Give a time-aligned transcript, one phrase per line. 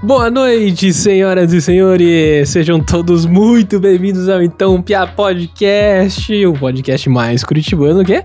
[0.00, 2.48] Boa noite, senhoras e senhores.
[2.50, 8.24] Sejam todos muito bem-vindos ao Então Pia Podcast, o podcast mais curitibano que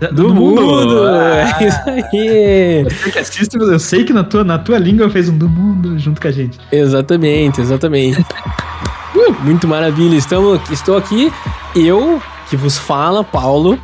[0.00, 0.62] do, do mundo.
[0.62, 1.02] mundo.
[1.04, 1.62] Ah.
[1.62, 2.84] É isso aí.
[2.84, 5.98] Você que assiste, eu sei que na tua, na tua língua fez um do mundo
[5.98, 6.58] junto com a gente.
[6.72, 8.20] Exatamente, exatamente.
[8.20, 10.16] uh, muito maravilha.
[10.16, 11.30] Estamos, estou aqui,
[11.76, 13.78] eu que vos fala, Paulo,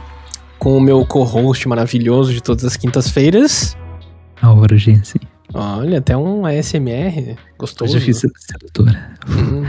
[0.58, 3.76] com o meu co-host maravilhoso de todas as quintas-feiras.
[4.40, 5.20] A urgência.
[5.52, 7.94] Olha, até um ASMR gostoso.
[7.94, 9.10] Eu já fiz sedutora.
[9.28, 9.64] Hum,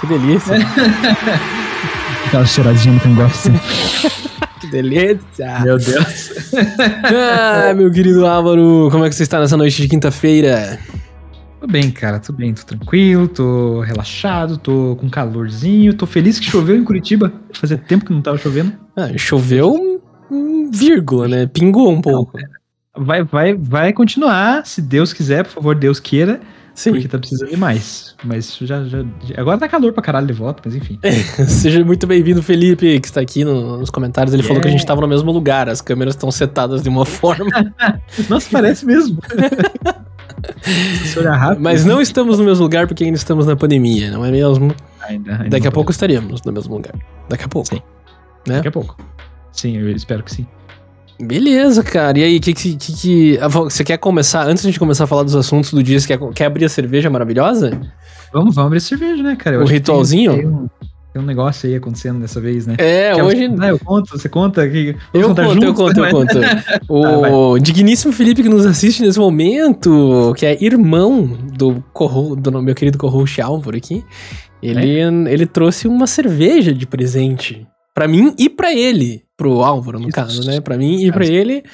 [0.00, 0.56] que delícia.
[2.26, 3.50] Aquela cheiradinha que eu gosto.
[4.60, 5.60] que delícia.
[5.60, 6.54] Meu Deus.
[7.04, 10.78] ah, meu querido Álvaro, como é que você está nessa noite de quinta-feira?
[11.60, 16.46] Tô bem, cara, tô bem, tô tranquilo, tô relaxado, tô com calorzinho, tô feliz que
[16.46, 17.32] choveu em Curitiba.
[17.52, 18.72] Fazia tempo que não tava chovendo.
[18.96, 20.02] Ah, choveu,
[20.72, 21.46] vírgula, né?
[21.46, 22.36] Pingou um pouco.
[22.36, 22.44] Não,
[22.96, 26.40] vai, vai, vai continuar, se Deus quiser, por favor, Deus queira.
[26.74, 26.92] Sim.
[26.92, 28.14] Porque tá precisando de mais.
[28.24, 29.04] Mas já, já.
[29.36, 30.98] Agora tá calor pra caralho de volta, mas enfim.
[31.46, 34.32] Seja muito bem-vindo, Felipe, que está aqui no, nos comentários.
[34.32, 37.04] Ele falou que a gente tava no mesmo lugar, as câmeras estão setadas de uma
[37.04, 37.74] forma.
[38.28, 39.18] Nossa, parece mesmo.
[41.36, 44.74] rápido, mas não estamos no mesmo lugar porque ainda estamos na pandemia, não é mesmo?
[45.02, 46.94] Ainda, ainda Daqui a pouco estaríamos no mesmo lugar.
[47.28, 47.68] Daqui a pouco.
[47.68, 47.82] Sim.
[48.48, 48.56] Né?
[48.56, 48.96] Daqui a pouco.
[49.52, 50.46] Sim, eu espero que sim.
[51.22, 52.18] Beleza, cara.
[52.18, 54.44] E aí, que, que, que, ah, você quer começar?
[54.44, 56.64] Antes de a gente começar a falar dos assuntos do dia, você quer, quer abrir
[56.64, 57.80] a cerveja maravilhosa?
[58.32, 59.56] Vamos, vamos abrir a cerveja, né, cara?
[59.56, 60.32] Eu o ritualzinho?
[60.32, 60.68] Tem, tem, um,
[61.12, 62.74] tem, um, negócio aí acontecendo dessa vez, né?
[62.78, 63.44] É, que hoje.
[63.44, 64.96] É, eu conto, você conta aqui.
[65.14, 66.38] Eu conto, juntos, eu conto, eu conto.
[66.90, 72.60] o ah, digníssimo Felipe que nos assiste nesse momento, que é irmão do, corro, do
[72.60, 74.04] meu querido co-host Álvaro aqui,
[74.60, 75.32] ele, é?
[75.32, 77.64] ele trouxe uma cerveja de presente.
[77.94, 80.14] Pra mim e pra ele pro Álvaro, no Isso.
[80.14, 80.60] caso, né?
[80.60, 81.64] Para mim e para ele,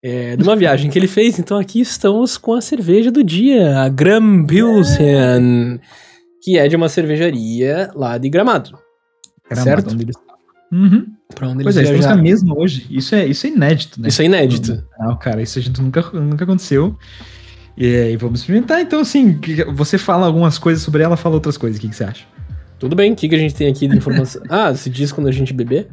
[0.00, 1.40] é, de uma viagem que ele fez.
[1.40, 5.80] Então aqui estamos com a cerveja do dia, a Gram Pilsen,
[6.40, 8.78] que é de uma cervejaria lá de Gramado.
[9.50, 9.92] Gramado certo?
[9.92, 10.16] Onde eles...
[10.72, 11.06] Uhum.
[11.34, 12.86] Pra onde pois eles é, estamos com a mesma hoje.
[12.88, 14.06] Isso é, isso é inédito, né?
[14.08, 14.84] Isso é inédito.
[15.00, 16.96] Não, cara, isso a gente nunca, nunca aconteceu.
[17.76, 18.80] E, e vamos experimentar.
[18.80, 19.40] Então, assim,
[19.74, 21.78] você fala algumas coisas sobre ela, fala outras coisas.
[21.78, 22.24] O que, que você acha?
[22.78, 24.42] Tudo bem, o que, que a gente tem aqui de informação?
[24.48, 25.88] ah, se diz quando a gente beber?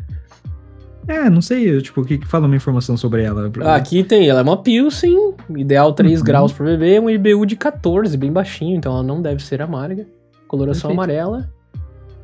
[1.07, 3.51] É, não sei, tipo, o que, que fala uma informação sobre ela?
[3.61, 6.25] Ah, aqui tem, ela é uma Pilsen, ideal 3 uhum.
[6.25, 10.07] graus por bebê, um IBU de 14, bem baixinho, então ela não deve ser amarga.
[10.47, 11.11] Coloração Perfeito.
[11.11, 11.49] amarela.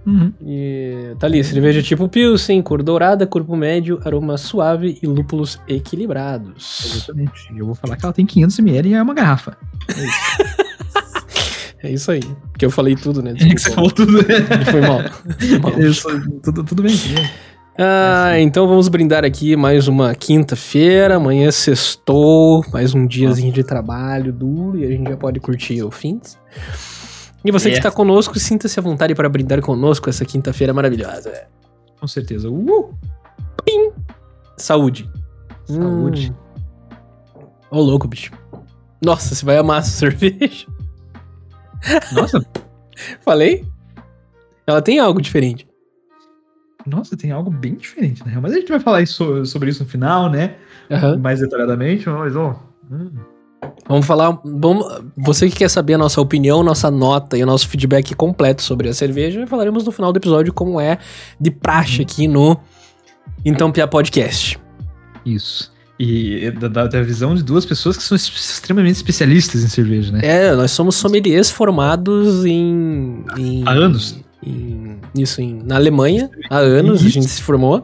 [0.06, 0.34] Uhum.
[0.42, 6.96] E tá ali, cerveja tipo Pilsen, cor dourada, corpo médio, aroma suave e lúpulos equilibrados.
[6.96, 7.52] Exatamente.
[7.56, 9.58] Eu vou falar que ela tem 500ml e é uma garrafa.
[9.88, 10.70] É isso.
[11.82, 12.20] É isso aí.
[12.58, 13.34] Que eu falei tudo, né?
[13.34, 14.12] Desculpa, é que você falou tudo.
[14.70, 15.00] Foi mal.
[15.40, 15.82] Foi mal.
[15.82, 16.08] Isso,
[16.44, 16.94] tudo, tudo bem.
[17.78, 21.16] Ah, então vamos brindar aqui mais uma quinta-feira.
[21.16, 25.92] Amanhã sextou, mais um diazinho de trabalho duro e a gente já pode curtir o
[25.92, 26.20] fim.
[27.44, 27.80] E você yes.
[27.80, 31.48] que está conosco, sinta-se à vontade para brindar conosco essa quinta-feira maravilhosa.
[32.00, 32.50] Com certeza.
[32.50, 32.94] Uh!
[33.64, 33.92] Pim!
[34.58, 35.10] Saúde.
[35.66, 36.36] Saúde.
[37.72, 38.34] Ô, oh, louco, bicho.
[39.02, 40.68] Nossa, você vai amar essa cerveja.
[42.12, 42.46] Nossa.
[43.22, 43.66] Falei?
[44.68, 45.69] Ela tem algo diferente.
[46.86, 48.38] Nossa, tem algo bem diferente, né?
[48.42, 50.56] Mas a gente vai falar isso, sobre isso no final, né?
[50.90, 51.20] Uhum.
[51.20, 52.56] Mais detalhadamente, mas, ó.
[52.92, 53.12] Hum.
[53.88, 54.40] Vamos falar.
[54.44, 54.86] Vamos,
[55.18, 58.88] você que quer saber a nossa opinião, nossa nota e o nosso feedback completo sobre
[58.88, 60.98] a cerveja, falaremos no final do episódio como é
[61.40, 62.58] de praxe aqui no
[63.44, 64.60] Então Pia Podcast.
[65.26, 65.72] Isso.
[66.00, 70.22] E da, da, visão de duas pessoas que são extremamente especialistas em cerveja, né?
[70.24, 73.26] É, nós somos sommeliers formados em.
[73.38, 77.84] em Há anos em, isso em, na Alemanha há anos, a gente se formou.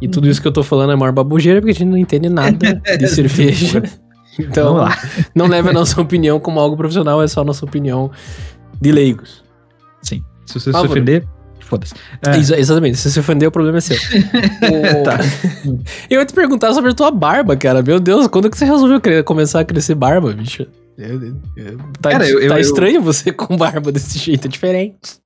[0.00, 2.28] E tudo isso que eu tô falando é maior babujeira, porque a gente não entende
[2.28, 3.82] nada de cerveja.
[4.38, 4.88] Então,
[5.34, 8.10] não leve a nossa opinião como algo profissional, é só a nossa opinião
[8.80, 9.44] de leigos.
[10.02, 10.22] Sim.
[10.44, 11.26] Se você se ofender,
[11.60, 11.94] foda-se.
[12.26, 12.58] É.
[12.58, 13.96] exatamente, se você ofender, o problema é seu.
[13.96, 15.02] o...
[15.04, 15.18] tá.
[16.10, 17.82] Eu ia te perguntar sobre a tua barba, cara.
[17.82, 20.66] Meu Deus, quando que você resolveu começar a crescer barba, bicho?
[22.00, 25.23] tá, cara, eu, tá estranho você com barba desse jeito, é diferente.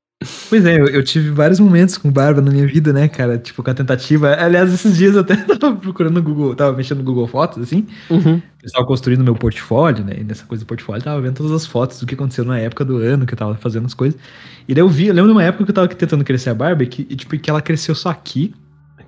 [0.48, 3.38] Pois é, eu, eu, tive vários momentos com barba na minha vida, né, cara?
[3.38, 4.34] Tipo, com a tentativa.
[4.34, 7.86] Aliás, esses dias eu até tava procurando no Google, tava mexendo no Google Fotos, assim.
[8.10, 8.42] Uhum.
[8.72, 10.16] Tava construindo meu portfólio, né?
[10.18, 12.84] E nessa coisa do portfólio, tava vendo todas as fotos do que aconteceu na época
[12.84, 14.18] do ano que eu tava fazendo as coisas.
[14.66, 16.54] E daí eu vi, eu lembro de uma época que eu tava tentando crescer a
[16.54, 18.52] barba e, que, e tipo, que ela cresceu só aqui.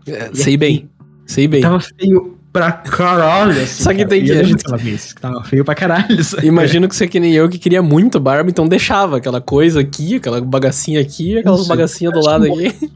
[0.07, 0.91] É, sei aqui, bem.
[1.27, 1.61] Sei bem.
[1.61, 3.52] Tava feio pra caralho.
[3.52, 4.32] Assim, Só que tem que.
[4.32, 4.64] A gente...
[4.79, 6.17] vez, que tava feio pra caralho.
[6.43, 9.81] Imagino que você é que nem eu que queria muito barba, então deixava aquela coisa
[9.81, 12.91] aqui, aquela bagacinha aqui, aquelas bagacinhas do lado aqui.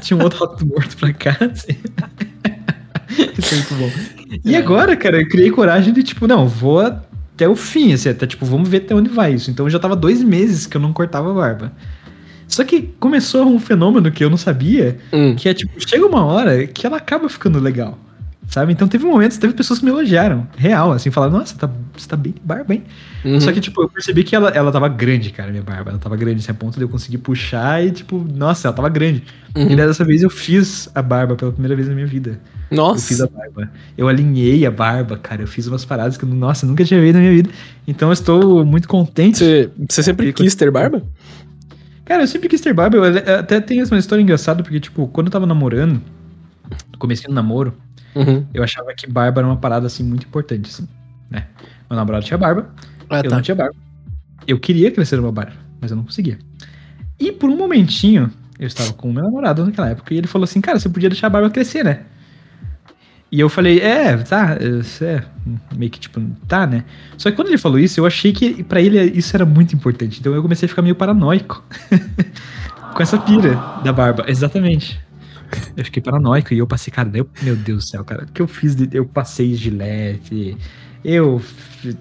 [0.00, 1.76] Tinha um outro rato morto pra cá, assim.
[3.38, 3.90] Isso é muito bom.
[4.44, 4.58] E é.
[4.58, 8.44] agora, cara, eu criei coragem de, tipo, não, vou até o fim, assim, até tipo,
[8.44, 9.50] vamos ver até onde vai isso.
[9.50, 11.72] Então já tava dois meses que eu não cortava a barba.
[12.48, 15.34] Só que começou um fenômeno que eu não sabia, hum.
[15.34, 17.98] que é tipo, chega uma hora que ela acaba ficando legal.
[18.48, 18.72] Sabe?
[18.72, 22.16] Então teve momentos, teve pessoas que me elogiaram, real, assim, falaram, nossa, tá, você tá
[22.16, 22.84] bem de barba, hein?
[23.24, 23.40] Uhum.
[23.40, 25.90] Só que, tipo, eu percebi que ela, ela tava grande, cara, minha barba.
[25.90, 28.88] Ela tava grande, assim, a ponto de eu conseguir puxar e, tipo, nossa, ela tava
[28.88, 29.24] grande.
[29.54, 29.70] Uhum.
[29.70, 32.40] E dessa vez eu fiz a barba pela primeira vez na minha vida.
[32.70, 33.00] Nossa.
[33.00, 33.70] Eu fiz a barba.
[33.98, 35.42] Eu alinhei a barba, cara.
[35.42, 37.50] Eu fiz umas paradas que, nossa, nunca tinha feito na minha vida.
[37.86, 39.38] Então eu estou muito contente.
[39.38, 41.02] Você, você sempre quis ter barba?
[42.04, 42.96] Cara, eu sempre quis ter barba.
[42.98, 46.00] Eu até tenho uma história engraçada, porque, tipo, quando eu tava namorando,
[46.98, 47.74] comecei no namoro,
[48.16, 48.46] Uhum.
[48.54, 50.88] Eu achava que barba era uma parada, assim, muito importante, assim,
[51.30, 51.46] né?
[51.88, 52.70] Meu namorado tinha barba,
[53.10, 53.36] ah, eu tá.
[53.36, 53.76] não tinha barba.
[54.46, 56.38] Eu queria crescer uma barba, mas eu não conseguia.
[57.20, 60.44] E por um momentinho, eu estava com o meu namorado naquela época, e ele falou
[60.44, 62.00] assim, cara, você podia deixar a barba crescer, né?
[63.30, 64.56] E eu falei, é, tá,
[65.00, 65.22] é,
[65.76, 66.84] meio que tipo, tá, né?
[67.18, 70.20] Só que quando ele falou isso, eu achei que para ele isso era muito importante.
[70.20, 71.62] Então eu comecei a ficar meio paranoico
[72.94, 74.24] com essa pira da barba.
[74.28, 75.00] Exatamente.
[75.76, 78.40] Eu fiquei paranoico e eu passei, cara, eu, meu Deus do céu, cara, o que
[78.40, 78.74] eu fiz?
[78.74, 80.56] De, eu passei gilete,
[81.04, 81.40] eu.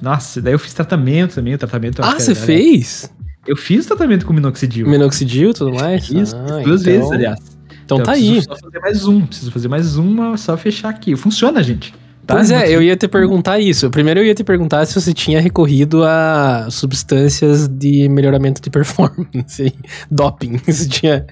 [0.01, 2.01] Nossa, daí eu fiz tratamento também, o tratamento.
[2.01, 3.11] Ah, você fez?
[3.45, 4.87] Eu fiz tratamento com minoxidil.
[4.87, 6.09] Minoxidil e tudo mais?
[6.09, 6.93] Isso, ah, duas então...
[6.93, 7.39] vezes, aliás.
[7.85, 8.41] Então, então tá aí.
[8.41, 11.15] Preciso só fazer mais um, preciso fazer mais uma, só fechar aqui.
[11.15, 11.93] Funciona, gente.
[12.25, 12.33] Tá?
[12.35, 13.89] Pois é, eu ia te perguntar isso.
[13.91, 19.73] Primeiro eu ia te perguntar se você tinha recorrido a substâncias de melhoramento de performance,
[20.09, 20.57] doping.
[20.67, 21.25] Se tinha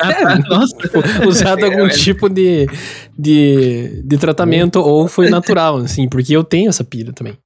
[0.00, 0.38] ah, tá.
[0.48, 0.76] Nossa.
[0.76, 2.68] Tipo, usado algum é, tipo de,
[3.18, 7.36] de, de tratamento ou foi natural, assim, porque eu tenho essa pira também.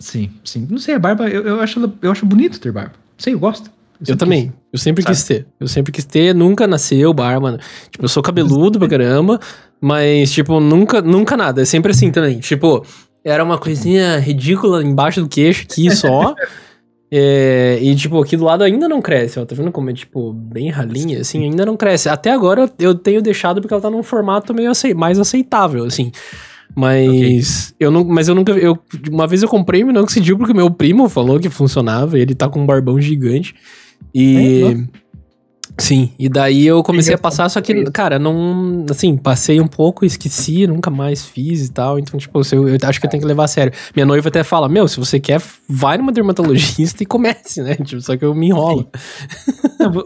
[0.00, 0.66] Sim, sim.
[0.68, 2.94] Não sei, a barba, eu, eu, acho, eu acho bonito ter barba.
[3.16, 3.70] Sei, eu gosto.
[4.00, 4.48] Eu, eu também.
[4.48, 4.54] Quis.
[4.72, 5.14] Eu sempre Sabe?
[5.14, 5.46] quis ter.
[5.60, 7.58] Eu sempre quis ter, nunca nasceu barba.
[7.90, 9.38] Tipo, eu sou cabeludo pra caramba,
[9.84, 11.60] mas, tipo, nunca, nunca nada.
[11.60, 12.38] É sempre assim também.
[12.38, 12.82] Tipo,
[13.22, 16.34] era uma coisinha ridícula embaixo do queixo aqui só.
[17.12, 19.44] é, e, tipo, aqui do lado ainda não cresce, ó.
[19.44, 21.44] Tá vendo como é, tipo, bem ralinha, assim?
[21.44, 22.08] Ainda não cresce.
[22.08, 26.10] Até agora eu tenho deixado porque ela tá num formato meio acei mais aceitável, assim.
[26.74, 27.86] Mas okay.
[27.86, 28.78] eu não, mas eu nunca, eu
[29.12, 32.60] uma vez eu comprei o minoxidil porque meu primo falou que funcionava, ele tá com
[32.60, 33.54] um barbão gigante.
[34.14, 35.03] E é,
[35.76, 38.86] Sim, e daí eu comecei a passar, só que, cara, não.
[38.88, 41.98] Assim, passei um pouco, esqueci, nunca mais fiz e tal.
[41.98, 43.72] Então, tipo, eu, eu acho que eu tenho que levar a sério.
[43.94, 47.74] Minha noiva até fala: Meu, se você quer, vai numa dermatologista e comece, né?
[47.84, 48.88] Tipo, só que eu me enrolo.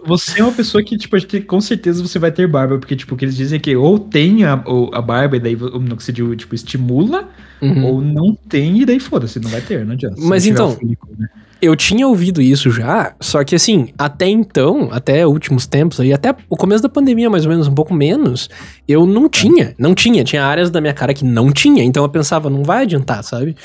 [0.06, 1.16] Você é uma pessoa que, tipo,
[1.46, 4.54] com certeza você vai ter barba, porque, tipo, que eles dizem que ou tem a,
[4.92, 7.28] a barba e daí o minoxidil, tipo, estimula,
[7.60, 7.84] uhum.
[7.84, 10.16] ou não tem e daí foda-se, não vai ter, não adianta.
[10.18, 10.74] Mas então.
[10.76, 11.28] Fílico, né?
[11.60, 16.34] Eu tinha ouvido isso já, só que assim, até então, até últimos tempos aí, até
[16.48, 18.48] o começo da pandemia, mais ou menos, um pouco menos,
[18.86, 20.22] eu não tinha, não tinha.
[20.22, 23.56] Tinha áreas da minha cara que não tinha, então eu pensava, não vai adiantar, sabe?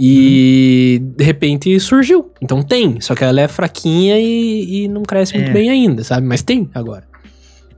[0.00, 1.12] E uhum.
[1.18, 2.30] de repente surgiu.
[2.40, 5.38] Então tem, só que ela é fraquinha e, e não cresce é.
[5.38, 6.26] muito bem ainda, sabe?
[6.26, 7.13] Mas tem agora.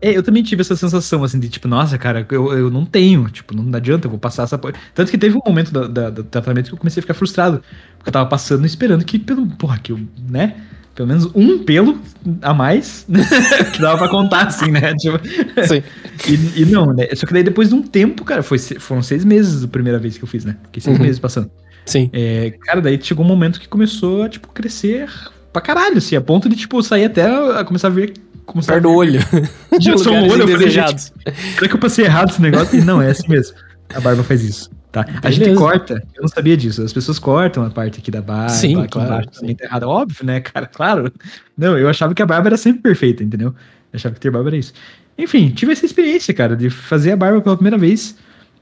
[0.07, 3.29] É, eu também tive essa sensação, assim, de tipo, nossa, cara, eu, eu não tenho,
[3.29, 4.57] tipo, não adianta, eu vou passar essa.
[4.95, 7.61] Tanto que teve um momento da, da, do tratamento que eu comecei a ficar frustrado.
[7.99, 9.99] Porque eu tava passando esperando que, pelo, porra, que eu,
[10.29, 10.59] né?
[10.95, 12.01] Pelo menos um pelo
[12.41, 13.05] a mais,
[13.75, 14.95] que dava pra contar, assim, né?
[14.95, 15.19] Tipo,
[15.67, 15.83] Sim.
[16.29, 17.09] E, e, não, né?
[17.17, 20.17] Só que daí depois de um tempo, cara, foi, foram seis meses a primeira vez
[20.17, 20.57] que eu fiz, né?
[20.67, 21.03] Fiquei seis uhum.
[21.03, 21.51] meses passando.
[21.85, 22.11] Sim.
[22.13, 25.11] É, cara, daí chegou um momento que começou a, tipo, crescer
[25.57, 28.13] pra caralho, assim, a ponto de, tipo, sair até a começar a ver
[28.45, 29.21] como Perto do olho.
[29.81, 31.13] Já sou um olho, eu falei, gente,
[31.55, 32.79] será que eu passei errado esse negócio?
[32.79, 33.57] E não, é assim mesmo.
[33.95, 34.71] A barba faz isso.
[34.93, 35.05] Tá?
[35.23, 36.83] A gente corta, eu não sabia disso.
[36.83, 39.85] As pessoas cortam a parte aqui da barba, sim, aqui claro, embaixo também tá errado.
[39.85, 40.67] Óbvio, né, cara?
[40.67, 41.13] Claro.
[41.57, 43.49] Não, eu achava que a barba era sempre perfeita, entendeu?
[43.49, 44.73] Eu achava que ter barba era isso.
[45.19, 48.17] Enfim, tive essa experiência, cara, de fazer a barba pela primeira vez.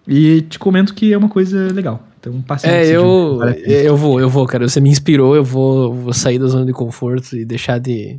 [0.07, 2.07] E te comento que é uma coisa legal.
[2.25, 4.67] Então, passe É, eu, eu vou, eu vou, cara.
[4.67, 8.19] Você me inspirou, eu vou, vou sair da zona de conforto e deixar de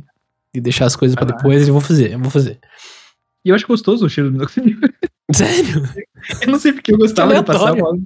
[0.54, 2.58] e deixar as coisas para depois, eu vou fazer, eu vou fazer.
[3.44, 4.78] E eu acho gostoso o cheiro do minoxidil.
[5.30, 5.82] Sério?
[6.40, 8.00] eu não sei porque eu gostava de passar logo.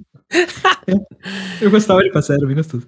[1.61, 2.85] eu gostava de passar, era bem gostoso.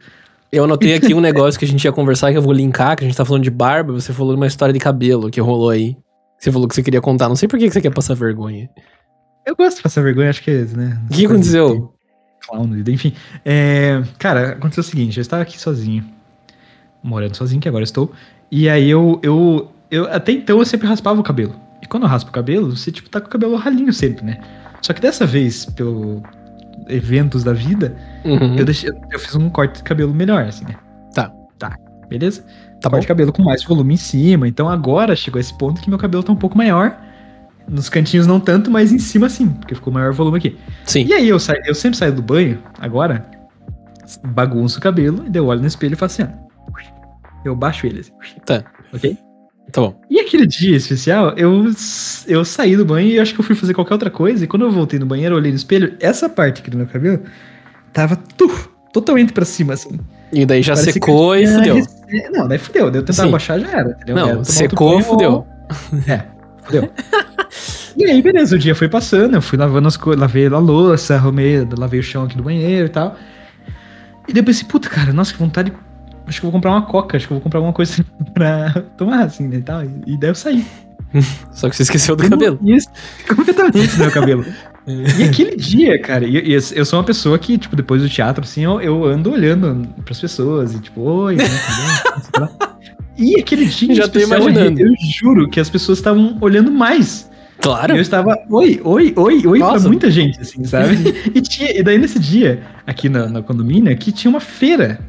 [0.52, 3.04] Eu anotei aqui um negócio que a gente ia conversar, que eu vou linkar, que
[3.04, 5.70] a gente tá falando de barba, você falou de uma história de cabelo que rolou
[5.70, 5.96] aí.
[6.38, 8.70] Você falou que você queria contar, não sei por que você quer passar vergonha.
[9.46, 11.02] Eu gosto de passar vergonha, acho que é, né?
[11.10, 11.94] O que aconteceu?
[12.88, 13.14] Enfim.
[13.44, 16.04] É, cara, aconteceu o seguinte, eu estava aqui sozinho,
[17.02, 18.12] morando sozinho, que agora estou,
[18.52, 20.12] e aí eu, eu, eu.
[20.12, 21.56] Até então eu sempre raspava o cabelo.
[21.82, 24.40] E quando eu raspo o cabelo, você, tipo, tá com o cabelo ralinho sempre, né?
[24.82, 26.24] Só que dessa vez, pelo
[26.88, 28.56] eventos da vida, uhum.
[28.56, 30.76] eu, deixei, eu fiz um corte de cabelo melhor, assim, né?
[31.14, 31.32] Tá.
[31.58, 31.76] Tá.
[32.08, 32.46] Beleza?
[32.82, 34.48] Tá corte de cabelo com mais volume em cima.
[34.48, 36.98] Então agora chegou esse ponto que meu cabelo tá um pouco maior.
[37.68, 40.58] Nos cantinhos não tanto, mas em cima sim, porque ficou maior volume aqui.
[40.86, 41.06] Sim.
[41.06, 41.54] E aí eu, sa...
[41.66, 43.26] eu sempre saio do banho, agora,
[44.24, 46.44] bagunço o cabelo, e daí eu olho no espelho e faço assim, ó.
[47.46, 48.00] Eu baixo ele.
[48.00, 48.12] Assim,
[48.46, 48.64] tá.
[48.94, 49.18] Ok?
[49.72, 50.00] Tá bom.
[50.10, 51.66] E aquele dia especial, eu,
[52.28, 54.44] eu saí do banho e acho que eu fui fazer qualquer outra coisa.
[54.44, 56.88] E quando eu voltei no banheiro, eu olhei no espelho, essa parte aqui do meu
[56.88, 57.22] cabelo
[57.92, 60.00] tava tuf, totalmente pra cima, assim.
[60.32, 61.78] E daí já Parece secou e fudeu.
[62.32, 62.92] Não, daí fudeu.
[62.92, 63.92] Deu tentar abaixar, já era.
[63.92, 64.16] Entendeu?
[64.16, 65.46] Não, secou, e fudeu.
[66.08, 66.24] É,
[66.64, 66.90] fudeu.
[67.96, 71.16] e aí, beleza, o dia foi passando, eu fui lavando as coisas, lavei a louça,
[71.16, 73.16] arrumei, lavei o chão aqui do banheiro e tal.
[74.28, 75.78] E depois pensei, puta, cara, nossa, que vontade de
[76.28, 78.84] acho que eu vou comprar uma coca, acho que eu vou comprar alguma coisa pra
[78.98, 79.84] tomar, assim, né, e tal.
[79.84, 80.66] E daí eu saí.
[81.52, 82.60] Só que você esqueceu do cabelo.
[82.64, 82.88] Isso,
[83.28, 84.46] completamente do meu cabelo.
[84.88, 88.44] e aquele dia, cara, e, e, eu sou uma pessoa que, tipo, depois do teatro,
[88.44, 91.46] assim, eu, eu ando olhando pras pessoas e, tipo, oi, né,
[93.18, 94.80] E aquele dia Já tô imaginando.
[94.80, 97.30] Eu, eu juro que as pessoas estavam olhando mais.
[97.64, 97.96] Claro.
[97.96, 99.80] Eu estava, oi, oi, oi, oi Nossa.
[99.80, 100.98] pra muita gente, assim, sabe?
[101.34, 105.00] e, tinha, e daí nesse dia, aqui na, na condomínio, aqui tinha uma feira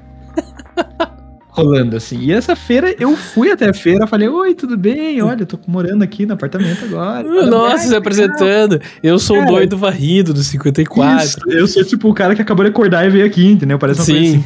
[1.50, 2.16] rolando, assim.
[2.20, 5.20] E essa feira, eu fui até a feira, falei, oi, tudo bem?
[5.20, 7.24] Olha, eu tô morando aqui no apartamento agora.
[7.46, 8.80] Nossa, se apresentando.
[9.02, 11.24] Eu sou cara, o doido varrido do 54.
[11.24, 13.80] Isso, eu sou tipo o cara que acabou de acordar e veio aqui, entendeu?
[13.80, 14.12] Parece uma Sim.
[14.12, 14.44] coisa assim.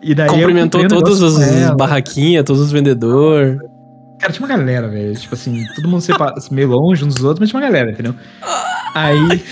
[0.00, 3.58] E daí Cumprimentou todas as barraquinhas, todos os vendedores.
[4.22, 5.14] Cara, tinha uma galera, velho.
[5.16, 8.14] Tipo assim, todo mundo separa, meio longe uns dos outros, mas tinha uma galera, entendeu?
[8.94, 9.42] Aí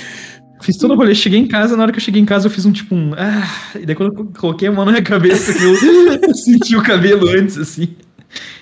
[0.60, 2.50] Fiz todo o rolê, cheguei em casa, na hora que eu cheguei em casa eu
[2.50, 3.12] fiz um tipo um.
[3.14, 5.74] Ah, e daí quando eu coloquei a mão na minha cabeça, eu
[6.36, 7.96] senti o cabelo antes, assim.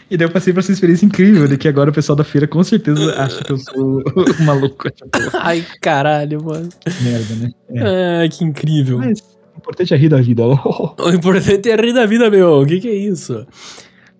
[0.09, 2.47] E daí eu passei por essa experiência incrível, de que agora o pessoal da feira
[2.47, 4.03] com certeza acha que eu sou
[4.41, 4.89] um maluco.
[4.91, 6.69] Tipo, Ai, caralho, mano.
[7.03, 7.51] Merda, né?
[7.75, 8.25] É.
[8.25, 8.99] Ah, que incrível.
[8.99, 10.45] Mas o importante é rir da vida.
[10.47, 12.63] O importante é rir da vida, meu.
[12.63, 13.45] O que, que é isso?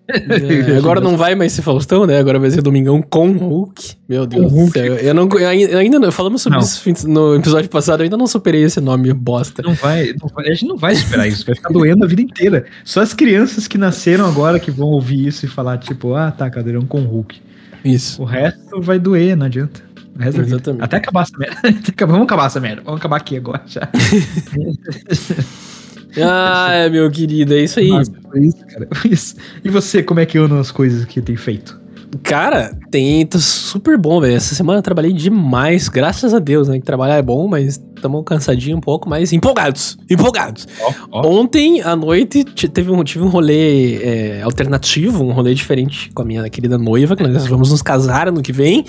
[0.09, 2.17] É, agora não vai mais ser Faustão, né?
[2.17, 3.93] Agora vai ser Domingão com Hulk.
[4.07, 4.95] Meu Deus do céu.
[4.95, 6.65] Eu, não, eu ainda não, falamos sobre não.
[6.65, 9.61] isso no episódio passado, eu ainda não superei esse nome bosta.
[9.61, 12.21] Não vai, não vai, a gente não vai superar isso, vai ficar doendo a vida
[12.21, 12.65] inteira.
[12.83, 16.49] Só as crianças que nasceram agora que vão ouvir isso e falar, tipo, ah, tá,
[16.49, 17.39] cadeirão com Hulk.
[17.85, 18.21] Isso.
[18.21, 19.81] O resto vai doer, não adianta.
[20.19, 20.83] Exatamente.
[20.83, 21.55] Até acabar essa merda.
[22.05, 22.81] Vamos acabar essa merda.
[22.83, 23.87] Vamos acabar aqui agora já.
[26.21, 27.89] Ah, é, meu querido, é isso aí.
[27.89, 28.87] Foi isso, cara.
[28.93, 29.35] Foi isso.
[29.63, 31.78] E você, como é que anda as coisas que tem feito?
[32.23, 34.35] Cara, tem tá super bom, velho.
[34.35, 36.79] Essa semana eu trabalhei demais, graças a Deus, né?
[36.79, 40.67] Que trabalhar é bom, mas estamos cansadinho um pouco, mas empolgados, empolgados.
[40.81, 41.27] Oh, oh.
[41.27, 46.25] Ontem à noite teve um, tive um rolê é, alternativo, um rolê diferente com a
[46.25, 48.85] minha querida noiva, que nós vamos nos casar ano que vem.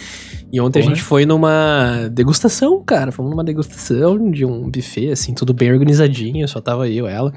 [0.52, 0.92] E ontem Porra.
[0.92, 3.12] a gente foi numa degustação, cara.
[3.12, 7.32] Fomos numa degustação de um buffet, assim, tudo bem organizadinho, só tava eu, ela.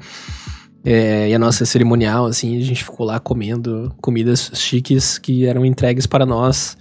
[0.84, 5.64] É, e a nossa cerimonial, assim, a gente ficou lá comendo comidas chiques que eram
[5.64, 6.76] entregues para nós.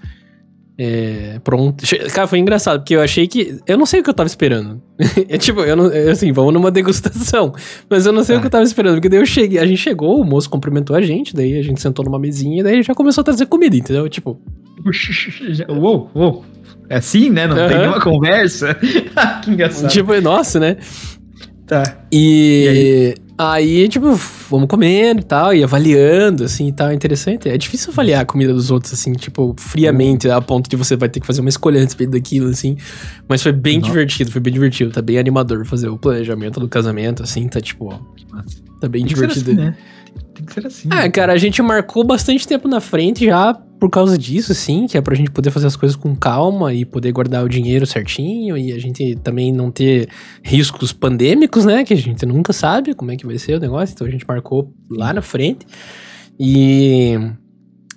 [0.77, 1.83] É, pronto.
[2.13, 3.59] Cara, foi engraçado, porque eu achei que.
[3.65, 4.81] Eu não sei o que eu tava esperando.
[5.29, 5.85] é tipo, eu não.
[6.11, 7.53] Assim, vamos numa degustação.
[7.89, 8.95] Mas eu não sei o que eu tava esperando.
[8.95, 11.79] Porque daí eu cheguei, a gente chegou, o moço cumprimentou a gente, daí a gente
[11.79, 14.09] sentou numa mesinha, e daí já começou a trazer comida, entendeu?
[14.09, 14.41] Tipo,
[15.69, 16.45] Uou, uou.
[16.89, 17.47] É assim, né?
[17.47, 17.67] Não uhum.
[17.67, 18.75] tem nenhuma conversa.
[19.43, 19.89] que engraçado.
[19.89, 20.77] Tipo, nossa, né?
[21.65, 21.83] Tá.
[22.11, 23.87] E, e aí?
[23.87, 24.13] tipo,
[24.49, 26.89] vamos comendo e tal, e avaliando, assim, e tal.
[26.89, 27.49] É interessante.
[27.49, 31.09] É difícil avaliar a comida dos outros, assim, tipo, friamente, a ponto de você vai
[31.09, 32.77] ter que fazer uma escolha a respeito daquilo, assim.
[33.27, 33.91] Mas foi bem Nossa.
[33.91, 34.91] divertido, foi bem divertido.
[34.91, 37.89] Tá bem animador fazer o planejamento do casamento, assim, tá, tipo,
[38.79, 39.51] tá bem divertido.
[39.51, 39.77] Assim, né?
[40.33, 40.89] Tem que ser assim.
[40.91, 41.09] Ah, né?
[41.09, 45.01] cara, a gente marcou bastante tempo na frente já por causa disso, sim, que é
[45.01, 48.71] pra gente poder fazer as coisas com calma e poder guardar o dinheiro certinho e
[48.71, 50.07] a gente também não ter
[50.41, 51.83] riscos pandêmicos, né?
[51.83, 54.25] Que a gente nunca sabe como é que vai ser o negócio, então a gente
[54.25, 55.65] marcou lá na frente.
[56.39, 57.17] E.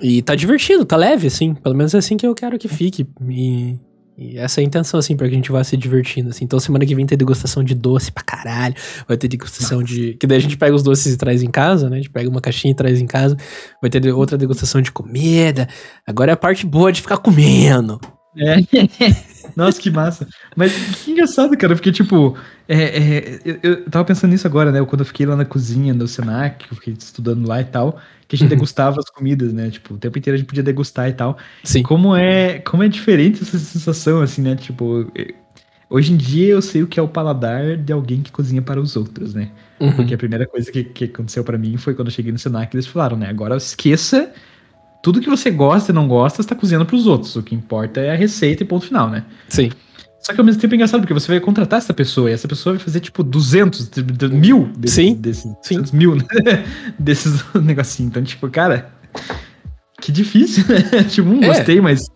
[0.02, 1.54] E tá divertido, tá leve, assim.
[1.54, 3.06] Pelo menos é assim que eu quero que fique.
[3.30, 3.78] E
[4.18, 6.44] e essa é a intenção, assim, pra que a gente vá se divertindo, assim.
[6.44, 8.74] Então, semana que vem tem degustação de doce pra caralho.
[9.06, 9.92] Vai ter degustação Nossa.
[9.92, 10.14] de...
[10.14, 11.96] Que daí a gente pega os doces e traz em casa, né?
[11.96, 13.36] A gente pega uma caixinha e traz em casa.
[13.80, 15.68] Vai ter outra degustação de comida.
[16.06, 18.00] Agora é a parte boa de ficar comendo.
[18.38, 18.56] É.
[19.54, 20.26] Nossa, que massa.
[20.54, 22.36] Mas que engraçado, cara, porque, tipo,
[22.68, 24.84] é, é, eu, eu tava pensando nisso agora, né?
[24.84, 28.34] Quando eu fiquei lá na cozinha do Senac, eu fiquei estudando lá e tal, que
[28.34, 28.56] a gente uhum.
[28.56, 29.70] degustava as comidas, né?
[29.70, 31.36] Tipo, o tempo inteiro a gente podia degustar e tal.
[31.62, 31.82] Sim.
[31.82, 34.56] Como é, como é diferente essa sensação, assim, né?
[34.56, 35.10] Tipo,
[35.88, 38.80] hoje em dia eu sei o que é o paladar de alguém que cozinha para
[38.80, 39.50] os outros, né?
[39.78, 39.92] Uhum.
[39.92, 42.74] Porque a primeira coisa que, que aconteceu para mim foi quando eu cheguei no Senac,
[42.74, 43.28] eles falaram, né?
[43.28, 44.32] Agora esqueça
[45.02, 47.36] tudo que você gosta e não gosta, você tá cozinhando para os outros.
[47.36, 49.24] O que importa é a receita e ponto final, né?
[49.48, 49.70] Sim.
[50.26, 52.48] Só que ao mesmo tempo é engraçado, porque você vai contratar essa pessoa e essa
[52.48, 53.92] pessoa vai fazer tipo 200,
[54.32, 55.14] mil desses, Sim.
[55.14, 55.84] desses, Sim.
[55.92, 56.24] mil né?
[56.98, 58.10] desses negocinhos.
[58.10, 58.90] Então, tipo, cara,
[60.00, 61.04] que difícil, né?
[61.08, 61.46] tipo, um é.
[61.46, 62.10] gostei, mas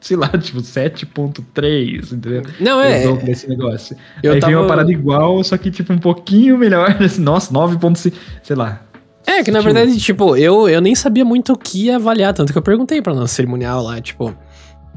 [0.00, 2.42] sei lá, tipo 7.3, entendeu?
[2.58, 3.04] Não, é.
[3.30, 3.96] Esse negócio.
[4.20, 4.50] Eu Aí tava...
[4.52, 6.98] vem uma parada igual, só que tipo um pouquinho melhor.
[7.20, 8.12] Nossa, 9.5,
[8.42, 8.82] sei lá.
[9.24, 12.58] É, que na verdade, tipo, eu, eu nem sabia muito o que avaliar, tanto que
[12.58, 14.30] eu perguntei pra nossa cerimonial lá, tipo,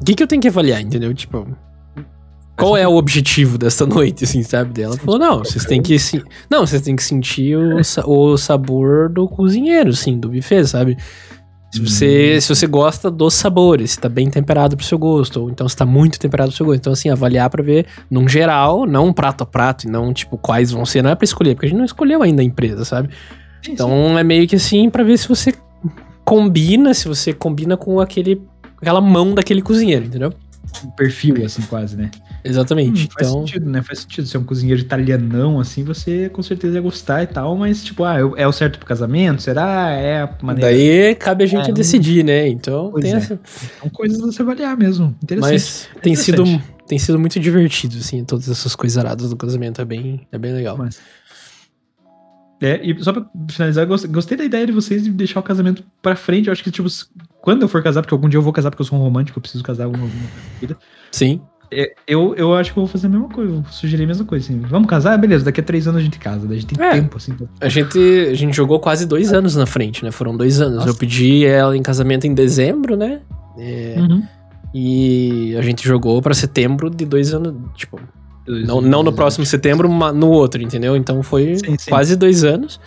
[0.02, 1.14] o que, que eu tenho que avaliar, entendeu?
[1.14, 1.48] Tipo,
[2.58, 4.82] qual é o objetivo dessa noite, assim, sabe?
[4.82, 5.96] Ela falou, não, vocês têm que...
[6.50, 10.98] Não, vocês têm que sentir o, o sabor do cozinheiro, assim, do buffet, sabe?
[11.76, 12.42] Se você, hum.
[12.42, 15.76] se você gosta dos sabores, se tá bem temperado pro seu gosto, ou então se
[15.76, 16.80] tá muito temperado pro seu gosto.
[16.80, 20.72] Então, assim, avaliar pra ver, num geral, não prato a prato, e não, tipo, quais
[20.72, 21.02] vão ser.
[21.02, 23.10] Não é pra escolher, porque a gente não escolheu ainda a empresa, sabe?
[23.68, 25.54] Então, é meio que assim, pra ver se você
[26.24, 28.42] combina, se você combina com aquele,
[28.82, 30.34] aquela mão daquele cozinheiro, entendeu?
[30.84, 32.10] Um perfil, assim, quase, né?
[32.46, 33.06] Exatamente.
[33.06, 33.48] Hum, faz então...
[33.48, 33.82] sentido, né?
[33.82, 34.28] Faz sentido.
[34.28, 38.04] Se é um cozinheiro italianão, assim, você com certeza ia gostar e tal, mas, tipo,
[38.04, 39.42] ah, é o certo pro casamento?
[39.42, 39.90] Será?
[39.90, 40.70] É a maneira.
[40.70, 42.48] Daí cabe a gente é, decidir, né?
[42.48, 43.18] Então tem é.
[43.18, 43.40] essa.
[43.80, 45.16] São coisas a se avaliar mesmo.
[45.24, 45.52] Interessante.
[45.52, 46.44] Mas tem sido,
[46.88, 49.82] tem sido muito divertido, assim, todas essas coisas aradas do casamento.
[49.82, 50.78] É bem, é bem legal.
[50.78, 51.02] Mas...
[52.62, 56.16] É, e só pra finalizar, gostei da ideia de vocês de deixar o casamento pra
[56.16, 56.48] frente.
[56.48, 56.88] Eu acho que, tipo,
[57.42, 59.40] quando eu for casar, porque algum dia eu vou casar porque eu sou um romântico,
[59.40, 60.30] eu preciso casar alguma, alguma
[60.62, 60.78] vida.
[61.12, 61.42] Sim.
[61.72, 64.26] É, eu, eu acho que eu vou fazer a mesma coisa, vou sugerir a mesma
[64.26, 64.60] coisa, assim.
[64.62, 65.18] Vamos casar?
[65.18, 67.34] Beleza, daqui a três anos a gente casa, daí a gente tem é, tempo, assim.
[67.34, 67.48] Pra...
[67.60, 70.12] A, gente, a gente jogou quase dois anos na frente, né?
[70.12, 70.78] Foram dois anos.
[70.78, 70.90] Nossa.
[70.90, 73.22] Eu pedi ela em casamento em dezembro, né?
[73.58, 74.24] É, uhum.
[74.74, 78.00] E a gente jogou pra setembro de dois anos, tipo...
[78.46, 80.96] Dois não, não no próximo setembro, mas no outro, entendeu?
[80.96, 81.90] Então foi sim, sim.
[81.90, 82.80] quase dois anos.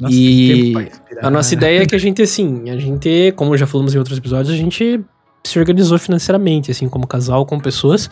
[0.00, 0.74] Nossa, e
[1.22, 4.18] a nossa ideia é que a gente, assim, a gente, como já falamos em outros
[4.18, 5.00] episódios, a gente
[5.44, 8.10] se organizou financeiramente, assim, como casal, com pessoas.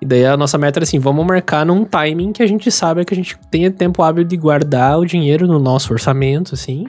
[0.00, 3.04] E daí a nossa meta era assim, vamos marcar num timing que a gente sabe
[3.04, 6.86] que a gente tenha tempo hábil de guardar o dinheiro no nosso orçamento, assim,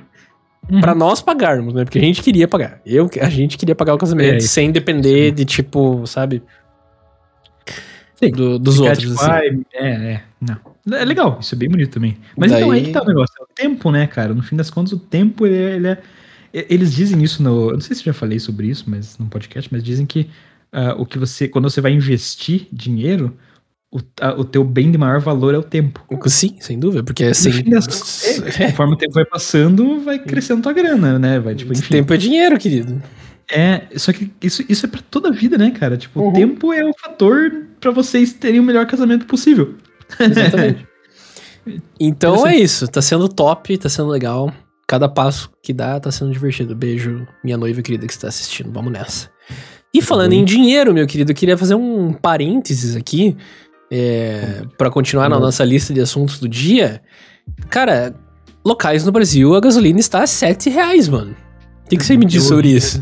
[0.71, 0.79] uhum.
[0.79, 1.83] para nós pagarmos, né?
[1.83, 2.79] Porque a gente queria pagar.
[2.85, 5.35] Eu, a gente queria pagar o casamento é, sem depender sim.
[5.35, 6.41] de tipo, sabe?
[8.15, 9.63] Sim, do, dos outros, tipo, assim.
[9.73, 10.57] é, é, não.
[10.97, 12.17] É legal, isso é bem bonito também.
[12.37, 12.61] Mas daí...
[12.61, 14.33] então aí que tá o negócio, é o tempo, né, cara?
[14.33, 15.97] No fim das contas, o tempo, ele é, ele é
[16.53, 17.69] eles dizem isso no.
[17.69, 20.29] Eu não sei se eu já falei sobre isso, mas no podcast, mas dizem que
[20.73, 21.47] uh, o que você.
[21.47, 23.37] Quando você vai investir dinheiro,
[23.91, 26.05] o, a, o teu bem de maior valor é o tempo.
[26.27, 27.63] Sim, sem dúvida, porque é assim.
[27.63, 31.39] Das, é, conforme o tempo vai passando, vai crescendo tua grana, né?
[31.39, 31.89] Vai, tipo, enfim.
[31.89, 33.01] Tempo é dinheiro, querido.
[33.49, 35.97] É, só que isso, isso é pra toda a vida, né, cara?
[35.97, 36.29] Tipo, uhum.
[36.29, 39.75] o tempo é o fator para vocês terem o melhor casamento possível.
[40.19, 40.87] Exatamente.
[41.99, 44.53] então é isso, tá sendo top, tá sendo legal
[44.91, 46.75] cada passo que dá tá sendo divertido.
[46.75, 48.69] Beijo, minha noiva querida que está assistindo.
[48.73, 49.29] Vamos nessa.
[49.93, 53.37] E falando em dinheiro, meu querido, eu queria fazer um parênteses aqui
[53.89, 57.01] é, para continuar na nossa lista de assuntos do dia.
[57.69, 58.13] Cara,
[58.65, 61.37] locais no Brasil, a gasolina está a 7 reais, mano.
[61.85, 63.01] O que, que você me diz sobre isso?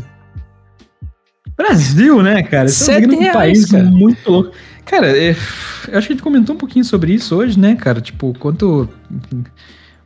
[1.56, 2.68] Brasil, né, cara?
[2.68, 3.84] Estamos reais, um país cara.
[3.84, 4.52] muito louco.
[4.84, 5.34] Cara, é, eu
[5.98, 8.00] acho que a gente comentou um pouquinho sobre isso hoje, né, cara?
[8.00, 8.88] Tipo, quanto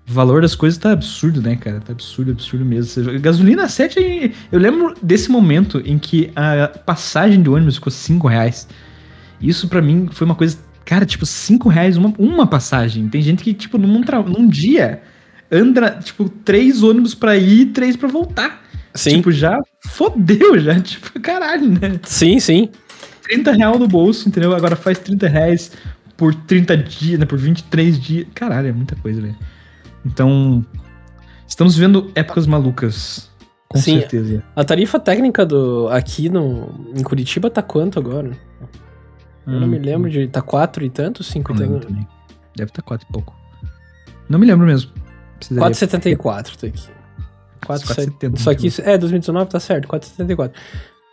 [0.09, 1.81] o valor das coisas tá absurdo, né, cara?
[1.81, 3.19] Tá absurdo, absurdo mesmo.
[3.21, 8.69] Gasolina 7, eu lembro desse momento em que a passagem de ônibus ficou 5 reais.
[9.41, 13.09] Isso para mim foi uma coisa, cara, tipo, 5 reais uma, uma passagem.
[13.09, 15.03] Tem gente que, tipo, num, num dia
[15.51, 18.63] anda, tipo, três ônibus pra ir e três pra voltar.
[18.95, 19.17] Sim.
[19.17, 20.79] Tipo, já fodeu, já.
[20.85, 21.99] Tipo, caralho, né?
[22.05, 22.69] Sim, sim.
[23.23, 24.55] 30 reais no bolso, entendeu?
[24.55, 25.73] Agora faz 30 reais
[26.17, 27.25] por 30 dias, né?
[27.27, 28.27] Por 23 dias.
[28.35, 29.37] Caralho, é muita coisa, velho.
[30.05, 30.65] Então,
[31.47, 33.31] estamos vendo épocas malucas.
[33.69, 34.45] Com Sim, certeza.
[34.55, 38.31] A tarifa técnica do aqui no, em Curitiba tá quanto agora?
[39.47, 40.29] Eu hum, não me hum, lembro de.
[40.29, 41.23] Tá quatro e tanto?
[41.23, 41.87] Cinco e tanto?
[41.87, 42.07] Também.
[42.57, 43.35] Deve estar tá quatro e pouco.
[44.29, 44.91] Não me lembro mesmo.
[45.41, 46.89] 4,74 tá aqui.
[47.65, 48.39] 4,70.
[48.39, 50.53] Só que, é, 2019 tá certo, 4,74.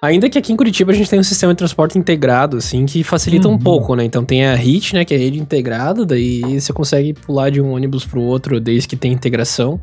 [0.03, 3.03] Ainda que aqui em Curitiba a gente tem um sistema de transporte integrado, assim, que
[3.03, 3.53] facilita uhum.
[3.53, 4.03] um pouco, né?
[4.03, 7.61] Então tem a HIT, né, que é a rede integrada, daí você consegue pular de
[7.61, 9.79] um ônibus pro outro desde que tem integração,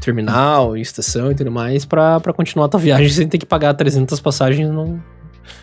[0.00, 3.72] terminal, estação e tudo mais, pra, pra continuar a tua viagem sem ter que pagar
[3.74, 4.98] 300 passagens num,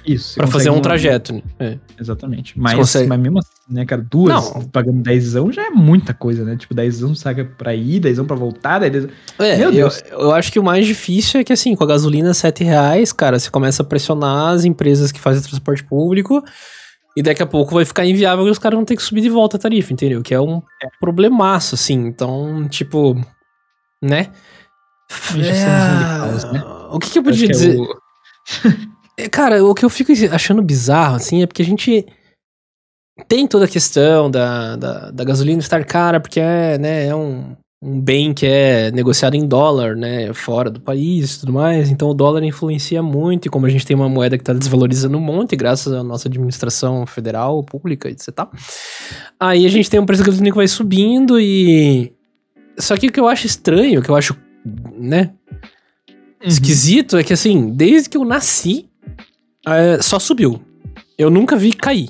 [0.06, 0.36] isso.
[0.36, 1.42] Pra fazer um trajeto, né?
[1.60, 1.78] É.
[2.00, 2.58] Exatamente.
[2.58, 3.08] Mas, consegue...
[3.08, 4.64] mas mesmo assim, né, cara, duas não.
[4.70, 6.56] pagando 10 já é muita coisa, né?
[6.56, 9.08] Tipo, 10 saca pra ir, 10 pra voltar, 10
[9.40, 10.04] É, Meu Deus.
[10.10, 13.12] Eu, eu, acho que o mais difícil é que, assim, com a gasolina 7 reais,
[13.12, 16.44] cara, você começa a pressionar as empresas que fazem transporte público
[17.16, 19.30] e daqui a pouco vai ficar inviável e os caras vão ter que subir de
[19.30, 20.22] volta a tarifa, entendeu?
[20.22, 20.88] Que é um é.
[21.00, 22.06] problemaço, assim.
[22.06, 23.16] Então, tipo,
[24.02, 24.32] né?
[25.34, 26.54] É...
[26.54, 26.64] né?
[26.92, 27.76] O que, que eu podia dizer?
[27.76, 27.88] É o...
[29.18, 32.06] É, cara, o que eu fico achando bizarro, assim, é porque a gente
[33.28, 37.56] tem toda a questão da, da, da gasolina estar cara, porque é, né, é um,
[37.82, 42.10] um bem que é negociado em dólar, né, fora do país e tudo mais, então
[42.10, 45.22] o dólar influencia muito, e como a gente tem uma moeda que está desvalorizando um
[45.22, 48.30] monte, graças à nossa administração federal, pública, etc.
[49.40, 52.14] Aí a gente tem um preço da gasolina que vai subindo e...
[52.78, 54.38] Só que o que eu acho estranho, o que eu acho,
[54.96, 55.32] né,
[56.08, 56.48] uhum.
[56.48, 58.87] esquisito, é que assim, desde que eu nasci,
[59.76, 60.62] é, só subiu.
[61.18, 62.10] Eu nunca vi cair.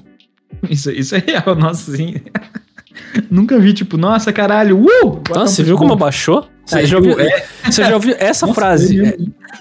[0.70, 2.16] Isso, isso é real, nossa, sim.
[3.30, 5.22] Nunca vi, tipo, nossa, caralho, uh!
[5.30, 6.48] Nossa, você viu como abaixou?
[6.66, 7.46] Você, já, ouviu, é.
[7.64, 9.06] você já ouviu essa nossa, frase?
[9.06, 9.18] É,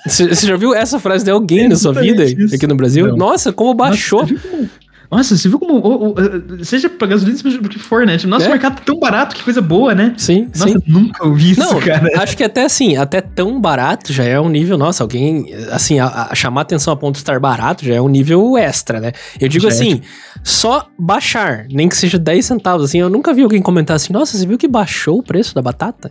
[0.06, 2.54] você, você já viu essa frase de alguém é na sua vida isso.
[2.54, 3.08] aqui no Brasil?
[3.08, 3.16] Não.
[3.16, 4.22] Nossa, como baixou.
[4.22, 4.70] Nossa,
[5.10, 5.74] nossa, você viu como.
[5.76, 8.16] Oh, oh, seja pra gasolina, seja pro que for, né?
[8.16, 8.48] Tipo, nosso é.
[8.48, 10.14] mercado tá tão barato, que coisa boa, né?
[10.16, 10.48] Sim.
[10.54, 10.82] Nossa, sim.
[10.86, 12.22] nunca ouvi isso, Não, cara.
[12.22, 14.76] Acho que até assim, até tão barato já é um nível.
[14.76, 15.52] Nossa, alguém.
[15.70, 19.00] Assim, a, a chamar atenção a ponto de estar barato já é um nível extra,
[19.00, 19.12] né?
[19.40, 20.40] Eu digo já assim, é.
[20.42, 22.98] só baixar, nem que seja 10 centavos, assim.
[22.98, 26.10] Eu nunca vi alguém comentar assim, nossa, você viu que baixou o preço da batata?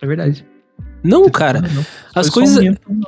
[0.00, 0.44] É verdade.
[1.02, 1.60] Não, cara.
[1.60, 1.84] Não.
[2.14, 2.64] As coisas.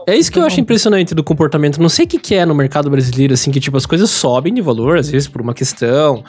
[0.06, 1.80] é isso que eu acho impressionante do comportamento.
[1.80, 4.54] Não sei o que, que é no mercado brasileiro, assim, que tipo, as coisas sobem
[4.54, 6.24] de valor, às vezes, por uma questão.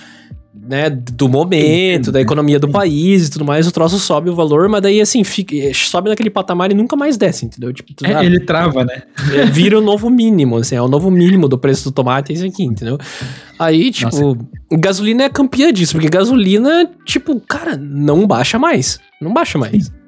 [0.53, 4.67] Né, do momento, da economia do país e tudo mais, o troço sobe o valor,
[4.67, 7.71] mas daí assim, fica, sobe naquele patamar e nunca mais desce, entendeu?
[7.71, 9.03] Tipo, é, ele trava, né?
[9.33, 12.35] É, vira o novo mínimo, assim, é o novo mínimo do preço do tomate, é
[12.35, 12.97] isso aqui, entendeu?
[13.57, 14.37] Aí, tipo, Nossa.
[14.73, 18.99] gasolina é campeã disso, porque gasolina, tipo, cara, não baixa mais.
[19.21, 19.85] Não baixa mais.
[19.85, 20.00] Sim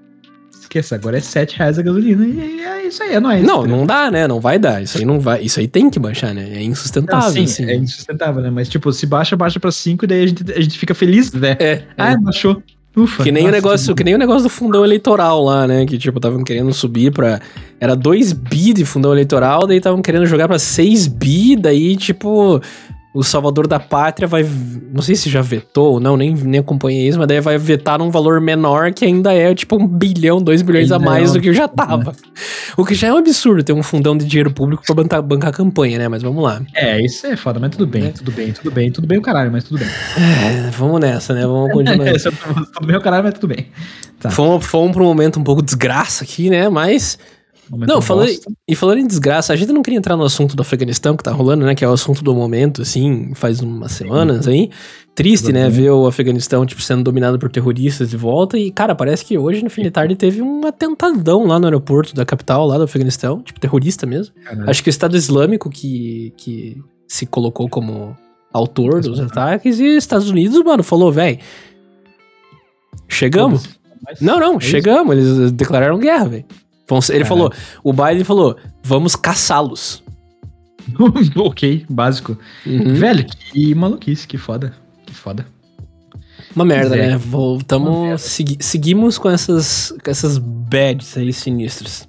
[0.74, 3.44] esqueça, agora é 7 reais a gasolina e é isso aí, é nóis.
[3.44, 4.28] Não, não dá, né?
[4.28, 4.82] Não vai dar.
[4.82, 5.42] Isso aí não vai.
[5.42, 6.50] Isso aí tem que baixar, né?
[6.54, 7.28] É insustentável.
[7.28, 7.66] Não, sim, assim.
[7.66, 8.50] é insustentável, né?
[8.50, 11.32] Mas, tipo, se baixa, baixa pra 5 e daí a gente, a gente fica feliz,
[11.34, 11.56] né?
[11.60, 11.84] É.
[11.98, 12.18] Ah, é.
[12.18, 12.62] baixou.
[12.96, 15.84] Ufa, que nem nossa, o negócio, que nem o negócio do fundão eleitoral lá, né?
[15.84, 17.42] Que tipo, estavam querendo subir para
[17.80, 22.62] era 2 bi de fundão eleitoral, daí estavam querendo jogar para 6 bi, daí tipo,
[23.14, 24.44] o Salvador da Pátria vai.
[24.92, 28.00] Não sei se já vetou ou não, nem, nem acompanhei isso, mas daí vai vetar
[28.00, 31.54] num valor menor que ainda é tipo um bilhão, dois bilhões a mais do que
[31.54, 32.16] já tava.
[32.76, 35.52] O que já é um absurdo ter um fundão de dinheiro público pra bancar, bancar
[35.52, 36.08] a campanha, né?
[36.08, 36.60] Mas vamos lá.
[36.74, 38.10] É, isso é foda, mas tudo bem, é.
[38.10, 39.88] tudo bem, tudo bem, tudo bem o caralho, mas tudo bem.
[39.88, 41.46] É, vamos nessa, né?
[41.46, 42.08] Vamos continuar.
[42.08, 43.68] É, tudo bem o caralho, mas tudo bem.
[44.20, 44.32] Tá.
[44.32, 46.68] Fomos, fomos pra um momento um pouco desgraça aqui, né?
[46.68, 47.20] Mas
[47.78, 48.32] não, falando,
[48.68, 51.32] e falando em desgraça, a gente não queria entrar no assunto do Afeganistão que tá
[51.32, 51.76] rolando, né?
[51.76, 54.70] Que é o assunto do momento, assim, faz umas semanas aí.
[55.16, 55.70] Triste, né?
[55.70, 58.58] Ver o Afeganistão, tipo, sendo dominado por terroristas de volta.
[58.58, 62.16] E, cara, parece que hoje, no fim de tarde, teve um atentadão lá no aeroporto
[62.16, 63.42] da capital, lá do Afeganistão.
[63.42, 64.34] Tipo, terrorista mesmo.
[64.44, 64.72] Caramba.
[64.72, 68.18] Acho que o Estado Islâmico que, que se colocou como
[68.52, 69.80] autor dos ataques.
[69.80, 71.38] E Estados Unidos, mano, falou, velho.
[73.08, 73.70] Chegamos.
[74.20, 75.16] Não, não, é chegamos.
[75.16, 76.46] Eles declararam guerra, velho.
[77.10, 77.52] Ele falou,
[77.84, 80.04] o Biden falou, vamos caçá-los.
[81.36, 82.38] ok, básico.
[82.66, 82.94] Uhum.
[82.96, 84.74] Velho, que maluquice, que foda.
[85.06, 85.46] Que foda.
[86.56, 87.10] Uma merda, é.
[87.10, 87.18] né?
[87.18, 88.22] Voltamos.
[88.22, 92.08] Segui, seguimos com essas, com essas bads aí sinistras.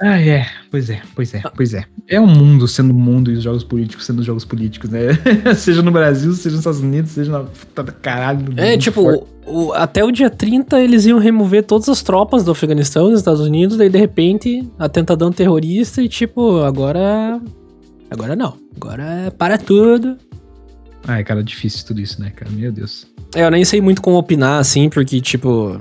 [0.00, 0.46] Ah, é.
[0.70, 1.84] Pois é, pois é, pois é.
[2.08, 5.08] É um mundo sendo mundo e os jogos políticos sendo jogos políticos, né?
[5.54, 8.52] seja no Brasil, seja nos Estados Unidos, seja na puta caralho.
[8.56, 13.10] É, tipo, o, até o dia 30 eles iam remover todas as tropas do Afeganistão,
[13.10, 17.40] dos Estados Unidos, daí de repente, atentadão terrorista e tipo, agora.
[18.10, 18.56] Agora não.
[18.76, 20.16] Agora é para tudo.
[21.06, 22.50] Ai, cara, difícil tudo isso, né, cara?
[22.50, 23.06] Meu Deus.
[23.34, 25.80] É, eu nem sei muito como opinar, assim, porque, tipo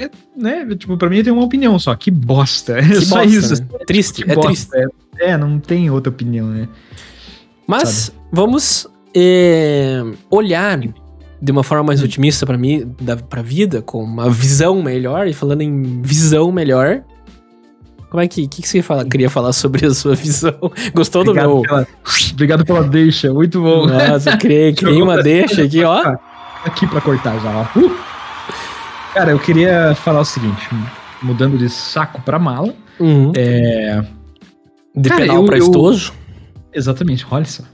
[0.00, 1.94] é, né, tipo, pra mim tem uma opinião só.
[1.94, 2.78] Que bosta.
[2.80, 3.62] É que só bosta, isso.
[3.62, 3.68] Né?
[3.86, 4.68] Triste, que é triste.
[4.74, 6.68] É, é, não tem outra opinião, né?
[7.66, 8.18] Mas Sabe?
[8.32, 10.80] vamos é, olhar
[11.42, 12.04] de uma forma mais hum.
[12.04, 17.02] otimista para mim, da, pra vida, com uma visão melhor, e falando em visão melhor.
[18.10, 20.54] Como é que, que, que você fala, queria falar sobre a sua visão?
[20.94, 21.62] Gostou obrigado do meu?
[21.62, 21.86] Pela,
[22.32, 23.86] obrigado pela deixa, muito bom.
[23.86, 26.16] Nossa, criei, criei uma deixa aqui, ó.
[26.64, 27.78] Aqui pra cortar já, ó.
[27.78, 28.09] Uh!
[29.12, 30.68] Cara, eu queria falar o seguinte,
[31.20, 32.74] mudando de saco pra mala.
[32.98, 33.32] Uhum.
[33.34, 34.04] É...
[34.94, 35.64] De Cara, penal eu, pra eu...
[35.64, 36.12] estojo.
[36.72, 37.64] Exatamente, olha só.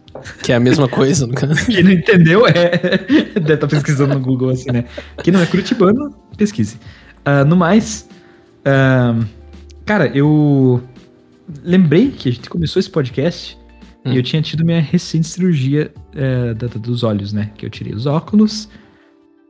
[0.42, 1.66] Que é a mesma coisa, no caso.
[1.66, 2.78] Quem não entendeu é.
[3.34, 4.86] Deve estar tá pesquisando no Google assim, né?
[5.22, 6.78] Quem não é curitibano, pesquise.
[7.26, 8.08] Uh, no mais,
[8.60, 9.24] uh,
[9.84, 10.82] cara, eu
[11.62, 13.58] lembrei que a gente começou esse podcast
[14.06, 14.12] hum.
[14.12, 17.50] e eu tinha tido minha recente cirurgia uh, da, dos olhos, né?
[17.58, 18.70] Que eu tirei os óculos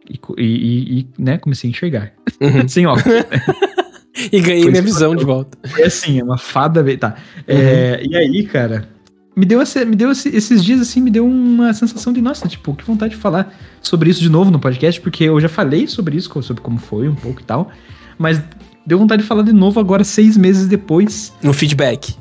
[0.09, 2.13] e, e, e né, comecei a enxergar.
[2.41, 2.67] Uhum.
[2.69, 3.25] Sem óculos.
[4.33, 5.59] e ganhei minha visão de volta.
[5.69, 6.85] Foi assim, é uma fada.
[6.97, 7.17] Tá.
[7.47, 7.61] É, uhum.
[7.61, 8.89] É, e aí, cara,
[9.37, 12.49] me deu, essa, me deu esse, esses dias assim, me deu uma sensação de, nossa,
[12.49, 15.87] tipo, que vontade de falar sobre isso de novo no podcast, porque eu já falei
[15.87, 17.71] sobre isso, sobre como foi um pouco e tal,
[18.19, 18.43] mas
[18.87, 21.35] deu vontade de falar de novo agora, seis meses depois.
[21.45, 22.17] Um feedback.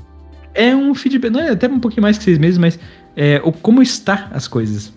[0.53, 2.77] É um feedback, não é até um pouquinho mais que seis meses, mas
[3.15, 4.91] é, o, como está as coisas.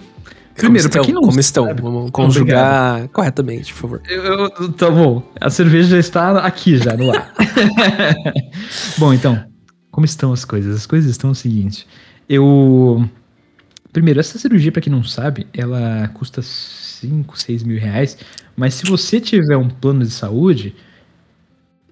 [0.58, 1.14] Primeiro, como estão?
[1.14, 1.64] Não como estão?
[1.66, 1.82] Sabe?
[1.82, 3.12] Vamos conjugar Obrigado.
[3.12, 4.02] corretamente, por favor.
[4.08, 5.22] Eu, eu, tá bom.
[5.40, 7.32] A cerveja já está aqui, já, no ar.
[8.98, 9.44] bom, então,
[9.90, 10.76] como estão as coisas?
[10.76, 11.86] As coisas estão o seguinte.
[12.28, 13.08] Eu.
[13.92, 18.18] Primeiro, essa cirurgia, para quem não sabe, ela custa 5, 6 mil reais.
[18.56, 20.74] Mas se você tiver um plano de saúde,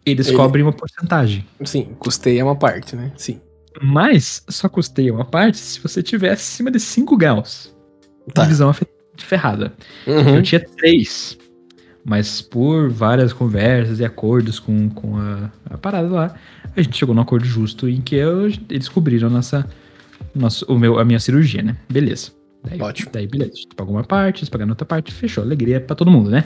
[0.05, 0.37] eles Ele...
[0.37, 1.47] cobrem uma porcentagem.
[1.65, 3.13] Sim, custeia uma parte, né?
[3.17, 3.41] Sim.
[3.83, 7.76] Mas só custeia uma parte se você tiver acima de 5 graus.
[8.33, 8.43] Tá.
[8.43, 8.75] Divisão
[9.17, 9.73] ferrada.
[10.07, 10.37] Uhum.
[10.37, 11.39] Eu tinha 3.
[12.05, 16.35] Mas por várias conversas e acordos com, com a, a parada lá,
[16.77, 19.67] a gente chegou num acordo justo em que eu, eles cobriram nossa,
[20.35, 21.77] nosso, o meu, a minha cirurgia, né?
[21.91, 22.31] Beleza.
[22.63, 23.11] Daí, Ótimo.
[23.13, 23.53] Daí, beleza.
[23.55, 25.43] A gente pagou uma parte, eles pagaram outra parte, fechou.
[25.43, 26.45] Alegria pra todo mundo, né?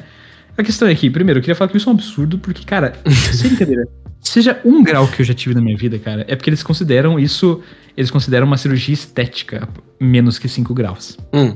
[0.57, 2.95] A questão é que, primeiro, eu queria falar que isso é um absurdo, porque, cara,
[3.33, 3.87] sem brincadeira,
[4.21, 7.19] seja um grau que eu já tive na minha vida, cara, é porque eles consideram
[7.19, 7.63] isso,
[7.97, 9.69] eles consideram uma cirurgia estética
[10.01, 11.19] menos que 5 graus.
[11.33, 11.55] Hum.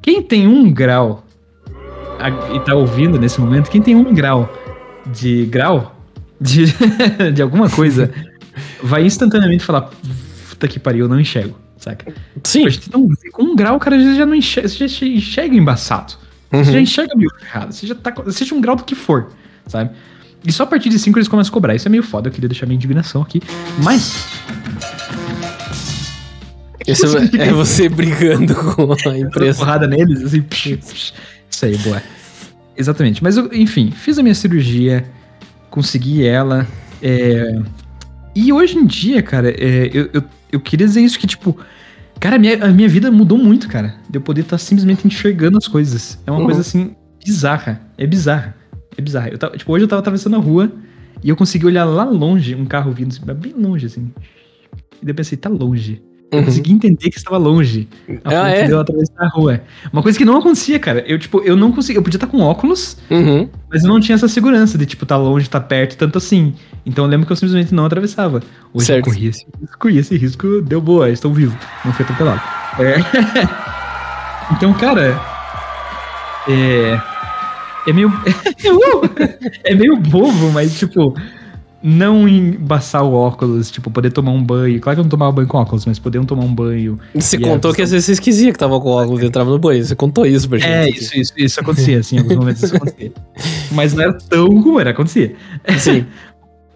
[0.00, 1.24] Quem tem um grau
[2.54, 4.52] e tá ouvindo nesse momento, quem tem um grau
[5.06, 5.96] de grau
[6.40, 6.66] de,
[7.34, 8.12] de alguma coisa
[8.82, 9.90] vai instantaneamente falar:
[10.48, 12.12] puta que pariu, eu não enxergo, saca?
[12.44, 12.64] Sim.
[13.32, 16.14] Com um grau, cara, já não enxerga, você já enxerga embaçado.
[16.52, 16.64] Uhum.
[16.64, 17.72] Você já enxerga meio ferrado.
[17.72, 18.12] Você já tá.
[18.30, 19.28] Seja um grau do que for,
[19.66, 19.90] sabe?
[20.44, 21.74] E só a partir de 5 eles começam a cobrar.
[21.74, 23.42] Isso é meio foda, eu queria deixar minha indignação aqui.
[23.82, 24.26] Mas.
[26.86, 29.58] Isso é, é você brigando com a empresa.
[29.58, 30.42] porrada neles, assim.
[30.42, 31.14] Psh, psh.
[31.50, 32.02] Isso aí, boa.
[32.76, 33.22] Exatamente.
[33.22, 35.04] Mas, eu, enfim, fiz a minha cirurgia,
[35.70, 36.66] consegui ela.
[37.02, 37.60] É...
[38.34, 41.58] E hoje em dia, cara, é, eu, eu, eu queria dizer isso que, tipo,
[42.20, 43.94] Cara, a minha, a minha vida mudou muito, cara.
[44.08, 46.18] De eu poder estar tá simplesmente enxergando as coisas.
[46.26, 46.46] É uma uhum.
[46.46, 47.80] coisa assim, bizarra.
[47.96, 48.56] É bizarra.
[48.96, 49.28] É bizarra.
[49.28, 50.72] Eu tava, tipo, hoje eu tava atravessando a rua
[51.22, 54.10] e eu consegui olhar lá longe um carro vindo, bem longe, assim.
[55.00, 56.02] E daí eu pensei, tá longe.
[56.30, 56.44] Eu uhum.
[56.44, 57.88] consegui entender que estava longe.
[58.22, 58.70] A ah, é?
[58.70, 59.62] eu atravessar a rua.
[59.90, 61.02] Uma coisa que não acontecia, cara.
[61.06, 61.98] Eu, tipo, eu não conseguia.
[61.98, 63.48] Eu podia estar com óculos, uhum.
[63.70, 66.54] mas eu não tinha essa segurança de, tipo, tá longe, tá perto, tanto assim.
[66.84, 68.42] Então eu lembro que eu simplesmente não atravessava.
[68.74, 69.06] Hoje certo.
[69.06, 71.56] eu corri esse risco, corri esse risco, deu boa, estou vivo.
[71.82, 72.42] Não fui atropelado.
[72.78, 72.96] É.
[74.52, 75.18] então, cara.
[76.46, 77.00] É.
[77.86, 78.12] É meio.
[79.64, 81.14] é meio bobo, mas, tipo
[81.82, 84.80] não embaçar o óculos, tipo, poder tomar um banho.
[84.80, 86.98] Claro que eu não tomava banho com óculos, mas poder tomar um banho.
[87.14, 89.84] Você contou que às vezes você esquecia que tava com óculos e entrava no banho.
[89.84, 90.70] Você contou isso pra gente.
[90.70, 93.12] É, isso, isso, isso acontecia, assim, em alguns momentos isso acontecia.
[93.72, 95.34] Mas não era tão como era, acontecia.
[95.78, 96.04] Sim.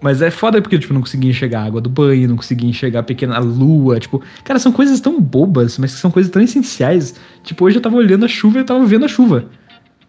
[0.01, 3.01] Mas é foda porque, tipo, não conseguia enxergar a água do banho, não conseguia enxergar
[3.01, 4.21] a pequena lua, tipo...
[4.43, 7.15] Cara, são coisas tão bobas, mas que são coisas tão essenciais.
[7.45, 9.45] Tipo, hoje eu tava olhando a chuva e eu tava vendo a chuva.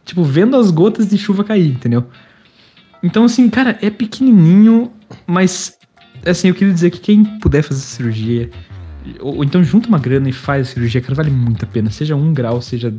[0.04, 2.06] Tipo, vendo as gotas de chuva cair, entendeu?
[3.04, 4.90] Então, assim, cara, é pequenininho,
[5.28, 5.78] mas,
[6.26, 8.50] assim, eu queria dizer que quem puder fazer cirurgia,
[9.20, 11.92] ou, ou, então junta uma grana e faz a cirurgia, cara, vale muito a pena.
[11.92, 12.94] Seja um grau, seja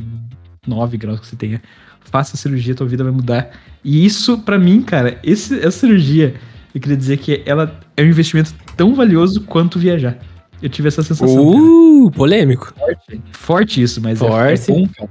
[0.66, 1.62] nove graus que você tenha,
[2.00, 3.50] faça a cirurgia, tua vida vai mudar.
[3.82, 6.34] E isso, para mim, cara, esse, essa cirurgia,
[6.74, 10.18] eu queria dizer que ela é um investimento tão valioso quanto viajar.
[10.62, 11.46] Eu tive essa sensação.
[11.46, 12.16] Uh, cara.
[12.16, 12.74] polêmico.
[12.76, 14.70] Forte, forte isso, mas é, é Forte.
[14.70, 15.10] é, bom, cara.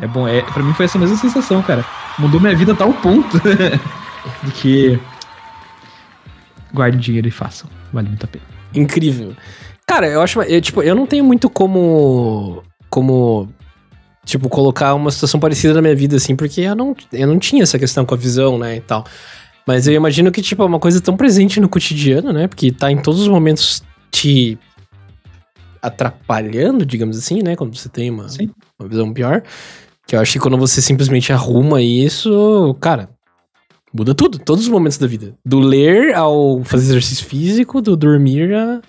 [0.00, 1.84] É bom, é, pra mim foi essa mesma sensação, cara.
[2.18, 3.40] Mudou minha vida a tal ponto.
[4.42, 5.00] de que
[6.72, 7.68] guardem dinheiro e façam.
[7.92, 8.44] Vale muito a pena.
[8.74, 9.34] Incrível.
[9.86, 10.40] Cara, eu acho.
[10.42, 12.62] Eu, tipo, eu não tenho muito como.
[12.90, 13.48] Como.
[14.24, 17.62] Tipo, colocar uma situação parecida na minha vida, assim, porque eu não, eu não tinha
[17.62, 19.04] essa questão com a visão, né, e tal.
[19.66, 22.48] Mas eu imagino que, tipo, é uma coisa tão presente no cotidiano, né?
[22.48, 24.58] Porque tá em todos os momentos te
[25.82, 27.54] atrapalhando, digamos assim, né?
[27.54, 28.26] Quando você tem uma,
[28.78, 29.42] uma visão pior.
[30.06, 33.10] Que eu acho que quando você simplesmente arruma isso, cara,
[33.94, 35.34] Muda tudo, todos os momentos da vida.
[35.46, 38.80] Do ler ao fazer exercício físico, do dormir a.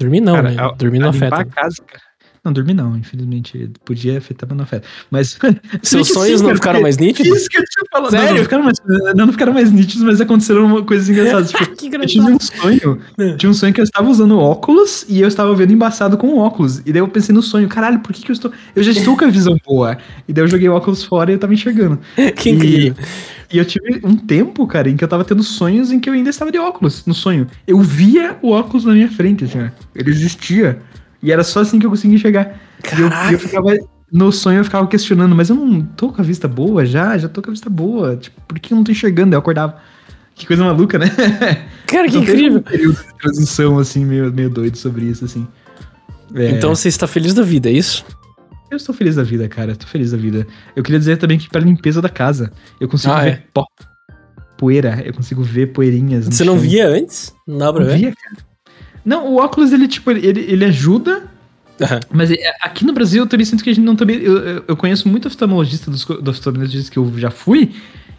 [0.00, 0.74] Dormir não, cara, né?
[0.78, 1.36] dormir não afeta.
[1.36, 2.08] A casa, cara.
[2.42, 3.70] Não, dormir não, infelizmente.
[3.84, 4.88] Podia afetar, mas não afeta.
[5.10, 5.38] Mas.
[5.82, 7.36] Seus sonhos sim, não ficaram mais nítidos?
[7.36, 8.10] Isso que eu tinha falado.
[8.10, 8.28] Sério?
[8.28, 11.50] Não, não, ficaram mais, não, não ficaram mais nítidos, mas aconteceram coisas engraçadas.
[11.52, 13.00] tipo, que eu tive um sonho.
[13.18, 13.36] É.
[13.36, 16.78] Tinha um sonho que eu estava usando óculos e eu estava vendo embaçado com óculos.
[16.86, 18.50] E daí eu pensei no sonho, caralho, por que, que eu estou.
[18.74, 19.98] Eu já estou com a visão boa.
[20.26, 21.98] E daí eu joguei o óculos fora e eu tava enxergando.
[22.38, 22.94] Que incrível.
[22.98, 26.12] E eu tive um tempo, cara, em que eu tava tendo sonhos em que eu
[26.12, 27.46] ainda estava de óculos no sonho.
[27.66, 30.80] Eu via o óculos na minha frente, assim, ele existia.
[31.22, 32.60] E era só assim que eu conseguia enxergar.
[32.96, 33.74] E eu, e eu, ficava.
[34.10, 37.16] No sonho eu ficava questionando, mas eu não tô com a vista boa já?
[37.16, 38.16] Já tô com a vista boa.
[38.16, 39.34] Tipo, por que eu não tô enxergando?
[39.34, 39.76] Eu acordava.
[40.34, 41.08] Que coisa maluca, né?
[41.86, 42.58] Cara, que então, incrível.
[42.58, 45.46] Um período de transição, assim, meio, meio doido sobre isso, assim.
[46.34, 46.50] É...
[46.50, 48.04] Então você está feliz da vida, é isso?
[48.70, 49.72] Eu estou feliz da vida, cara.
[49.72, 50.46] Estou feliz da vida.
[50.76, 53.42] Eu queria dizer também que para limpeza da casa, eu consigo ah, ver é?
[53.52, 53.64] pó,
[54.56, 56.26] poeira, eu consigo ver poeirinhas.
[56.26, 57.34] Você não via antes?
[57.46, 57.96] Não dá pra ver?
[57.96, 58.46] Via, cara.
[59.04, 61.22] Não, o óculos, ele, tipo, ele, ele ajuda,
[61.80, 62.00] Uhum.
[62.10, 64.18] Mas é, aqui no Brasil eu também sinto que a gente não também.
[64.18, 67.72] Eu, eu conheço muito oftalmologista dos, dos oftalmologistas que eu já fui,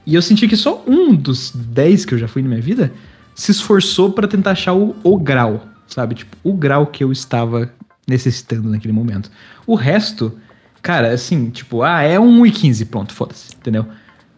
[0.05, 2.91] e eu senti que só um dos dez que eu já fui na minha vida
[3.35, 6.15] se esforçou para tentar achar o, o grau, sabe?
[6.15, 7.71] Tipo, o grau que eu estava
[8.09, 9.31] necessitando naquele momento.
[9.65, 10.37] O resto,
[10.81, 13.85] cara, assim, tipo, ah, é um 1,15, pronto, foda-se, entendeu?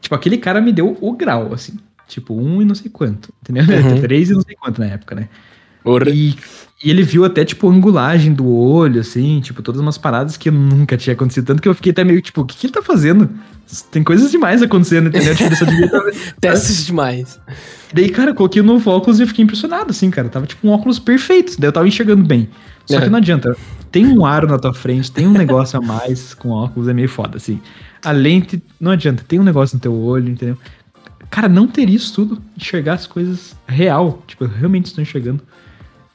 [0.01, 1.77] Tipo, aquele cara me deu o grau, assim.
[2.07, 3.63] Tipo, um e não sei quanto, entendeu?
[3.91, 4.01] Uhum.
[4.01, 5.29] Três e não sei quanto na época, né?
[6.07, 6.36] E,
[6.84, 10.95] e, ele viu até, tipo, angulagem do olho, assim, tipo, todas umas paradas que nunca
[10.95, 11.45] tinha acontecido.
[11.45, 13.29] Tanto que eu fiquei até meio, tipo, o que, que ele tá fazendo?
[13.89, 15.36] Tem coisas demais acontecendo, entendeu?
[15.36, 16.01] Tipo, só devia tá...
[16.39, 17.39] Testes demais.
[17.93, 20.29] Daí, cara, eu coloquei o novo óculos e eu fiquei impressionado, assim, cara.
[20.29, 21.60] Tava, tipo, um óculos perfeito.
[21.60, 22.49] Daí eu tava enxergando bem.
[22.91, 23.01] Só é.
[23.01, 23.56] que não adianta.
[23.91, 27.10] Tem um aro na tua frente, tem um negócio a mais com óculos, é meio
[27.10, 27.60] foda, assim.
[28.04, 30.58] A lente, não adianta, tem um negócio no teu olho, entendeu?
[31.30, 35.41] Cara, não ter isso tudo, enxergar as coisas real, tipo, eu realmente estou enxergando,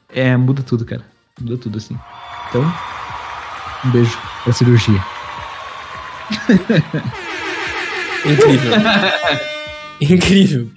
[0.09, 1.03] é, muda tudo, cara.
[1.39, 1.97] Muda tudo, assim.
[2.49, 2.73] Então,
[3.85, 5.03] um beijo pra cirurgia.
[8.25, 8.71] Incrível.
[10.01, 10.69] Incrível,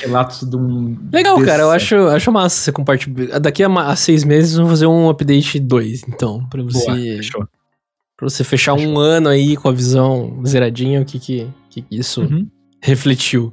[0.00, 0.96] Relatos de um.
[1.12, 1.46] Legal, desse...
[1.46, 1.62] cara.
[1.64, 3.38] Eu acho, acho massa você compartilhar.
[3.40, 6.46] Daqui a, a, seis meses vamos fazer um update 2, então.
[6.48, 6.86] Pra você.
[6.86, 7.48] Boa, fechou.
[8.16, 8.92] Pra você fechar fechou.
[8.92, 12.46] um ano aí com a visão zeradinha, o que que, que isso uhum.
[12.80, 13.52] refletiu.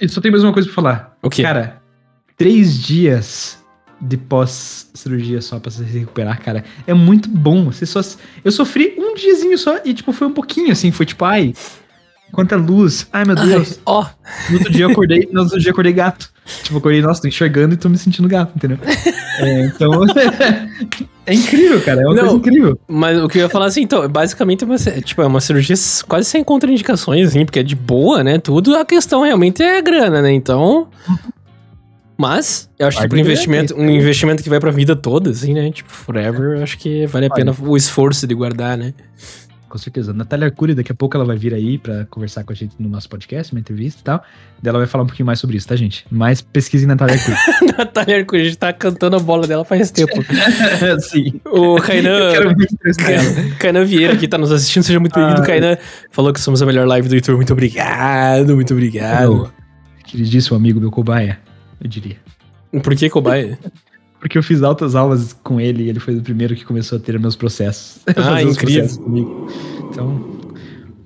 [0.00, 1.18] E só tem mais uma coisa pra falar.
[1.22, 1.42] O quê?
[1.42, 1.82] Cara,
[2.36, 3.58] três dias
[4.00, 7.66] de pós-cirurgia só pra se recuperar, cara, é muito bom.
[7.66, 8.00] Você só.
[8.44, 10.90] Eu sofri um diazinho só e, tipo, foi um pouquinho assim.
[10.90, 11.52] Foi tipo, ai,
[12.32, 13.06] Quanta luz.
[13.12, 13.80] Ai, meu Deus.
[13.86, 14.06] Ó.
[14.50, 16.30] No outro dia eu acordei, no outro dia eu acordei gato.
[16.62, 18.78] Tipo, acordei, nossa, tô enxergando e tô me sentindo gato, entendeu?
[19.40, 19.92] É, então.
[21.24, 22.02] é incrível, cara.
[22.02, 22.80] É uma Não, coisa incrível.
[22.88, 25.76] Mas o que eu ia falar assim, então, basicamente é tipo, é uma cirurgia
[26.08, 28.40] quase sem contraindicações, assim, porque é de boa, né?
[28.40, 28.74] Tudo.
[28.76, 30.32] A questão realmente é grana, né?
[30.32, 30.88] Então.
[32.16, 35.54] Mas, eu acho que tipo, um investimento, um investimento que vai pra vida toda, assim,
[35.54, 35.70] né?
[35.70, 38.92] Tipo, forever, eu acho que vale a pena o esforço de guardar, né?
[39.68, 40.12] Com certeza.
[40.12, 42.88] Natália Arcuri, daqui a pouco ela vai vir aí para conversar com a gente no
[42.88, 44.22] nosso podcast, uma entrevista e tal.
[44.62, 46.06] Daí ela vai falar um pouquinho mais sobre isso, tá, gente?
[46.10, 47.36] Mais pesquisa em Natália Arcuri.
[47.78, 50.14] Natália Arcuri, a gente tá cantando a bola dela faz tempo.
[51.00, 51.40] Sim.
[51.44, 52.54] O Kainan.
[53.58, 55.42] Kainan Vieira, que tá nos assistindo, seja muito bem-vindo.
[55.42, 55.76] Ah, Kainan
[56.10, 57.36] falou que somos a melhor live do YouTube.
[57.36, 59.52] Muito obrigado, muito obrigado.
[60.04, 61.38] Queridíssimo amigo meu cobaia,
[61.82, 62.16] eu diria.
[62.82, 63.58] Por que cobaia?
[64.20, 67.00] Porque eu fiz altas aulas com ele e ele foi o primeiro que começou a
[67.00, 68.00] ter meus processos.
[68.16, 68.82] Ah, incrível.
[68.82, 69.46] Processos comigo.
[69.90, 70.30] Então,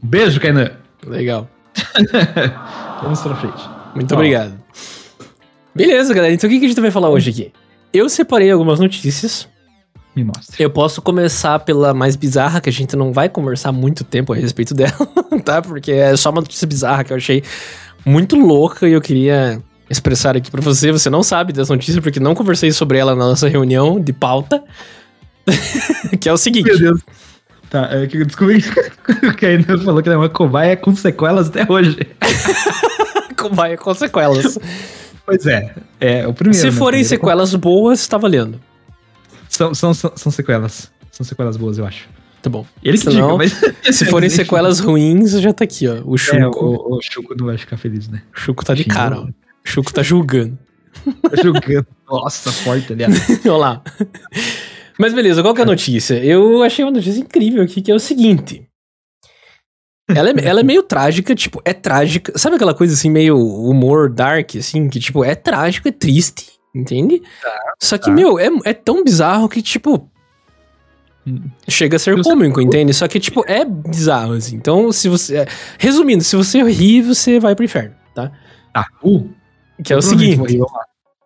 [0.03, 0.71] beijo, Kainan.
[1.07, 1.49] Legal.
[3.03, 3.63] Vamos pra frente.
[3.95, 4.55] Muito obrigado.
[5.75, 6.33] Beleza, galera.
[6.33, 7.53] Então o que a gente vai falar hoje aqui?
[7.93, 9.49] Eu separei algumas notícias.
[10.15, 10.55] Me mostra.
[10.59, 14.37] Eu posso começar pela mais bizarra, que a gente não vai conversar muito tempo a
[14.37, 14.93] respeito dela,
[15.45, 15.63] tá?
[15.63, 17.43] Porque é só uma notícia bizarra que eu achei
[18.05, 20.91] muito louca e eu queria expressar aqui para você.
[20.91, 24.63] Você não sabe dessa notícia porque não conversei sobre ela na nossa reunião de pauta.
[26.21, 26.67] que é o seguinte.
[26.67, 27.01] Meu Deus.
[27.71, 28.61] Tá, é que eu descobri
[29.39, 31.97] que falou que é uma cobaia com sequelas até hoje.
[33.37, 34.59] cobaia com sequelas.
[35.25, 36.61] Pois é, é o primeiro.
[36.61, 36.73] Se né?
[36.73, 38.61] forem sequelas boas, tá valendo.
[39.49, 40.93] São, são, são, são sequelas.
[41.11, 42.09] São sequelas boas, eu acho.
[42.43, 42.67] Tá bom.
[42.83, 43.59] Ele que diga, mas...
[43.93, 46.03] Se forem sequelas ruins, já tá aqui, ó.
[46.05, 46.37] O Chuco.
[46.37, 48.21] É, o, o Chuco não vai ficar feliz, né?
[48.37, 49.29] O Chuco tá de cara, ó.
[49.65, 50.59] O Chuco tá julgando.
[51.23, 51.87] tá julgando.
[52.09, 53.15] Nossa, forte, aliás.
[53.45, 53.83] Olha lá.
[54.99, 56.15] Mas beleza, qual que é a notícia?
[56.23, 58.69] Eu achei uma notícia incrível aqui, que é o seguinte.
[60.09, 62.37] Ela é, ela é meio trágica, tipo, é trágica.
[62.37, 67.23] Sabe aquela coisa assim, meio humor dark, assim, que, tipo, é trágico, é triste, entende?
[67.41, 68.11] Tá, Só que, tá.
[68.11, 70.09] meu, é, é tão bizarro que, tipo.
[71.69, 72.93] Chega a ser cômico, entende?
[72.93, 74.57] Só que, tipo, é bizarro, assim.
[74.57, 75.39] Então, se você.
[75.39, 75.47] É,
[75.79, 78.33] resumindo, se você rir, você vai pro inferno, tá?
[78.75, 79.31] Ah, uh,
[79.83, 80.59] que é o seguinte.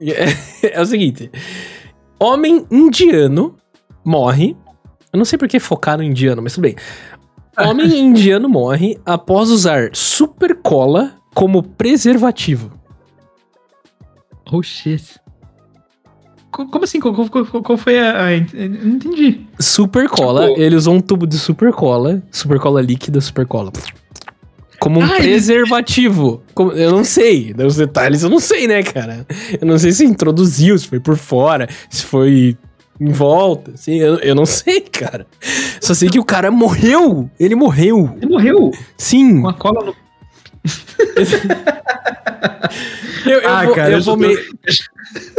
[0.00, 1.30] É, é o seguinte.
[2.18, 3.56] Homem indiano
[4.04, 4.56] morre.
[5.12, 6.76] Eu não sei por que focar no indiano, mas tudo bem.
[7.58, 12.72] Homem indiano morre após usar super cola como preservativo.
[14.50, 15.18] Oh shit.
[16.50, 17.00] Como assim?
[17.00, 19.46] Qual, qual, qual, qual foi a, a, Não entendi.
[19.58, 20.60] Super cola, tipo...
[20.60, 23.70] ele usou um tubo de super cola, super cola líquida, super cola.
[24.87, 26.44] Como um ah, preservativo.
[26.55, 27.53] Como, eu não sei.
[27.59, 29.27] Os detalhes eu não sei, né, cara?
[29.61, 32.57] Eu não sei se introduziu, se foi por fora, se foi
[33.01, 33.72] em volta.
[33.72, 35.27] Assim, eu, eu não sei, cara.
[35.81, 37.29] Só sei que o cara morreu.
[37.40, 38.16] Ele morreu.
[38.22, 38.70] Ele morreu?
[38.97, 39.43] Sim.
[39.43, 39.97] Com a cola no.
[43.26, 44.28] eu, eu, ah, vou, cara, eu, eu vou tô...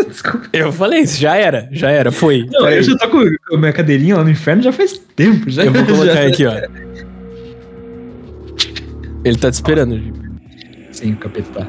[0.10, 0.50] Desculpa.
[0.52, 2.46] Eu falei isso, já era, já era, foi.
[2.52, 5.50] Não, eu já tô com a minha cadeirinha lá no inferno já faz tempo.
[5.50, 7.07] Já, eu vou colocar já, aqui, ó.
[9.28, 10.00] Ele tá te esperando,
[10.90, 11.68] Sim, o capeta tá.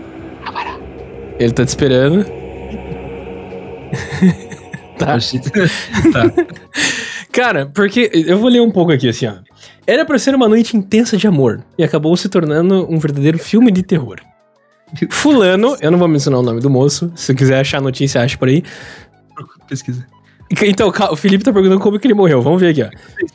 [1.41, 2.25] Ele tá te esperando.
[4.97, 5.19] tá.
[6.13, 6.33] tá.
[7.33, 9.35] Cara, porque eu vou ler um pouco aqui assim, ó.
[9.85, 13.73] Era pra ser uma noite intensa de amor e acabou se tornando um verdadeiro filme
[13.73, 14.21] de terror.
[15.11, 18.39] Fulano, eu não vou mencionar o nome do moço, se quiser achar a notícia, acha
[18.39, 18.63] por aí.
[19.69, 20.07] Pesquisa.
[20.51, 22.41] Então, o Felipe tá perguntando como que ele morreu.
[22.41, 22.89] Vamos ver aqui, ó.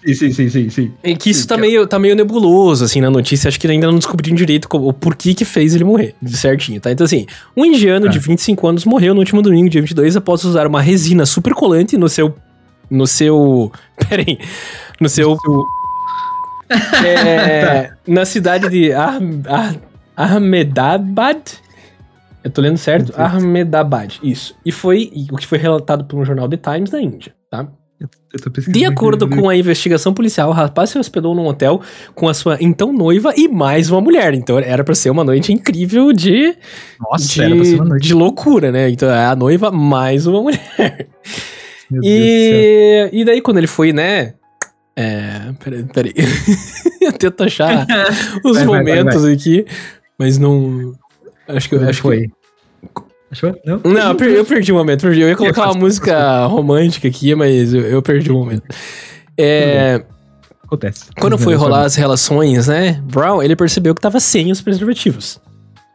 [0.04, 0.92] Sim, sim, sim, sim, sim.
[1.04, 3.48] É que isso sim, tá, meio, tá meio nebuloso, assim, na notícia.
[3.48, 6.92] Acho que ainda não descobriram direito o porquê que fez ele morrer, certinho, tá?
[6.92, 8.10] Então, assim, um indiano ah.
[8.10, 11.98] de 25 anos morreu no último domingo, dia 22, após usar uma resina super colante
[11.98, 12.34] no seu...
[12.90, 13.72] No seu...
[14.10, 14.40] Pera aí.
[15.00, 15.38] No seu...
[17.06, 17.98] é, tá.
[18.08, 19.74] Na cidade de ah, ah,
[20.16, 21.42] Ahmedabad,
[22.44, 23.14] eu tô lendo certo?
[23.16, 24.56] Ahmedabad, isso.
[24.66, 27.68] E foi o que foi relatado por um jornal The Times da Índia, tá?
[28.68, 31.82] De acordo com a investigação policial, o rapaz se hospedou num hotel
[32.14, 34.34] com a sua então noiva e mais uma mulher.
[34.34, 36.54] Então era para ser uma noite incrível de.
[37.00, 38.08] Nossa, de, era pra ser uma noite.
[38.08, 38.90] De loucura, né?
[38.90, 41.08] Então é a noiva mais uma mulher.
[41.90, 44.34] Meu e, e daí quando ele foi, né?
[44.96, 45.54] É.
[45.64, 46.14] Peraí, peraí.
[47.02, 47.86] eu tento achar
[48.44, 49.66] os vai, momentos vai, vai, aqui,
[50.18, 50.94] mas não.
[51.48, 52.28] Acho que eu acho foi.
[52.28, 53.04] Que...
[53.32, 53.60] Achou?
[53.66, 53.82] Não?
[53.84, 55.02] Não, eu perdi, eu perdi um momento.
[55.02, 55.22] Perdi.
[55.22, 58.64] Eu ia colocar uma música romântica aqui, mas eu, eu perdi um momento.
[59.38, 60.04] É.
[60.64, 61.06] Acontece.
[61.20, 63.02] Quando foi rolar as relações, né?
[63.06, 65.40] Brown, ele percebeu que tava sem os preservativos.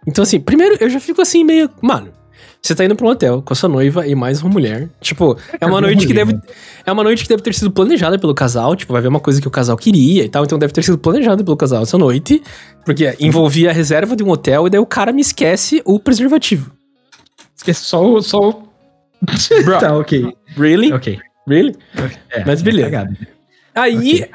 [0.07, 1.71] Então, assim, primeiro eu já fico assim, meio.
[1.81, 2.13] Mano,
[2.69, 4.91] você tá indo pra um hotel com a sua noiva e mais uma mulher.
[5.01, 6.39] Tipo, é uma noite que deve.
[6.85, 8.77] É uma noite que deve ter sido planejada pelo casal.
[8.77, 10.45] Tipo, vai ver uma coisa que o casal queria e tal.
[10.45, 12.43] Então deve ter sido planejada pelo casal essa noite.
[12.85, 16.71] Porque envolvia a reserva de um hotel e daí o cara me esquece o preservativo.
[17.57, 18.21] Esquece só o.
[18.21, 18.69] Só o...
[19.65, 20.37] Bro, tá, ok.
[20.57, 20.93] Really?
[20.93, 21.19] Ok.
[21.47, 21.75] Really?
[22.31, 23.09] É, Mas beleza.
[23.75, 24.27] É Aí.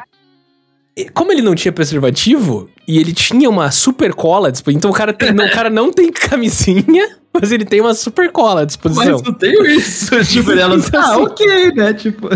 [0.95, 1.09] Okay.
[1.13, 5.33] Como ele não tinha preservativo e ele tinha uma super cola, então o cara, tem,
[5.33, 9.17] não, o cara não tem camisinha mas ele tem uma super cola à disposição.
[9.17, 10.15] Mas eu tenho isso.
[10.25, 11.93] tipo, ela então, ah, assim, ok, né?
[11.93, 12.29] Tipo,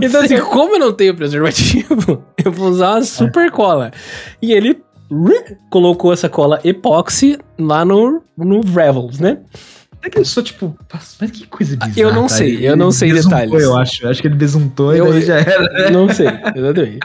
[0.00, 0.34] então, ser.
[0.34, 3.50] assim, como eu não tenho preservativo, eu vou usar uma super é.
[3.50, 3.90] cola.
[4.40, 4.80] E ele
[5.70, 9.38] colocou essa cola epóxi lá no, no Revels, né?
[10.02, 10.76] É que ele só, tipo,
[11.20, 11.92] mas que coisa bizarra.
[11.96, 13.62] Eu não sei, eu não sei detalhes.
[13.62, 15.90] Eu acho, acho que ele besuntou eu, e daí já era.
[15.90, 17.00] Não sei, exatamente.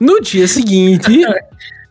[0.00, 1.24] No dia seguinte,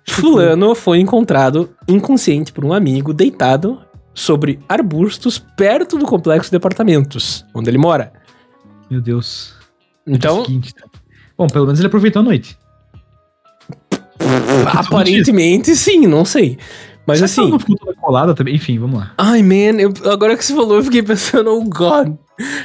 [0.07, 3.79] Fulano foi encontrado inconsciente por um amigo deitado
[4.13, 8.11] sobre arbustos perto do complexo de apartamentos, onde ele mora.
[8.89, 9.53] Meu Deus.
[10.05, 10.43] Então.
[10.43, 10.51] Tá.
[11.37, 12.57] Bom, pelo menos ele aproveitou a noite.
[14.73, 16.57] Aparentemente sim, não sei.
[17.05, 17.49] Mas Será assim.
[17.49, 18.55] Não ficou toda colada também?
[18.55, 19.13] Enfim, vamos lá.
[19.17, 22.15] Ai, man, eu, agora que você falou, eu fiquei pensando, oh god.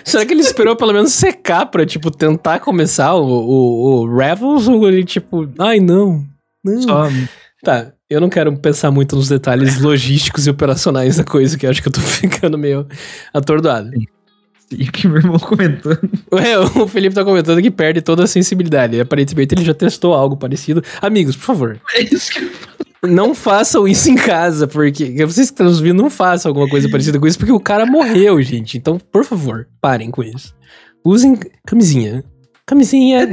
[0.05, 4.68] Será que ele esperou pelo menos secar pra, tipo, tentar começar o, o, o Revels?
[4.68, 6.24] Ou ele, tipo, ai, não.
[6.64, 6.82] Não.
[6.82, 7.09] Só...
[7.66, 11.70] Tá, eu não quero pensar muito nos detalhes logísticos e operacionais da coisa, que eu
[11.70, 12.86] acho que eu tô ficando meio
[13.34, 13.90] atordoado.
[14.70, 15.98] E o que meu irmão comentou.
[16.38, 19.00] É, o Felipe tá comentando que perde toda a sensibilidade.
[19.00, 20.80] Aparentemente ele já testou algo parecido.
[21.02, 21.80] Amigos, por favor.
[21.92, 23.10] É isso que eu.
[23.10, 26.88] Não façam isso em casa, porque vocês que estão nos ouvindo, não façam alguma coisa
[26.88, 28.78] parecida com isso, porque o cara morreu, gente.
[28.78, 30.54] Então, por favor, parem com isso.
[31.04, 31.36] Usem
[31.66, 32.22] camisinha.
[32.64, 33.22] Camisinha é.
[33.22, 33.26] é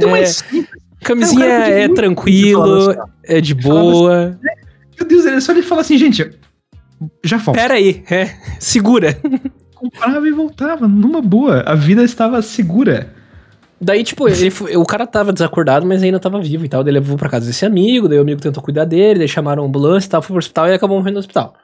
[1.04, 4.28] camisinha é, é tranquilo, é de boa.
[4.28, 4.38] Assim,
[4.98, 6.30] meu Deus, ele só ele fala assim, gente,
[7.22, 7.60] já volta.
[7.60, 9.16] Pera aí, é, segura.
[9.74, 11.60] Comprava e voltava, numa boa.
[11.66, 13.12] A vida estava segura.
[13.80, 16.82] Daí, tipo, ele, o cara tava desacordado, mas ainda tava vivo e tal.
[16.82, 19.66] Daí levou pra casa desse amigo, daí o amigo tentou cuidar dele, daí chamaram a
[19.66, 21.54] ambulância e tal, foi pro hospital e acabou morrendo no hospital.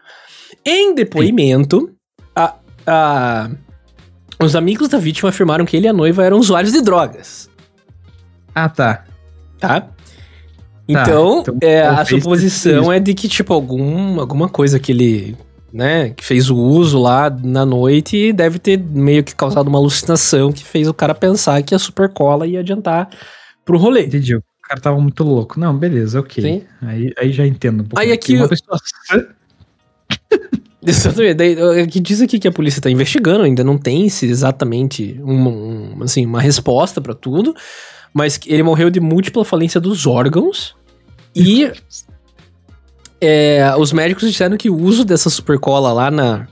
[0.64, 1.94] Em depoimento,
[2.36, 3.50] a, a,
[4.42, 7.48] os amigos da vítima afirmaram que ele e a noiva eram usuários de drogas.
[8.54, 9.04] Ah, tá.
[9.60, 9.80] Tá?
[9.80, 9.90] Tá,
[10.88, 15.36] então, então é, a suposição é de que, tipo, algum, alguma coisa que ele,
[15.72, 20.50] né, que fez o uso lá na noite deve ter meio que causado uma alucinação
[20.50, 23.08] que fez o cara pensar que a super cola ia adiantar
[23.64, 24.06] pro rolê.
[24.06, 24.34] Entendi.
[24.34, 25.60] O cara tava muito louco.
[25.60, 26.42] Não, beleza, ok.
[26.42, 26.62] Sim.
[26.82, 28.00] Aí, aí já entendo um pouco.
[28.00, 28.36] Aí aqui...
[28.36, 28.78] Uma pessoa...
[30.84, 31.34] Exatamente.
[31.34, 35.50] Daí, que diz aqui que a polícia tá investigando, ainda não tem se exatamente uma,
[35.50, 37.54] um, assim, uma resposta para tudo,
[38.12, 40.74] mas ele morreu de múltipla falência dos órgãos
[41.34, 41.70] e
[43.20, 46.48] é, os médicos disseram que o uso dessa supercola lá na,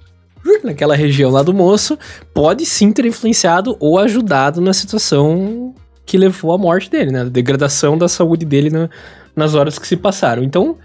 [0.63, 1.99] naquela região lá do moço
[2.35, 7.21] pode sim ter influenciado ou ajudado na situação que levou à morte dele, né?
[7.23, 8.89] A degradação da saúde dele na,
[9.37, 10.43] nas horas que se passaram.
[10.43, 10.79] Então,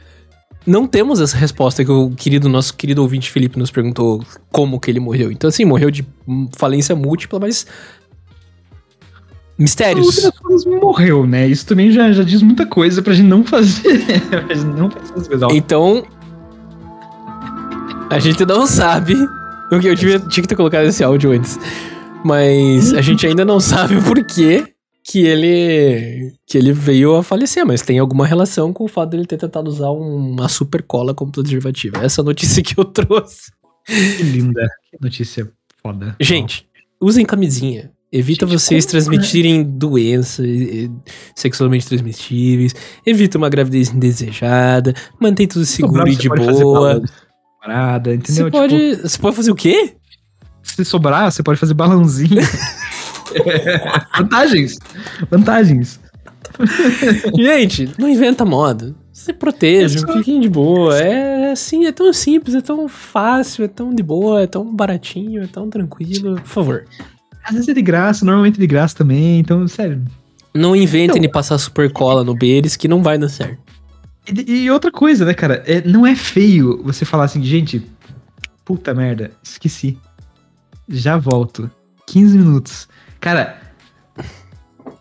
[0.65, 4.91] não temos essa resposta que o querido nosso querido ouvinte Felipe nos perguntou como que
[4.91, 5.31] ele morreu.
[5.31, 6.05] Então, assim, morreu de
[6.57, 7.65] falência múltipla, mas
[9.57, 10.31] Mistérios.
[10.81, 11.47] morreu, né?
[11.47, 14.03] Isso também já, já diz muita coisa pra gente não fazer.
[14.29, 15.49] pra gente não fazer as coisas.
[15.51, 16.05] Então.
[18.09, 19.13] A gente não sabe.
[19.71, 21.59] Eu, eu tinha, tinha que ter colocado esse áudio antes.
[22.23, 24.73] Mas a gente ainda não sabe o porquê
[25.03, 29.25] que ele que ele veio a falecer, mas tem alguma relação com o fato dele
[29.25, 31.97] ter tentado usar uma super cola como preservativo.
[31.97, 33.51] Essa é a notícia que eu trouxe.
[33.85, 34.67] Que linda.
[34.89, 35.51] Que notícia
[35.81, 36.15] foda.
[36.19, 36.65] Gente,
[37.01, 37.91] usem camisinha.
[38.13, 39.63] Evita Gente, vocês transmitirem é?
[39.63, 40.45] doenças
[41.33, 42.75] sexualmente transmissíveis.
[43.03, 44.93] Evita uma gravidez indesejada.
[45.19, 47.01] Mantém tudo seguro e de boa.
[47.59, 48.35] Parada, entendeu?
[48.35, 49.95] Você, tipo, pode, você pode fazer o quê?
[50.61, 52.39] Se sobrar, você pode fazer balãozinho.
[54.15, 54.77] Vantagens.
[55.31, 55.99] Vantagens.
[57.35, 58.93] Gente, não inventa moda.
[59.11, 60.99] Se protejam, é fiquem de boa.
[60.99, 65.41] É assim, é tão simples, é tão fácil, é tão de boa, é tão baratinho,
[65.41, 66.35] é tão tranquilo.
[66.35, 66.85] Por favor.
[67.43, 70.03] Às vezes é de graça, normalmente é de graça também, então, sério.
[70.53, 73.57] Não inventem então, de passar super cola no Beires que não vai dar certo.
[74.27, 75.63] E, e outra coisa, né, cara?
[75.65, 77.85] É, não é feio você falar assim, gente,
[78.63, 79.97] puta merda, esqueci.
[80.87, 81.69] Já volto.
[82.07, 82.87] 15 minutos.
[83.19, 83.59] Cara,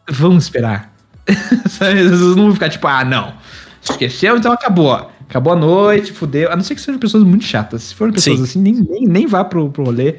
[0.08, 0.92] vamos esperar.
[1.68, 2.02] Sabe?
[2.04, 3.34] Não vão ficar tipo, ah, não.
[3.82, 4.92] Esqueceu, então acabou.
[5.28, 6.50] Acabou a noite, fudeu.
[6.50, 7.84] A não ser que sejam pessoas muito chatas.
[7.84, 8.44] Se forem pessoas Sim.
[8.44, 10.16] assim, nem, nem, nem vá pro, pro rolê,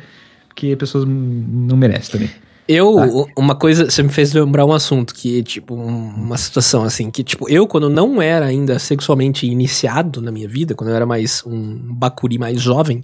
[0.53, 2.29] porque pessoas não merecem também.
[2.65, 3.25] Eu, ah.
[3.35, 7.49] uma coisa, você me fez lembrar um assunto que, tipo, uma situação assim, que, tipo,
[7.49, 11.77] eu, quando não era ainda sexualmente iniciado na minha vida, quando eu era mais um
[11.93, 13.01] bacuri mais jovem,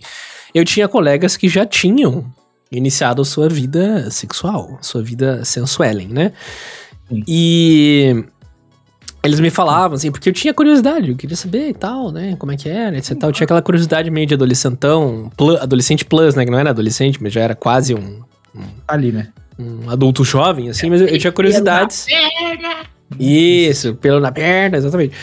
[0.54, 2.26] eu tinha colegas que já tinham
[2.72, 6.32] iniciado a sua vida sexual, sua vida sensuellen, né?
[7.10, 7.24] Sim.
[7.28, 8.24] E
[9.22, 12.36] eles me falavam, assim, porque eu tinha curiosidade, eu queria saber e tal, né?
[12.38, 13.11] Como é que era, etc.
[13.22, 16.45] Eu tinha aquela curiosidade meio de adolescentão, plus, adolescente plus, né?
[16.45, 18.22] Que não era adolescente, mas já era quase um.
[18.55, 19.28] um Ali, né?
[19.57, 22.05] Um adulto jovem, assim, mas eu, eu tinha curiosidades.
[23.20, 25.15] Isso, pelo na perna, exatamente.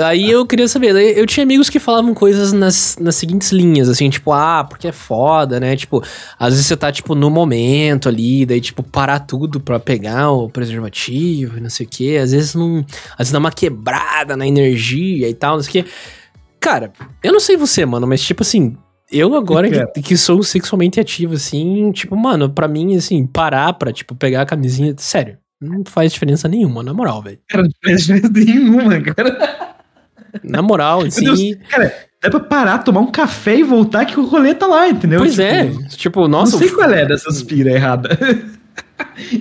[0.00, 4.08] Aí eu queria saber, eu tinha amigos que falavam coisas nas, nas seguintes linhas, assim,
[4.08, 5.76] tipo, ah, porque é foda, né?
[5.76, 6.02] Tipo,
[6.38, 10.48] às vezes você tá, tipo, no momento ali, daí, tipo, parar tudo pra pegar o
[10.48, 12.18] preservativo e não sei o quê.
[12.22, 12.78] Às vezes não.
[13.12, 15.90] Às vezes dá uma quebrada na energia e tal, não sei o quê.
[16.58, 18.76] Cara, eu não sei você, mano, mas, tipo assim,
[19.10, 23.92] eu agora que, que, sou sexualmente ativo, assim, tipo, mano, pra mim, assim, parar pra,
[23.92, 27.38] tipo, pegar a camisinha, sério, não faz diferença nenhuma, na moral, velho.
[27.48, 29.72] Cara, não faz diferença nenhuma, cara.
[30.42, 31.56] Na moral, assim.
[31.68, 35.20] cara, dá pra parar, tomar um café e voltar que o rolê tá lá, entendeu?
[35.20, 35.70] Pois tipo, é.
[35.96, 36.52] Tipo, nossa.
[36.52, 38.18] Não sei qual é dessas pira errada.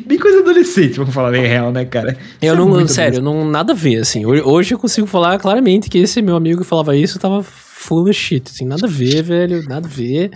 [0.05, 2.17] Bem coisa adolescente, vamos falar bem real, né, cara?
[2.41, 4.25] Eu Isso é não, é sério, não, nada a ver, assim.
[4.25, 8.13] Hoje eu consigo falar claramente que esse meu amigo que falava isso tava full of
[8.13, 10.31] shit, assim, nada a ver, velho, nada a ver.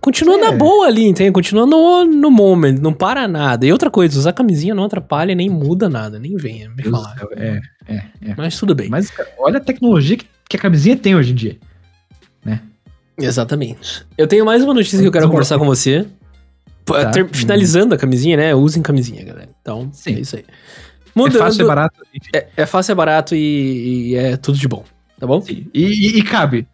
[0.00, 0.38] Continua é.
[0.38, 1.32] na boa ali, entende?
[1.32, 3.66] Continua no, no moment, não para nada.
[3.66, 7.16] E outra coisa, usar camisinha não atrapalha nem muda nada, nem venha me falar.
[7.36, 8.34] É, é, é.
[8.36, 8.88] Mas tudo bem.
[8.88, 11.58] Mas olha a tecnologia que, que a camisinha tem hoje em dia,
[12.44, 12.60] né?
[13.18, 14.06] Exatamente.
[14.16, 16.06] Eu tenho mais uma notícia que eu quero conversar com você.
[16.84, 17.10] Tá.
[17.32, 18.54] Finalizando a camisinha, né?
[18.54, 19.48] Usem camisinha, galera.
[19.60, 20.14] Então, Sim.
[20.14, 20.44] é isso aí.
[21.14, 22.00] Mudando, é fácil, é barato.
[22.34, 24.82] É, é, fácil, é barato e, e, é tudo de bom,
[25.18, 25.40] tá bom?
[25.40, 25.66] Sim.
[25.74, 26.66] E, e, e cabe.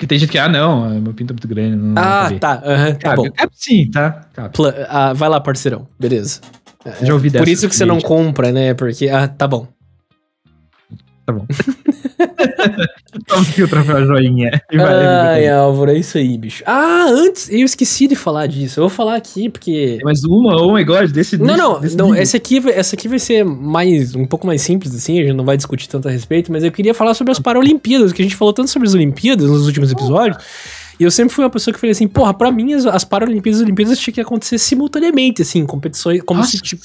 [0.00, 1.76] Porque tem gente que, ah, não, meu pinto é muito grande.
[1.76, 2.62] Não ah, tá.
[2.64, 3.30] Uhum, tá bom.
[3.32, 4.22] Cabe sim, tá?
[4.32, 4.54] Cabe.
[4.88, 5.86] Ah, vai lá, parceirão.
[5.98, 6.40] Beleza.
[7.02, 7.44] Já ouvi dessa.
[7.44, 8.72] Por isso que você não compra, né?
[8.72, 9.68] Porque, ah, tá bom.
[11.26, 11.46] Tá bom.
[13.26, 14.62] Toma aqui o troféu joinha.
[14.72, 16.62] Ai, Álvaro, é isso aí, bicho.
[16.66, 18.80] Ah, antes, eu esqueci de falar disso.
[18.80, 19.96] Eu vou falar aqui porque.
[19.96, 23.08] Tem mais uma, oh my god, desse Não, não, desse não essa, aqui, essa aqui
[23.08, 26.10] vai ser mais, um pouco mais simples, assim, a gente não vai discutir tanto a
[26.10, 28.94] respeito, mas eu queria falar sobre as Paralimpíadas, que a gente falou tanto sobre as
[28.94, 30.36] Olimpíadas nos últimos episódios.
[30.38, 30.79] Oh.
[31.00, 33.58] E eu sempre fui uma pessoa que falei assim, porra, pra mim as, as Paralimpíadas
[33.58, 36.82] e as Olimpíadas tinha que acontecer simultaneamente, assim, competições, como Nossa, se, tipo,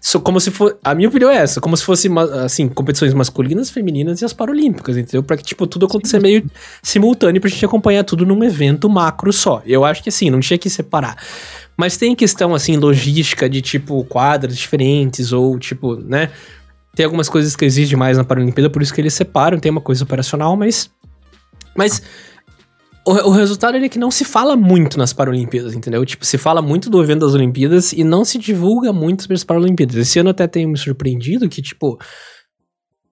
[0.00, 2.08] so, como se for, a minha opinião é essa, como se fosse,
[2.42, 5.22] assim, competições masculinas, femininas e as Paralímpicas, entendeu?
[5.22, 6.22] Pra que, tipo, tudo acontecer sim.
[6.22, 6.50] meio
[6.82, 9.62] simultâneo pra gente acompanhar tudo num evento macro só.
[9.66, 11.22] Eu acho que, assim, não tinha que separar.
[11.76, 16.30] Mas tem questão, assim, logística de, tipo, quadras diferentes ou, tipo, né...
[16.96, 19.82] Tem algumas coisas que exigem mais na Paralimpíada, por isso que eles separam, tem uma
[19.82, 20.90] coisa operacional, mas...
[21.76, 22.02] Mas
[23.06, 26.04] o, o, resultado é que não se fala muito nas Paralimpíadas, entendeu?
[26.04, 29.44] Tipo, se fala muito do evento das Olimpíadas e não se divulga muito sobre as
[29.44, 29.96] Paralimpíadas.
[29.96, 31.98] Esse ano até tenho me surpreendido que, tipo,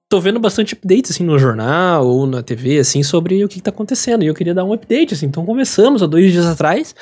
[0.09, 3.62] tô vendo bastante updates, assim, no jornal ou na TV, assim, sobre o que, que
[3.62, 4.22] tá acontecendo.
[4.22, 5.26] E eu queria dar um update, assim.
[5.26, 6.95] Então começamos há dois dias atrás,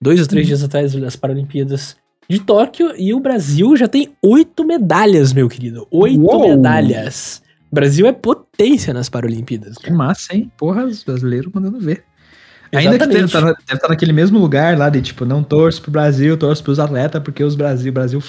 [0.00, 0.48] dois ou três uhum.
[0.48, 1.96] dias atrás das Paralimpíadas
[2.28, 5.86] de Tóquio e o Brasil já tem oito medalhas, meu querido.
[5.90, 6.48] Oito Uou.
[6.48, 7.42] medalhas.
[7.70, 9.76] O Brasil é potência nas Paralimpíadas.
[9.76, 9.88] Cara.
[9.88, 10.50] Que massa, hein?
[10.56, 12.04] Porra, os brasileiros mandando ver.
[12.74, 15.42] Ainda que deve estar, tá deve estar tá naquele mesmo lugar lá de tipo, não
[15.42, 18.22] torço pro Brasil, torço pros atletas, porque os Brasil, Brasil.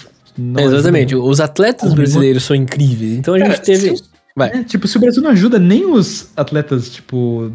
[0.58, 3.18] Exatamente, os atletas brasileiros são incríveis.
[3.18, 3.96] Então a Cara, gente teve.
[3.96, 4.04] Se,
[4.40, 7.52] é, tipo, se o Brasil não ajuda nem os atletas, tipo,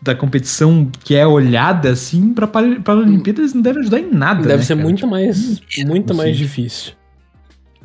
[0.00, 4.42] da competição que é olhada assim, pra, para Olimpíadas, não deve ajudar em nada.
[4.42, 4.82] Deve né, ser cara?
[4.82, 6.94] muito tipo, mais, muito mais difícil.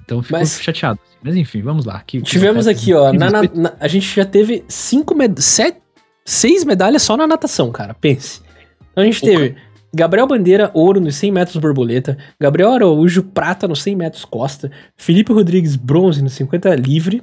[0.04, 0.62] Então ficou Mas...
[0.62, 1.00] chateado.
[1.22, 2.02] Mas enfim, vamos lá.
[2.08, 3.12] Que, Tivemos aqui, ó.
[3.12, 5.80] Na, na, na, a gente já teve cinco med sete,
[6.24, 7.94] seis medalhas só na natação, cara.
[7.94, 8.47] Pense.
[8.98, 9.56] Então a gente teve
[9.94, 12.18] Gabriel Bandeira, ouro nos 100 metros borboleta.
[12.42, 14.72] Gabriel Araújo, prata nos 100 metros costa.
[14.96, 17.22] Felipe Rodrigues, bronze nos 50 livre.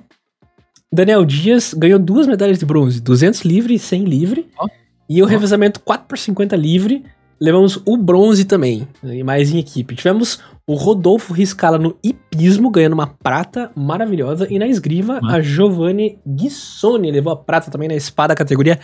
[0.93, 4.47] Daniel Dias ganhou duas medalhas de bronze, 200 livre e 100 livre.
[4.57, 4.69] Oh.
[5.09, 5.29] E o oh.
[5.29, 7.03] revezamento 4 por 50 livre,
[7.41, 8.87] levamos o bronze também,
[9.25, 9.97] mais em equipe.
[9.97, 14.47] Tivemos o Rodolfo Riscala no hipismo, ganhando uma prata maravilhosa.
[14.49, 18.79] E na esgrima, a Giovanni Guissoni levou a prata também na espada categoria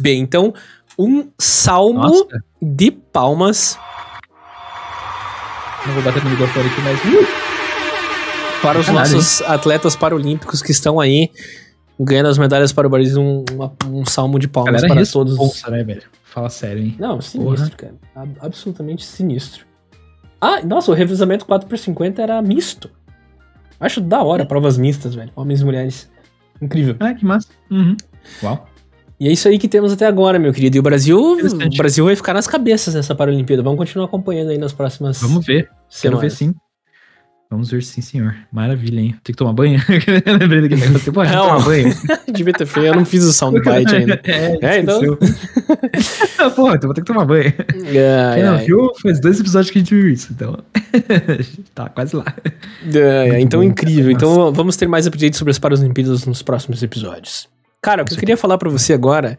[0.00, 0.14] B.
[0.14, 0.52] Então,
[1.00, 2.44] um salmo Nossa.
[2.60, 3.78] de palmas.
[5.86, 7.00] Não vou bater no microfone aqui, mas.
[7.04, 7.26] Uh!
[8.62, 9.46] Para os Caralho, nossos hein?
[9.48, 11.30] atletas paralímpicos que estão aí
[11.98, 13.44] ganhando as medalhas para o Brasil, um,
[13.86, 15.36] um salmo de palmas para todos.
[15.36, 16.02] Bolsa, né, velho?
[16.24, 16.96] Fala sério, hein?
[16.98, 17.92] Não, sinistro, Porra.
[18.14, 18.28] cara.
[18.40, 19.64] Absolutamente sinistro.
[20.40, 22.90] Ah, nossa, o revezamento 4x50 era misto.
[23.78, 25.32] Acho da hora, provas mistas, velho.
[25.34, 26.10] Homens e mulheres.
[26.60, 26.96] Incrível.
[27.00, 27.48] Ah, que massa.
[27.70, 27.96] Uhum.
[28.42, 28.66] Uau.
[29.20, 30.78] E é isso aí que temos até agora, meu querido.
[30.78, 33.62] E o Brasil, o Brasil vai ficar nas cabeças nessa Paralimpíada.
[33.62, 35.20] Vamos continuar acompanhando aí nas próximas.
[35.20, 35.68] Vamos ver.
[35.90, 36.00] Semanas.
[36.00, 36.54] Quero ver sim.
[37.50, 38.34] Vamos ver sim, senhor.
[38.50, 39.16] Maravilha, hein?
[39.22, 39.78] Tem que tomar banho?
[40.40, 41.12] Lembrei daquele negócio.
[41.12, 41.48] Pode não.
[41.48, 41.94] tomar banho?
[42.32, 42.86] Devia ter feito.
[42.86, 44.20] Eu não fiz o soundbite ainda.
[44.24, 45.00] É, é então.
[46.54, 47.52] Pô, então vou ter que tomar banho.
[47.58, 50.32] Ai, Quem não viu, faz dois episódios que a gente viu isso.
[50.32, 50.58] Então.
[51.74, 52.24] tá quase lá.
[53.30, 54.10] Ai, então, incrível.
[54.10, 57.48] Então, vamos ter mais updates sobre as Paralimpíadas nos próximos episódios.
[57.82, 59.38] Cara, o que eu queria falar para você agora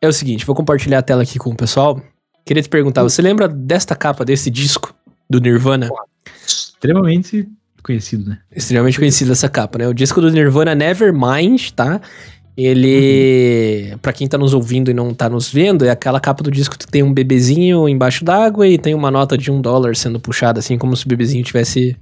[0.00, 2.00] é o seguinte: vou compartilhar a tela aqui com o pessoal.
[2.44, 4.94] Queria te perguntar, você lembra desta capa desse disco
[5.28, 5.90] do Nirvana?
[6.46, 7.46] Extremamente
[7.82, 8.38] conhecido, né?
[8.54, 9.88] Extremamente conhecido essa capa, né?
[9.88, 12.00] O disco do Nirvana Nevermind, tá?
[12.56, 13.98] Ele, uhum.
[13.98, 16.76] para quem tá nos ouvindo e não tá nos vendo, é aquela capa do disco
[16.76, 20.58] que tem um bebezinho embaixo d'água e tem uma nota de um dólar sendo puxada,
[20.58, 21.96] assim como se o bebezinho tivesse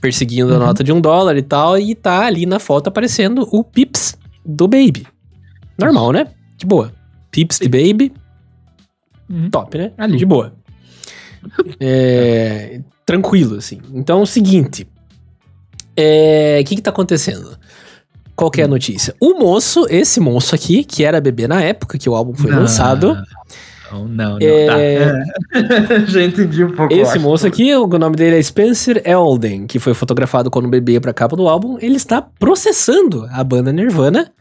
[0.00, 0.56] perseguindo uhum.
[0.56, 4.16] a nota de um dólar e tal, e tá ali na foto aparecendo o Pips,
[4.44, 5.06] do Baby.
[5.78, 6.26] Normal, né?
[6.56, 6.92] De boa.
[7.30, 8.12] Pips de Baby.
[9.28, 9.50] Uhum.
[9.50, 9.92] Top, né?
[9.96, 10.16] Ali.
[10.16, 10.54] De boa.
[11.80, 13.80] é, tranquilo, assim.
[13.92, 14.84] Então é o seguinte.
[14.84, 14.88] O
[15.96, 17.56] é, que que tá acontecendo?
[18.36, 19.14] Qual que é a notícia?
[19.20, 22.60] O moço, esse moço aqui, que era bebê na época que o álbum foi não,
[22.60, 23.16] lançado.
[23.94, 24.38] Não, não, não.
[24.40, 25.24] É...
[25.52, 25.98] Tá.
[26.06, 26.92] Já entendi um pouco.
[26.92, 31.12] Esse moço aqui, o nome dele é Spencer Elden, que foi fotografado quando bebê pra
[31.12, 31.78] capa do álbum.
[31.80, 34.32] Ele está processando a banda Nirvana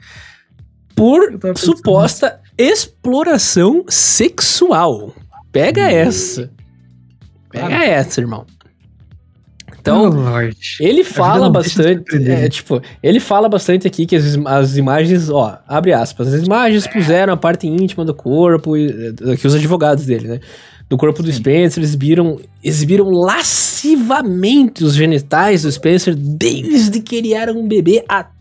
[0.96, 5.14] por suposta exploração sexual.
[5.52, 6.52] Pega essa.
[7.52, 8.46] Pega essa, irmão.
[9.84, 12.16] Então, oh, ele fala bastante.
[12.16, 16.88] É, tipo, ele fala bastante aqui que as, as, imagens, ó, abre aspas, as imagens
[16.88, 18.76] puseram a parte íntima do corpo,
[19.34, 20.40] aqui os advogados dele, né?
[20.90, 21.26] Do corpo Sim.
[21.26, 28.06] do Spencer, exibiram, exibiram lascivamente os genitais do Spencer desde que ele era um bebê
[28.08, 28.33] até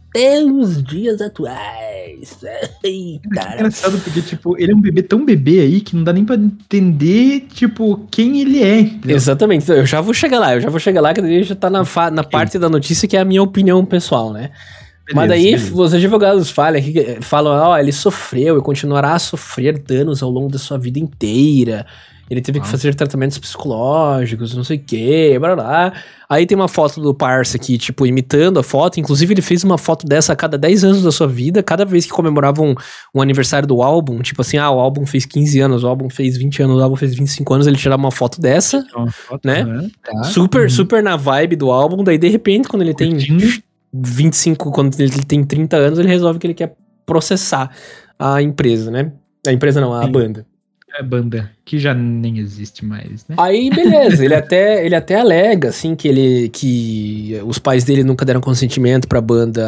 [0.45, 2.39] os dias atuais.
[2.85, 3.41] Eita.
[3.41, 6.25] É engraçado porque, tipo, ele é um bebê tão bebê aí que não dá nem
[6.25, 8.81] pra entender, tipo, quem ele é.
[8.81, 9.17] Entendeu?
[9.17, 9.71] Exatamente.
[9.71, 11.83] Eu já vou chegar lá, eu já vou chegar lá, que daí já tá na,
[12.11, 14.51] na parte da notícia que é a minha opinião pessoal, né?
[15.05, 15.75] Beleza, Mas daí beleza.
[15.75, 16.81] os advogados falam,
[17.21, 20.99] falam, ó, oh, ele sofreu e continuará a sofrer danos ao longo da sua vida
[20.99, 21.87] inteira.
[22.31, 22.63] Ele teve ah.
[22.63, 25.93] que fazer tratamentos psicológicos, não sei o que, blá blá.
[26.29, 28.99] Aí tem uma foto do Parça aqui, tipo, imitando a foto.
[28.99, 31.63] Inclusive, ele fez uma foto dessa a cada 10 anos da sua vida.
[31.63, 32.75] Cada vez que comemorava um,
[33.15, 36.39] um aniversário do álbum, tipo assim, ah, o álbum fez 15 anos, o álbum fez
[36.39, 39.63] 20 anos, o álbum fez 25 anos, ele tirava uma foto dessa, uma foto, né?
[39.63, 39.91] né?
[40.03, 40.23] Tá.
[40.25, 40.71] Super, uhum.
[40.71, 42.03] super na vibe do álbum.
[42.03, 43.15] Daí, de repente, quando ele tem
[43.93, 47.71] 25, quando ele tem 30 anos, ele resolve que ele quer processar
[48.19, 49.13] a empresa, né?
[49.47, 50.13] A empresa não, a Sim.
[50.13, 50.47] banda.
[50.99, 53.37] É banda que já nem existe mais, né?
[53.39, 58.25] Aí, beleza, ele até, ele até alega, assim, que ele que os pais dele nunca
[58.25, 59.63] deram consentimento pra banda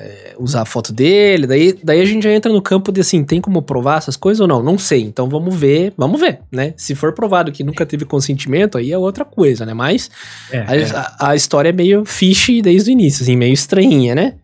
[0.00, 1.46] é, usar a foto dele.
[1.46, 4.40] Daí, daí a gente já entra no campo de assim, tem como provar essas coisas
[4.40, 4.62] ou não?
[4.62, 5.02] Não sei.
[5.02, 6.74] Então vamos ver, vamos ver, né?
[6.76, 9.74] Se for provado que nunca teve consentimento, aí é outra coisa, né?
[9.74, 10.10] Mas
[10.50, 10.90] é, a, é.
[10.90, 14.34] A, a, história é meio fiche desde o início, assim, meio estranha, né?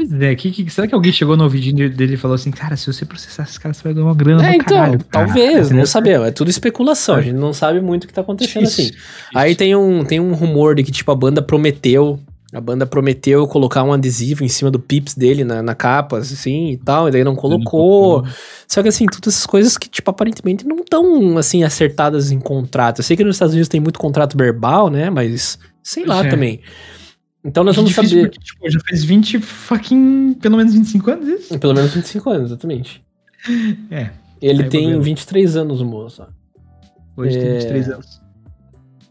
[0.00, 2.74] Pois é, que, que, será que alguém chegou no ouvidinho dele e falou assim, cara,
[2.74, 5.78] se você processar esses caras, você vai ganhar uma grana é, então, caralho, Talvez, cara.
[5.78, 8.80] não sabemos, é tudo especulação, a gente não sabe muito o que tá acontecendo isso,
[8.80, 8.90] assim.
[8.90, 8.98] Isso.
[9.34, 12.18] Aí tem um, tem um rumor de que, tipo, a banda prometeu,
[12.50, 16.70] a banda prometeu colocar um adesivo em cima do pips dele na, na capa, assim,
[16.70, 18.24] e tal, e daí não colocou.
[18.66, 23.00] Só que, assim, todas essas coisas que, tipo, aparentemente não estão, assim, acertadas em contrato.
[23.00, 26.30] Eu sei que nos Estados Unidos tem muito contrato verbal, né, mas sei lá é.
[26.30, 26.60] também.
[27.44, 28.30] Então nós vamos saber.
[28.30, 30.34] Porque, tipo, já fez 20 fucking.
[30.34, 31.58] pelo menos 25 anos isso?
[31.58, 33.04] Pelo menos 25 anos, exatamente.
[33.90, 34.10] É.
[34.42, 35.02] Ele tem problema.
[35.02, 36.26] 23 anos, moço.
[37.16, 37.40] Hoje é...
[37.40, 38.22] tem 23 anos.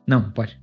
[0.07, 0.59] Não, pode.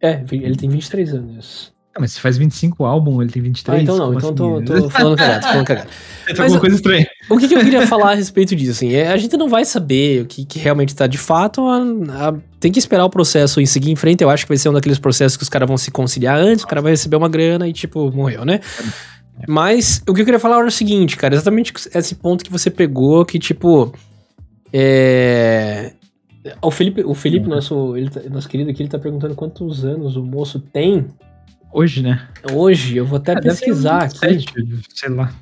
[0.00, 1.73] É, ele tem 23 anos.
[1.94, 3.78] Ah, mas se faz 25 álbum, ele tem 23.
[3.78, 4.64] Ah, então não, então assim?
[4.64, 5.88] tô, tô falando cagado, tô falando cagado.
[6.26, 7.06] É alguma coisa estranha.
[7.30, 9.64] O que, que, eu queria falar a respeito disso, assim, é, a gente não vai
[9.64, 11.78] saber o que, que realmente tá de fato, a,
[12.28, 14.68] a, tem que esperar o processo e seguir em frente, eu acho que vai ser
[14.68, 17.28] um daqueles processos que os caras vão se conciliar antes, o cara vai receber uma
[17.28, 18.60] grana e, tipo, morreu, né?
[19.46, 22.70] Mas o que eu queria falar era o seguinte, cara, exatamente esse ponto que você
[22.70, 23.92] pegou, que, tipo,
[24.72, 25.92] é...
[26.60, 30.16] O Felipe, o Felipe nosso, ele, tá, nosso querido aqui, ele tá perguntando quantos anos
[30.16, 31.06] o moço tem.
[31.74, 32.28] Hoje, né?
[32.52, 34.44] Hoje, eu vou até ah, pesquisar aqui.
[34.94, 35.34] Sei lá.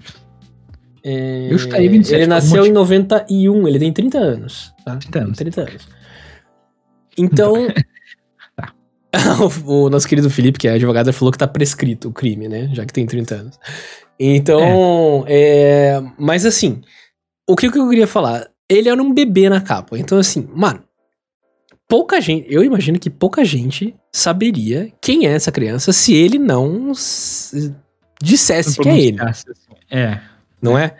[1.04, 2.16] É, eu estaria 27.
[2.16, 4.72] Ele nasceu em 91, ele tem 30 anos.
[4.82, 4.96] Tá?
[4.96, 5.36] 30 anos.
[5.36, 5.88] 30 anos.
[7.18, 7.52] Então.
[8.56, 8.72] tá.
[9.66, 12.70] o, o, nosso querido Felipe, que é advogado, falou que tá prescrito o crime, né?
[12.72, 13.60] Já que tem 30 anos.
[14.18, 15.26] Então.
[15.26, 15.96] É.
[15.98, 16.80] É, mas assim,
[17.46, 18.48] o que, que eu queria falar?
[18.70, 19.98] Ele era um bebê na capa.
[19.98, 20.82] Então, assim, mano.
[21.86, 26.92] Pouca gente, eu imagino que pouca gente saberia quem é essa criança se ele não
[28.22, 29.20] dissesse que é ele.
[29.20, 29.44] Assim.
[29.90, 30.20] É.
[30.60, 30.94] Não é?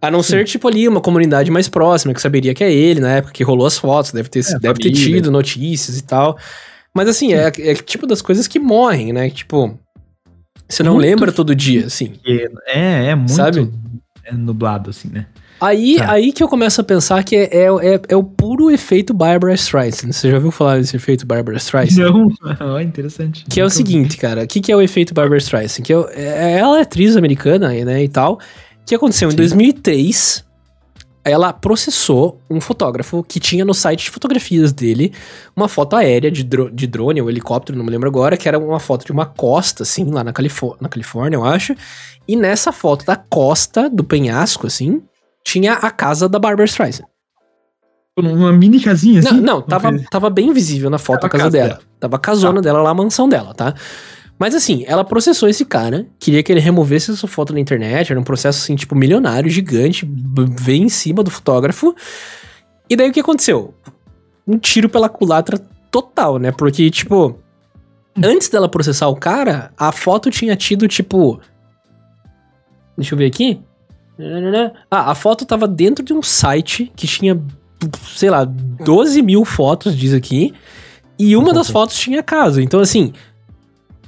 [0.00, 0.30] A não Sim.
[0.30, 3.42] ser, tipo, ali, uma comunidade mais próxima que saberia que é ele, na época que
[3.42, 6.38] rolou as fotos, deve ter, é, deve ter tido notícias e tal.
[6.94, 9.30] Mas assim, é, é tipo das coisas que morrem, né?
[9.30, 9.78] Tipo,
[10.68, 12.14] você não muito lembra todo dia, assim.
[12.66, 13.70] É, é muito sabe?
[14.24, 15.26] É nublado, assim, né?
[15.60, 16.12] Aí, tá.
[16.12, 19.54] aí que eu começo a pensar que é, é, é, é, o puro efeito Barbara
[19.54, 20.12] Streisand.
[20.12, 22.10] Você já ouviu falar desse efeito Barbara Streisand?
[22.10, 22.28] Não,
[22.74, 23.44] oh, interessante.
[23.48, 24.44] Que é o seguinte, cara.
[24.44, 25.82] O que, que é o efeito Barbara Streisand?
[25.82, 28.38] Que é, é, ela é atriz americana, né, e tal
[28.86, 29.28] que aconteceu?
[29.28, 29.34] Sim.
[29.34, 30.44] Em 2003,
[31.24, 35.12] ela processou um fotógrafo que tinha no site de fotografias dele
[35.56, 38.56] uma foto aérea de, dro de drone ou helicóptero, não me lembro agora, que era
[38.56, 41.74] uma foto de uma costa, assim, lá na, Califó na Califórnia, eu acho.
[42.28, 45.02] E nessa foto da costa, do penhasco, assim,
[45.46, 47.06] tinha a casa da Barbara Streisand.
[48.18, 49.40] Uma mini casinha assim?
[49.40, 51.68] Não, não tava, tava bem visível na foto tava a casa, casa dela.
[51.68, 51.82] dela.
[52.00, 52.60] Tava a casona tá.
[52.62, 53.72] dela lá, a mansão dela, tá?
[54.38, 58.18] Mas assim, ela processou esse cara, queria que ele removesse essa foto na internet, era
[58.18, 61.94] um processo assim, tipo, milionário, gigante, bem em cima do fotógrafo.
[62.90, 63.72] E daí o que aconteceu?
[64.46, 65.58] Um tiro pela culatra
[65.92, 66.50] total, né?
[66.50, 67.38] Porque, tipo,
[68.22, 71.40] antes dela processar o cara, a foto tinha tido, tipo.
[72.96, 73.60] Deixa eu ver aqui.
[74.90, 77.40] Ah, a foto tava dentro de um site que tinha,
[78.14, 80.54] sei lá, 12 mil fotos, diz aqui.
[81.18, 82.62] E uma das fotos tinha casa.
[82.62, 83.12] Então, assim,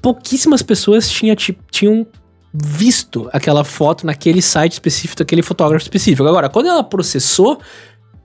[0.01, 2.07] pouquíssimas pessoas tinha, tinham
[2.53, 6.27] visto aquela foto naquele site específico, daquele fotógrafo específico.
[6.27, 7.61] Agora, quando ela processou,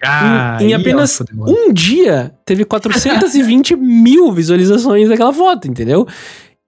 [0.03, 6.07] ah, em, em, apenas um dia, teve 420 mil visualizações daquela foto, entendeu?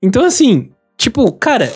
[0.02, 1.72] Então, assim, tipo, cara,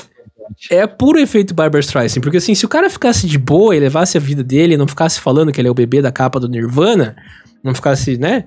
[0.70, 4.18] é puro efeito Barbara Streisand, porque assim, se o cara ficasse de boa e levasse
[4.18, 7.16] a vida dele, não ficasse falando que ele é o bebê da capa do Nirvana,
[7.64, 8.45] não ficasse, né,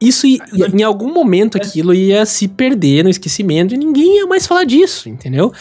[0.00, 0.40] isso ia,
[0.74, 5.08] em algum momento aquilo ia se perder no esquecimento e ninguém ia mais falar disso,
[5.08, 5.52] entendeu?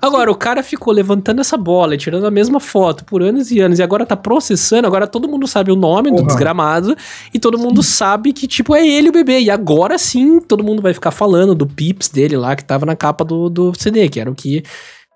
[0.00, 3.58] Agora, o cara ficou levantando essa bola e tirando a mesma foto por anos e
[3.58, 6.16] anos, e agora tá processando, agora todo mundo sabe o nome uhum.
[6.16, 6.96] do desgramado,
[7.34, 9.40] e todo mundo sabe que, tipo, é ele o bebê.
[9.40, 12.94] E agora sim, todo mundo vai ficar falando do pips dele lá, que tava na
[12.94, 14.62] capa do, do CD, que era o que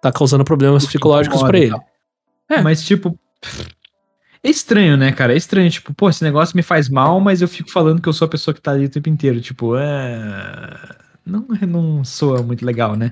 [0.03, 1.77] tá causando problemas psicológicos para ele.
[2.51, 2.61] É.
[2.61, 3.17] Mas, tipo,
[4.43, 5.33] é estranho, né, cara?
[5.33, 8.13] É estranho, tipo, pô, esse negócio me faz mal, mas eu fico falando que eu
[8.13, 9.41] sou a pessoa que tá ali o tempo inteiro.
[9.41, 10.77] Tipo, é.
[11.25, 13.11] Não, não soa muito legal, né?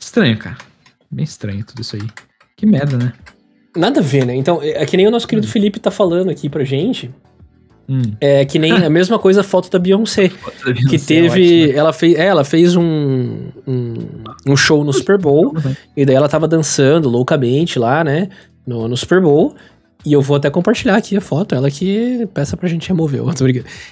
[0.00, 0.56] Estranho, cara.
[1.10, 2.08] Bem estranho tudo isso aí.
[2.56, 3.12] Que merda, né?
[3.76, 4.34] Nada a ver, né?
[4.34, 5.50] Então, é que nem o nosso querido hum.
[5.50, 7.14] Felipe tá falando aqui pra gente.
[7.88, 8.02] Hum.
[8.20, 10.30] É que nem a mesma coisa a foto da Beyoncé.
[10.64, 11.70] Da Beyoncé que teve.
[11.70, 13.94] É ela, fez, é, ela fez um, um,
[14.46, 15.54] um show no Super Bowl.
[15.54, 15.76] Uhum.
[15.96, 18.28] E daí ela tava dançando loucamente lá, né?
[18.66, 19.54] No, no Super Bowl.
[20.06, 23.22] E eu vou até compartilhar aqui a foto, ela que peça pra gente remover.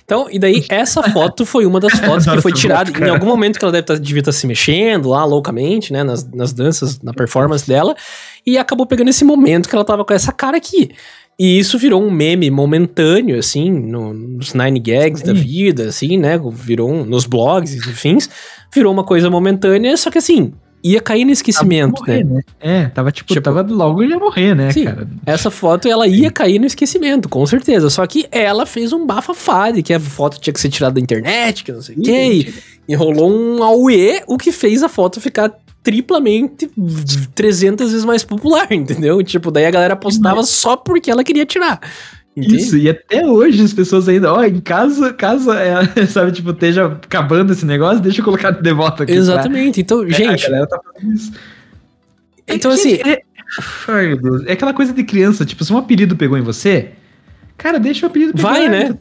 [0.04, 3.58] Então, e daí essa foto foi uma das fotos que foi tirada em algum momento
[3.58, 7.00] que ela deve tá, devia estar tá se mexendo lá loucamente, né, nas, nas danças,
[7.00, 7.96] na performance dela,
[8.46, 10.90] e acabou pegando esse momento que ela tava com essa cara aqui.
[11.38, 15.26] E isso virou um meme momentâneo, assim, no, nos Nine Gags Sim.
[15.26, 16.40] da vida, assim, né?
[16.52, 18.18] Virou um, nos blogs, enfim,
[18.72, 20.52] virou uma coisa momentânea, só que assim,
[20.84, 22.34] ia cair no esquecimento, morrer, né?
[22.34, 22.42] né?
[22.60, 25.08] É, tava tipo, tipo, tava logo ia morrer, né, sim, cara?
[25.24, 27.88] Essa foto ela ia cair no esquecimento, com certeza.
[27.88, 31.00] Só que ela fez um bafafá de que a foto tinha que ser tirada da
[31.00, 32.54] internet, que não sei o que.
[32.86, 35.50] E rolou um auê, o que fez a foto ficar
[35.84, 36.68] triplamente
[37.34, 39.22] 300 vezes mais popular, entendeu?
[39.22, 41.80] Tipo, daí a galera postava só porque ela queria tirar.
[42.36, 42.56] Entende?
[42.56, 46.86] Isso, e até hoje as pessoas ainda, ó, em caso, caso, é, sabe, tipo, esteja
[46.86, 49.12] acabando esse negócio, deixa eu colocar de volta aqui.
[49.12, 50.44] Exatamente, então, é, gente.
[50.46, 51.32] A galera tá fazendo isso.
[52.48, 52.94] Então, é, assim.
[52.94, 53.22] É,
[53.86, 56.90] ai, meu Deus, é aquela coisa de criança, tipo, se um apelido pegou em você,
[57.56, 58.48] cara, deixa o apelido pegar.
[58.48, 58.98] Vai, né?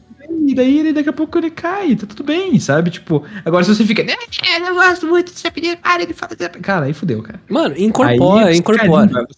[0.54, 2.90] E daí ele daqui a pouco ele cai, tá tudo bem, sabe?
[2.90, 6.34] Tipo, agora se você fica, eu gosto muito desse apelido, para ele fala.
[6.62, 7.40] Cara, aí fudeu, cara.
[7.48, 9.08] Mano, incorpora, aí incorpora.
[9.08, 9.28] Carimba,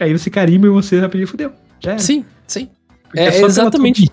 [0.00, 1.52] aí você carimba e você apelido fudeu.
[1.98, 2.68] Sim, sim.
[3.16, 4.10] É, é exatamente.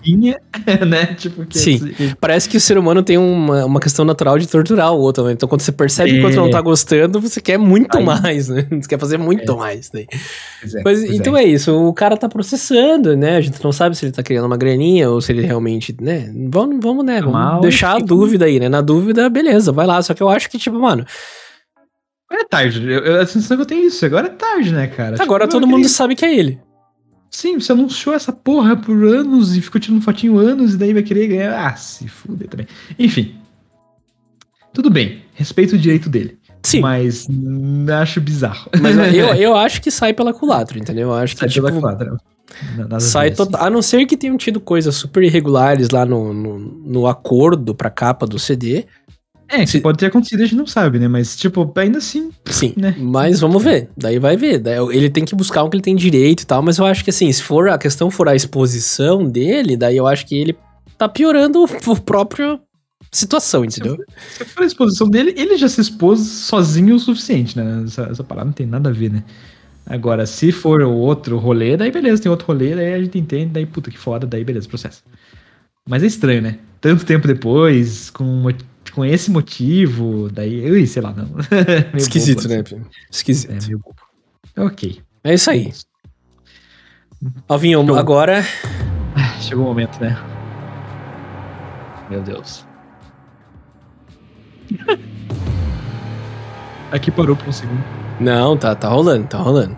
[0.88, 1.14] né?
[1.14, 1.74] Tipo, que Sim.
[1.74, 2.16] Esse...
[2.18, 5.32] Parece que o ser humano tem uma, uma questão natural de torturar o outro, né?
[5.32, 6.14] Então, quando você percebe é.
[6.14, 8.04] que o outro não tá gostando, você quer muito Aí.
[8.04, 8.66] mais, né?
[8.70, 9.56] Você quer fazer muito é.
[9.56, 9.92] mais.
[9.92, 10.06] Né?
[10.62, 11.44] É, Mas, então é.
[11.44, 11.46] é.
[11.46, 13.36] isso, o cara tá processando, né?
[13.36, 16.32] A gente não sabe se ele tá criando uma graninha ou se ele realmente, né?
[16.48, 17.20] Vamos, vamos né?
[17.20, 18.68] Vamos Mal, deixar a dúvida aí, né?
[18.68, 20.00] Na dúvida, beleza, vai lá.
[20.02, 21.04] Só que eu acho que, tipo, mano.
[22.32, 22.82] É tarde.
[22.82, 24.04] Eu, eu, a sensação que eu tenho isso.
[24.06, 25.16] Agora é tarde, né, cara?
[25.20, 26.58] Agora tipo, todo mundo sabe que é ele.
[27.34, 31.02] Sim, você anunciou essa porra por anos e ficou tirando fotinho anos e daí vai
[31.02, 31.66] querer ganhar.
[31.66, 32.68] Ah, se fuder também.
[32.96, 33.34] Enfim.
[34.72, 36.38] Tudo bem, respeito o direito dele.
[36.62, 36.80] Sim.
[36.80, 37.26] Mas
[38.00, 38.70] acho bizarro.
[38.80, 41.08] Mas eu, eu acho que sai pela culatra, entendeu?
[41.08, 42.16] Eu acho que sai tipo, pela culatra.
[42.76, 43.64] Nada sai total.
[43.64, 47.90] A não ser que tenham tido coisas super irregulares lá no, no, no acordo pra
[47.90, 48.86] capa do CD.
[49.48, 49.80] É, Se...
[49.80, 51.08] pode ter acontecido, a gente não sabe, né?
[51.08, 52.30] Mas, tipo, ainda assim.
[52.46, 52.72] Sim.
[52.76, 52.94] Né?
[52.98, 53.88] Mas vamos ver.
[53.96, 54.58] Daí vai ver.
[54.58, 56.62] Daí ele tem que buscar o que ele tem direito e tal.
[56.62, 60.06] Mas eu acho que, assim, se for a questão for a exposição dele, daí eu
[60.06, 60.56] acho que ele
[60.96, 62.60] tá piorando o próprio
[63.10, 63.96] situação, entendeu?
[64.30, 67.84] Se for a exposição dele, ele já se expôs sozinho o suficiente, né?
[67.84, 69.22] Essa, essa parada não tem nada a ver, né?
[69.86, 73.52] Agora, se for o outro rolê, daí beleza, tem outro rolê, daí a gente entende,
[73.52, 75.02] daí puta que foda, daí beleza, processo.
[75.86, 76.58] Mas é estranho, né?
[76.80, 78.42] Tanto tempo depois, com
[78.94, 81.28] com esse motivo, daí, ui, sei lá, não.
[81.98, 82.62] Esquisito, bobo, né?
[82.64, 82.82] Assim.
[83.10, 83.50] Esquisito.
[83.50, 83.96] É, meio bobo.
[84.56, 85.02] Ok.
[85.24, 85.72] É isso aí.
[87.48, 87.96] Alvinho, Show.
[87.96, 88.44] agora.
[89.40, 90.16] Chegou o momento, né?
[92.08, 92.64] Meu Deus.
[96.92, 97.82] Aqui parou por um segundo.
[98.20, 99.76] Não, tá, tá rolando, tá rolando.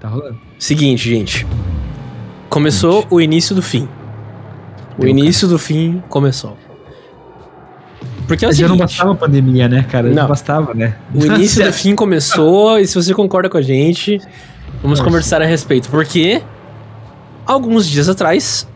[0.00, 0.40] Tá rolando.
[0.58, 1.46] Seguinte, gente.
[2.48, 3.12] Começou gente.
[3.12, 3.86] o início do fim.
[4.98, 5.58] O início cara.
[5.58, 6.56] do fim começou.
[8.26, 10.08] Porque é o seguinte, já não bastava a pandemia, né, cara?
[10.08, 10.96] Não, não bastava, né?
[11.14, 14.18] O início do fim começou, e se você concorda com a gente,
[14.82, 15.04] vamos Nossa.
[15.04, 15.88] conversar a respeito.
[15.88, 16.42] Porque,
[17.46, 18.66] alguns dias atrás,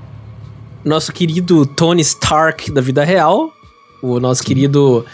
[0.85, 3.53] nosso querido Tony Stark da vida real,
[4.03, 5.05] o nosso querido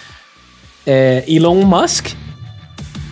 [0.87, 2.09] é, Elon Musk,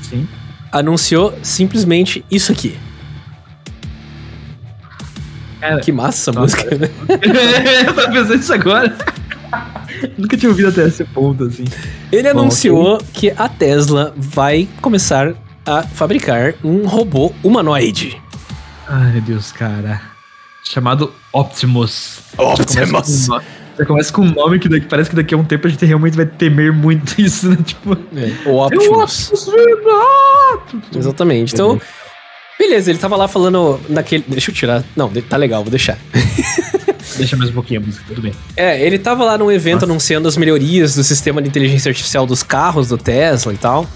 [0.02, 0.28] Sim.
[0.72, 2.78] anunciou simplesmente isso aqui.
[5.60, 6.88] Cara, que massa a música, né?
[7.86, 8.96] Eu tava pensando isso agora.
[10.16, 11.64] Nunca tinha ouvido até esse ponto, assim.
[12.10, 13.06] Ele Bom, anunciou okay.
[13.12, 15.34] que a Tesla vai começar
[15.64, 18.20] a fabricar um robô humanoide.
[18.86, 20.00] Ai, meu Deus, cara.
[20.64, 22.20] Chamado Optimus.
[22.36, 23.28] Optimus.
[23.78, 25.86] Já começa com um nome que daqui, parece que daqui a um tempo a gente
[25.86, 27.56] realmente vai temer muito isso, né?
[27.64, 27.96] Tipo.
[28.14, 29.32] É, o Optimus.
[30.94, 31.54] Exatamente.
[31.54, 31.80] Então,
[32.60, 34.22] beleza, ele tava lá falando naquele.
[34.28, 34.84] Deixa eu tirar.
[34.94, 35.98] Não, tá legal, vou deixar.
[37.16, 38.32] Deixa mais um pouquinho a música, tudo bem.
[38.54, 39.86] É, ele tava lá num evento Nossa.
[39.86, 43.86] anunciando as melhorias do sistema de inteligência artificial dos carros do Tesla e tal.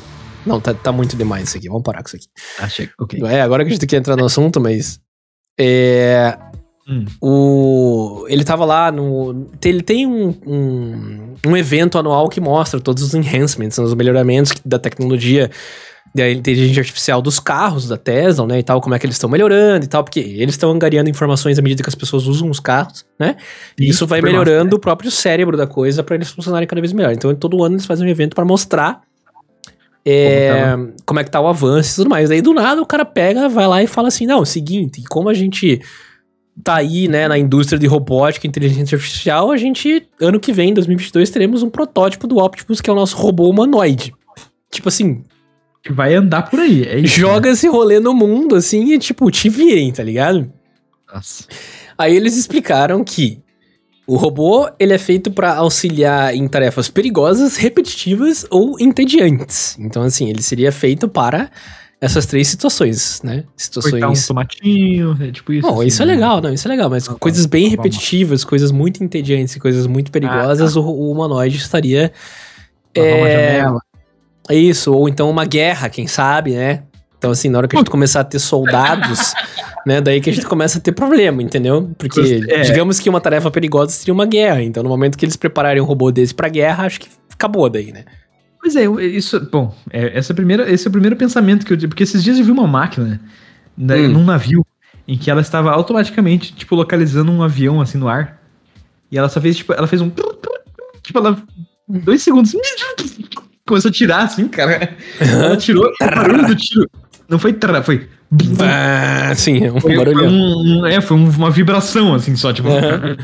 [0.44, 1.68] Não, tá, tá muito demais isso aqui.
[1.68, 2.26] Vamos parar com isso aqui.
[2.58, 2.92] Ah, chega.
[2.98, 3.22] Ok.
[3.24, 4.98] É, agora que a gente tem que entrar no assunto, mas.
[5.58, 6.36] É.
[6.88, 7.04] Hum.
[7.20, 9.48] O, ele tava lá no.
[9.62, 14.78] Ele tem um, um, um evento anual que mostra todos os enhancements, os melhoramentos da
[14.78, 15.50] tecnologia
[16.14, 19.28] da inteligência artificial dos carros da Tesla, né, e tal, como é que eles estão
[19.28, 22.60] melhorando e tal, porque eles estão angariando informações à medida que as pessoas usam os
[22.60, 23.36] carros, né?
[23.76, 24.76] E isso vai melhorando massa, né?
[24.76, 27.12] o próprio cérebro da coisa para eles funcionarem cada vez melhor.
[27.12, 29.02] Então, todo ano eles fazem um evento para mostrar
[30.06, 32.30] é, como, tá como, é que tá o avanço e tudo mais.
[32.30, 35.02] Aí, do nada, o cara pega, vai lá e fala assim, não, é o seguinte,
[35.08, 35.80] como a gente
[36.62, 40.72] tá aí, né, na indústria de robótica e inteligência artificial, a gente, ano que vem,
[40.72, 44.14] 2022, teremos um protótipo do Optimus, que é o nosso robô humanoide.
[44.70, 45.24] Tipo assim,
[45.84, 46.82] que vai andar por aí.
[46.84, 47.52] É isso, Joga né?
[47.52, 50.50] esse rolê no mundo, assim, e tipo, te virem, tá ligado?
[51.12, 51.44] Nossa.
[51.96, 53.38] Aí eles explicaram que
[54.06, 59.76] o robô, ele é feito para auxiliar em tarefas perigosas, repetitivas ou entediantes.
[59.78, 61.50] Então, assim, ele seria feito para
[62.00, 63.44] essas três situações, né?
[63.56, 63.92] Situações...
[63.92, 65.68] Cortar um tomatinho, é tipo isso.
[65.68, 66.14] Bom, assim, isso é né?
[66.14, 70.10] legal, não, isso é legal, mas coisas bem repetitivas, coisas muito entediantes e coisas muito
[70.10, 70.86] perigosas, ah, tá.
[70.86, 72.10] o, o humanoide estaria...
[72.94, 73.64] É, é
[74.50, 76.82] isso, ou então uma guerra, quem sabe, né?
[77.16, 79.32] Então, assim, na hora que a gente começar a ter soldados,
[79.86, 80.00] né?
[80.00, 81.90] Daí que a gente começa a ter problema, entendeu?
[81.96, 82.60] Porque, é.
[82.60, 84.62] digamos que uma tarefa perigosa seria uma guerra.
[84.62, 87.92] Então, no momento que eles prepararem um robô desse pra guerra, acho que acabou daí,
[87.92, 88.04] né?
[88.60, 89.40] Pois é, isso.
[89.50, 91.88] Bom, é, essa primeira, esse é o primeiro pensamento que eu tive.
[91.88, 93.18] Porque esses dias eu vi uma máquina
[93.76, 94.08] né, hum.
[94.08, 94.66] num navio
[95.08, 98.42] em que ela estava automaticamente, tipo, localizando um avião assim no ar.
[99.10, 100.10] E ela só fez, tipo, ela fez um.
[101.02, 101.42] Tipo, ela.
[101.86, 102.54] Dois segundos
[103.66, 104.96] começou a tirar assim, cara.
[105.18, 106.88] Ela tirou o barulho do tiro.
[107.28, 108.08] Não foi tra, foi.
[108.60, 110.18] Ah, sim, um foi, barulho.
[110.18, 112.68] Foi um, é, foi uma vibração, assim, só, tipo.
[112.68, 113.16] Uhum.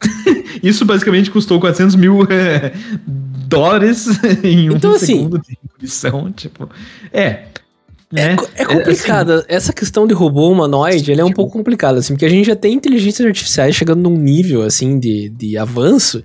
[0.62, 2.72] Isso basicamente custou 400 mil é,
[3.06, 4.06] dólares
[4.42, 6.68] em então, um assim, segundo de ebulição, tipo.
[7.12, 7.44] É.
[8.14, 9.32] É, é, é complicado.
[9.32, 12.30] É, assim, Essa questão de robô humanoide, ele é um pouco complicado, assim, porque a
[12.30, 16.22] gente já tem inteligências artificiais chegando num nível, assim, de, de avanço,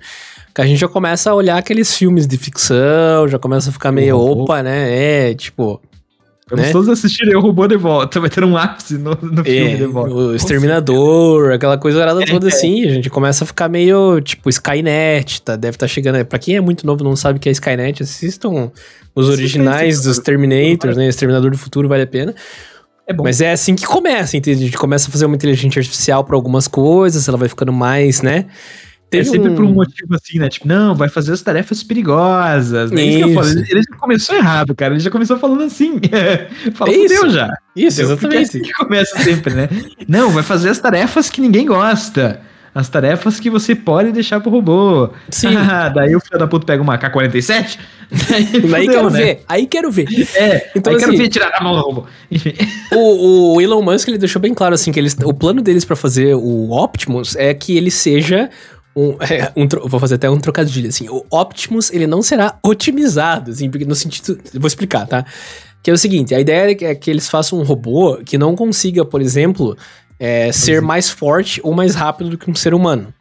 [0.54, 3.90] que a gente já começa a olhar aqueles filmes de ficção, já começa a ficar
[3.90, 5.30] meio, opa, né?
[5.30, 5.80] É, tipo,
[6.52, 6.72] Vamos né?
[6.72, 8.18] todos assistirem o robô de volta.
[8.20, 10.14] Vai ter um ápice no, no filme é, de volta.
[10.14, 12.84] O Exterminador, aquela coisa arada toda é, assim.
[12.84, 15.56] A gente começa a ficar meio, tipo, Skynet, tá?
[15.56, 16.22] Deve estar tá chegando.
[16.26, 18.70] Pra quem é muito novo não sabe o que é Skynet, assistam
[19.14, 21.08] os originais dos Terminators, né?
[21.08, 22.34] Exterminador do Futuro vale a pena.
[23.06, 23.24] É bom.
[23.24, 24.62] Mas é assim que começa, entende?
[24.62, 28.20] A gente começa a fazer uma inteligência artificial para algumas coisas, ela vai ficando mais,
[28.20, 28.46] né?
[29.12, 29.54] Teve é sempre um...
[29.54, 30.48] por um motivo assim, né?
[30.48, 32.90] Tipo, não, vai fazer as tarefas perigosas.
[32.90, 33.02] Né?
[33.02, 33.18] Isso.
[33.18, 33.64] Isso que eu falo.
[33.68, 34.94] Ele, já começou errado, cara.
[34.94, 36.00] Ele já começou falando assim.
[36.12, 37.52] É fudeu já.
[37.76, 38.16] Isso, entendeu?
[38.16, 38.38] exatamente.
[38.38, 39.68] É assim que começa sempre, né?
[40.08, 42.40] não, vai fazer as tarefas que ninguém gosta.
[42.74, 45.10] As tarefas que você pode deixar pro robô.
[45.28, 45.54] Sim.
[45.56, 47.78] Ah, daí o filho da puta pega uma K-47.
[48.28, 49.18] Daí, daí quero né?
[49.18, 49.44] ver.
[49.48, 50.06] Aí quero ver.
[50.34, 52.04] É, então aí assim, quero ver tirar a mão do robô.
[52.30, 52.52] Enfim.
[52.92, 55.96] O, o Elon Musk ele deixou bem claro assim que eles, o plano deles para
[55.96, 58.50] fazer o Optimus é que ele seja
[58.94, 61.08] um, é, um, vou fazer até um trocadilho, assim.
[61.08, 64.38] O Optimus, ele não será otimizado, assim, no sentido...
[64.54, 65.24] Vou explicar, tá?
[65.82, 69.04] Que é o seguinte, a ideia é que eles façam um robô que não consiga,
[69.04, 69.76] por exemplo,
[70.18, 73.12] é, ser mais forte ou mais rápido do que um ser humano.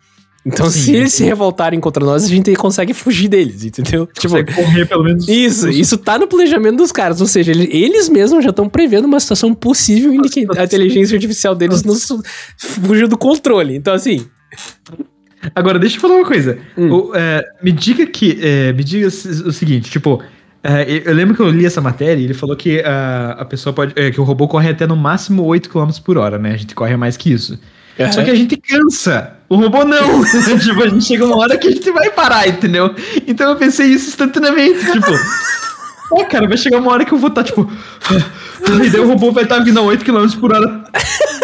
[0.45, 4.07] Então, sim, se eles se revoltarem contra nós, a gente consegue fugir deles, entendeu?
[4.07, 5.28] Tipo, correr pelo menos.
[5.28, 7.22] Isso, isso tá no planejamento dos caras.
[7.22, 11.15] Ou seja, eles, eles mesmos já estão prevendo uma situação possível em que a inteligência
[11.15, 12.07] artificial deles nos
[12.57, 13.76] fugiu do controle.
[13.76, 14.26] Então, assim,
[15.55, 16.57] Agora, deixa eu falar uma coisa.
[16.77, 16.91] Hum.
[16.91, 18.39] O, é, me diga que.
[18.41, 20.21] É, me diga o seguinte, tipo.
[20.63, 23.73] É, eu lembro que eu li essa matéria e ele falou que uh, a pessoa
[23.73, 23.93] pode.
[23.95, 26.53] É, que o robô corre até no máximo 8 km por hora, né?
[26.53, 27.59] A gente corre mais que isso.
[27.97, 28.11] Uhum.
[28.11, 29.37] Só que a gente cansa.
[29.49, 30.23] O robô não.
[30.59, 32.93] tipo, a gente chega uma hora que a gente vai parar, entendeu?
[33.27, 34.79] Então eu pensei isso instantaneamente.
[34.91, 35.11] Tipo,
[36.09, 37.69] Pô, cara, vai chegar uma hora que eu vou estar, tá, tipo.
[38.86, 40.84] E daí o robô vai estar vindo a 8 km por hora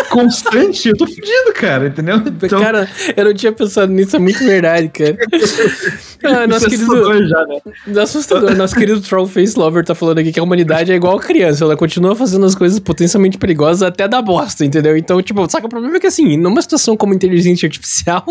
[0.09, 0.89] constante.
[0.89, 2.17] Eu tô fudido, cara, entendeu?
[2.17, 2.61] Então...
[2.61, 5.17] Cara, eu não tinha pensado nisso, é muito verdade, cara.
[6.23, 6.83] Ah, nosso querido.
[6.83, 8.01] Assustador já, né?
[8.01, 8.55] Assustador.
[8.55, 11.63] Nosso querido Trollface Lover tá falando aqui que a humanidade é igual a criança.
[11.63, 14.97] Ela continua fazendo as coisas potencialmente perigosas até dar bosta, entendeu?
[14.97, 18.25] Então, tipo, saca, o problema é que assim, numa situação como inteligência artificial,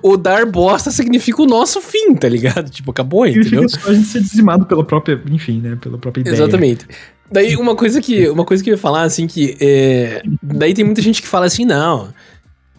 [0.00, 2.70] o dar bosta significa o nosso fim, tá ligado?
[2.70, 3.68] Tipo, acabou, entendeu?
[3.68, 5.76] Significa só a gente ser dizimado pela própria, enfim, né?
[5.80, 6.34] Pela própria ideia.
[6.34, 6.86] Exatamente.
[7.30, 9.56] Daí, uma coisa que, uma coisa que eu ia falar, assim, que.
[9.60, 12.12] É, daí tem muita gente que fala assim, não.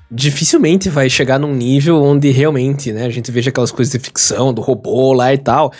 [0.09, 4.53] Dificilmente vai chegar num nível onde realmente, né, a gente veja aquelas coisas de ficção,
[4.53, 5.73] do robô lá e tal.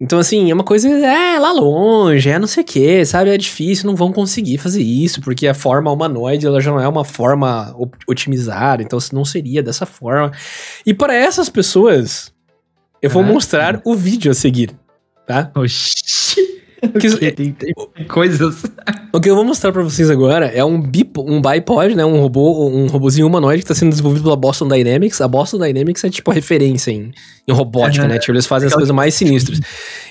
[0.00, 3.30] Então, assim, é uma coisa, é lá longe, é não sei o que, sabe?
[3.30, 6.86] É difícil, não vão conseguir fazer isso, porque a forma humanoide, ela já não é
[6.86, 7.74] uma forma
[8.06, 10.32] otimizada, então não seria dessa forma.
[10.84, 12.32] E para essas pessoas,
[13.00, 14.70] eu vou ah, mostrar o vídeo a seguir,
[15.26, 15.50] tá?
[15.56, 16.53] Oxi.
[17.00, 17.74] Que, tem, tem,
[18.08, 18.64] coisas.
[19.12, 22.04] O que eu vou mostrar pra vocês agora é um, bip, um bipod, né?
[22.04, 25.20] Um robô, um robôzinho humanoide que tá sendo desenvolvido pela Boston Dynamics.
[25.20, 27.12] A Boston Dynamics é tipo a referência em,
[27.46, 28.18] em robótica, né?
[28.18, 29.60] Tipo, eles fazem as coisas mais sinistras.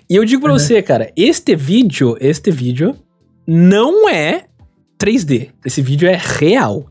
[0.09, 2.95] E eu digo pra você, cara, este vídeo, este vídeo
[3.47, 4.45] não é
[4.99, 5.49] 3D.
[5.65, 6.89] Esse vídeo é real.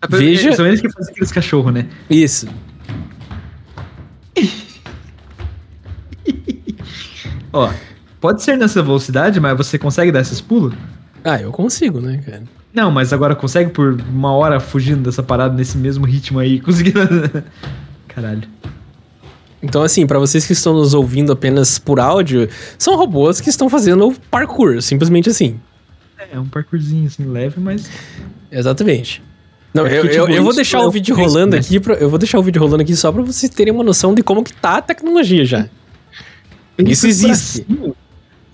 [0.00, 0.52] Ah, Veja.
[0.52, 1.86] São eles que fazem aqueles cachorros, né?
[2.08, 2.46] Isso.
[7.52, 7.70] Ó.
[8.24, 10.72] Pode ser nessa velocidade, mas você consegue dar esses pulos?
[11.22, 12.44] Ah, eu consigo, né, cara?
[12.72, 16.98] Não, mas agora consegue por uma hora fugindo dessa parada nesse mesmo ritmo aí, conseguindo.
[18.08, 18.48] Caralho.
[19.62, 22.48] Então, assim, para vocês que estão nos ouvindo apenas por áudio,
[22.78, 25.60] são robôs que estão fazendo parkour, simplesmente assim.
[26.32, 27.90] É, um parkourzinho assim, leve, mas.
[28.50, 29.22] Exatamente.
[29.74, 31.60] Não, é eu, eu, eu, vou deixar o vídeo rolando né?
[31.60, 34.14] aqui, pra, eu vou deixar o vídeo rolando aqui só pra vocês terem uma noção
[34.14, 35.68] de como que tá a tecnologia já.
[36.78, 37.66] Isso existe.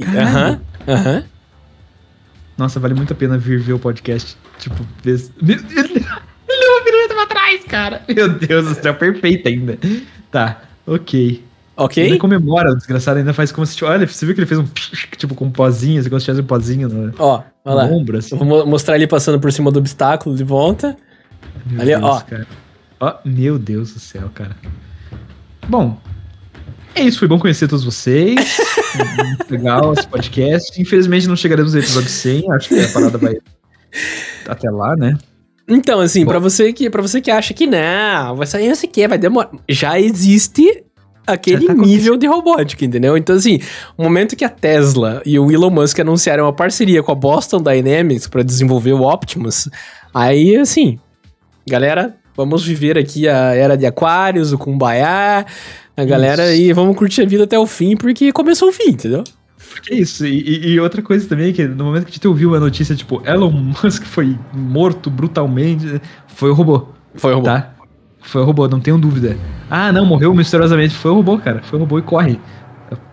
[0.03, 1.24] Aham, aham.
[2.57, 4.36] Nossa, vale muito a pena vir ver o podcast.
[4.59, 5.18] Tipo, ver...
[5.42, 8.03] Ele deu uma pirueta pra trás, cara.
[8.09, 9.78] Meu Deus do céu, perfeito ainda.
[10.30, 11.42] Tá, ok.
[11.76, 12.03] Ok.
[12.05, 13.82] Ainda comemora, o desgraçado ainda faz como se.
[13.84, 14.66] Olha, você viu que ele fez um.
[15.16, 17.84] Tipo, com um pozinho, você gosta de um pozinho no, ó, olha lá.
[17.84, 18.36] ombro, assim.
[18.36, 20.94] Vou mostrar ele passando por cima do obstáculo de volta.
[21.64, 22.20] Meu Ali, Deus, ó.
[22.20, 22.46] Cara.
[23.01, 24.55] Ó, meu Deus do céu, cara.
[25.66, 25.98] Bom,
[26.94, 28.59] é isso, foi bom conhecer todos vocês.
[29.49, 30.80] legal esse podcast.
[30.80, 33.36] Infelizmente não chegaremos no episódio 100, acho que a parada vai
[34.47, 35.16] até lá, né?
[35.68, 38.88] Então, assim, para você que para você que acha que não, vai sair não sei
[38.88, 39.51] o que, vai demorar.
[39.68, 40.84] Já existe
[41.26, 43.16] aquele tá nível de robótica, entendeu?
[43.16, 43.61] Então, assim,
[43.97, 47.62] o momento que a Tesla e o Elon Musk anunciaram uma parceria com a Boston
[47.62, 49.68] Dynamics para desenvolver o Optimus,
[50.12, 50.99] aí, assim,
[51.66, 55.47] galera, vamos viver aqui a era de Aquários, o Kumbaya,
[55.97, 59.24] a galera aí, vamos curtir a vida até o fim, porque começou o fim, entendeu?
[59.82, 62.61] Que isso, e, e, outra coisa também, que no momento que a gente ouviu a
[62.61, 63.51] notícia, tipo, Elon
[63.82, 66.88] Musk foi morto brutalmente, foi o robô.
[67.14, 67.47] Foi o robô.
[67.47, 67.74] Tá?
[68.20, 69.36] Foi o robô, não tenho dúvida.
[69.70, 70.95] Ah, não, morreu misteriosamente.
[70.95, 71.62] Foi o robô, cara.
[71.62, 72.38] Foi o robô e corre.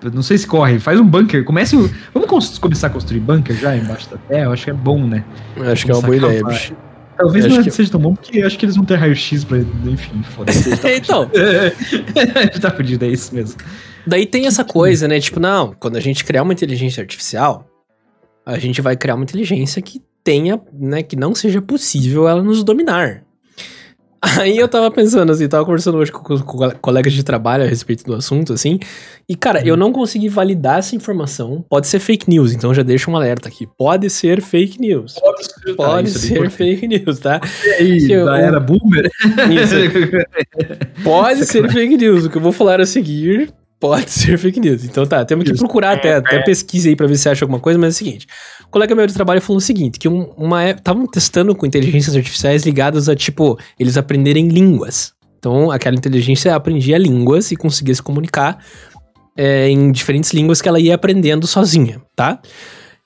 [0.03, 1.43] Eu não sei se corre, faz um bunker.
[1.43, 1.77] Comece.
[2.13, 4.45] Vamos começar a construir bunker já embaixo da terra?
[4.45, 5.23] Eu acho que é bom, né?
[5.55, 6.75] Eu acho que é uma boa ideia, bicho.
[7.17, 7.71] Talvez não que...
[7.71, 9.57] seja tão bom, porque acho que eles vão ter raio-x pra.
[9.57, 10.75] Enfim, foda-se.
[10.77, 11.29] Tá então.
[12.35, 13.59] a gente tá fudido, é isso mesmo.
[14.05, 15.19] Daí tem essa coisa, né?
[15.19, 17.67] Tipo, não, quando a gente criar uma inteligência artificial,
[18.45, 22.63] a gente vai criar uma inteligência que tenha, né, que não seja possível ela nos
[22.63, 23.23] dominar.
[24.39, 28.03] Aí eu tava pensando, assim, tava conversando hoje com, com, colegas de trabalho a respeito
[28.03, 28.79] do assunto, assim.
[29.29, 31.63] E, cara, eu não consegui validar essa informação.
[31.69, 33.67] Pode ser fake news, então já deixa um alerta aqui.
[33.77, 35.13] Pode ser fake news.
[35.13, 37.41] Pode ser, Pode tá, ser fake news, tá?
[37.65, 39.09] E aí, eu, da era boomer?
[41.03, 42.25] Pode ser fake news.
[42.25, 44.83] O que eu vou falar a seguir Pode ser fake news.
[44.83, 47.79] Então tá, temos que procurar até, até pesquisa aí pra ver se acha alguma coisa,
[47.79, 48.27] mas é o seguinte.
[48.65, 52.63] O colega meu de trabalho falou o seguinte, que uma estavam testando com inteligências artificiais
[52.63, 55.13] ligadas a, tipo, eles aprenderem línguas.
[55.37, 58.57] Então, aquela inteligência aprendia línguas e conseguia se comunicar
[59.37, 62.41] é, em diferentes línguas que ela ia aprendendo sozinha, tá?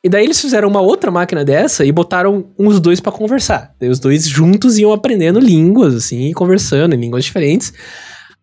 [0.03, 3.75] E daí eles fizeram uma outra máquina dessa e botaram uns dois para conversar.
[3.79, 7.71] Daí os dois juntos iam aprendendo línguas, assim, conversando em línguas diferentes.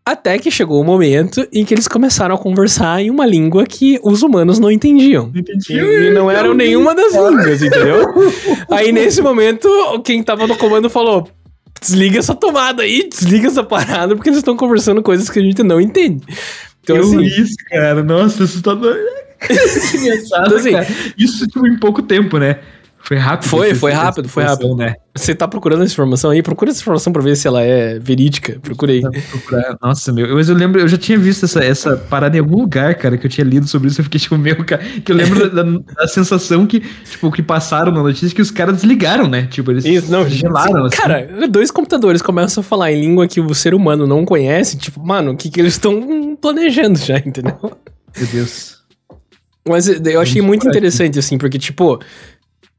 [0.08, 4.00] Até que chegou o momento em que eles começaram a conversar em uma língua que
[4.02, 5.30] os humanos não entendiam.
[5.36, 5.86] Entendiam.
[5.86, 8.06] E, não eram nenhuma das línguas, entendeu?
[8.72, 9.68] Aí nesse momento,
[10.02, 11.28] quem tava no comando falou:
[11.78, 15.62] desliga essa tomada aí, desliga essa parada, porque eles estão conversando coisas que a gente
[15.62, 16.24] não entende.
[16.82, 18.02] Então, Eu assim, isso, cara.
[18.02, 18.96] Nossa, assustador.
[19.94, 20.86] Engraçado, então, assim, cara.
[21.18, 22.60] Isso, tipo, em pouco tempo, né?
[23.08, 23.48] Foi rápido.
[23.48, 24.76] Foi, foi rápido, foi rápido.
[24.76, 24.94] Né?
[25.16, 26.42] Você tá procurando essa informação aí?
[26.42, 28.60] Procura essa informação pra ver se ela é verídica.
[28.60, 29.00] Procura aí.
[29.80, 30.34] Nossa, meu.
[30.34, 33.24] Mas eu lembro, eu já tinha visto essa, essa parada em algum lugar, cara, que
[33.24, 33.98] eu tinha lido sobre isso.
[33.98, 34.82] Eu fiquei tipo, meu, cara.
[35.02, 38.74] Que eu lembro da, da, sensação que, tipo, que passaram na notícia que os caras
[38.74, 39.46] desligaram, né?
[39.46, 40.84] Tipo, eles isso, não, gelaram.
[40.84, 40.96] Assim.
[40.98, 44.76] Cara, dois computadores começam a falar em língua que o ser humano não conhece.
[44.76, 47.58] Tipo, mano, o que, que eles estão planejando já, entendeu?
[48.14, 48.76] Meu Deus.
[49.66, 51.98] Mas eu achei muito interessante, assim, porque, tipo,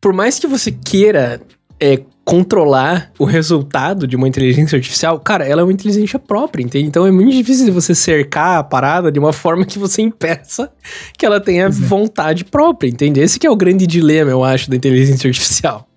[0.02, 1.42] por mais que você queira
[1.80, 6.88] é, controlar o resultado de uma inteligência artificial, cara, ela é uma inteligência própria, entende?
[6.88, 10.72] Então é muito difícil você cercar a parada de uma forma que você impeça
[11.18, 11.70] que ela tenha é.
[11.70, 13.20] vontade própria, entende?
[13.20, 15.90] Esse que é o grande dilema, eu acho, da inteligência artificial.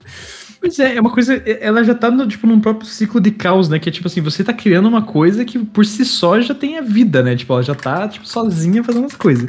[0.59, 3.69] Pois é, é uma coisa, ela já tá no, tipo, num próprio ciclo de caos,
[3.69, 3.81] né?
[3.81, 6.79] Que é tipo assim, você tá criando uma coisa que por si só já tem
[6.79, 7.35] a vida, né?
[7.35, 9.47] Tipo, ela já tá, tipo, sozinha fazendo as coisas.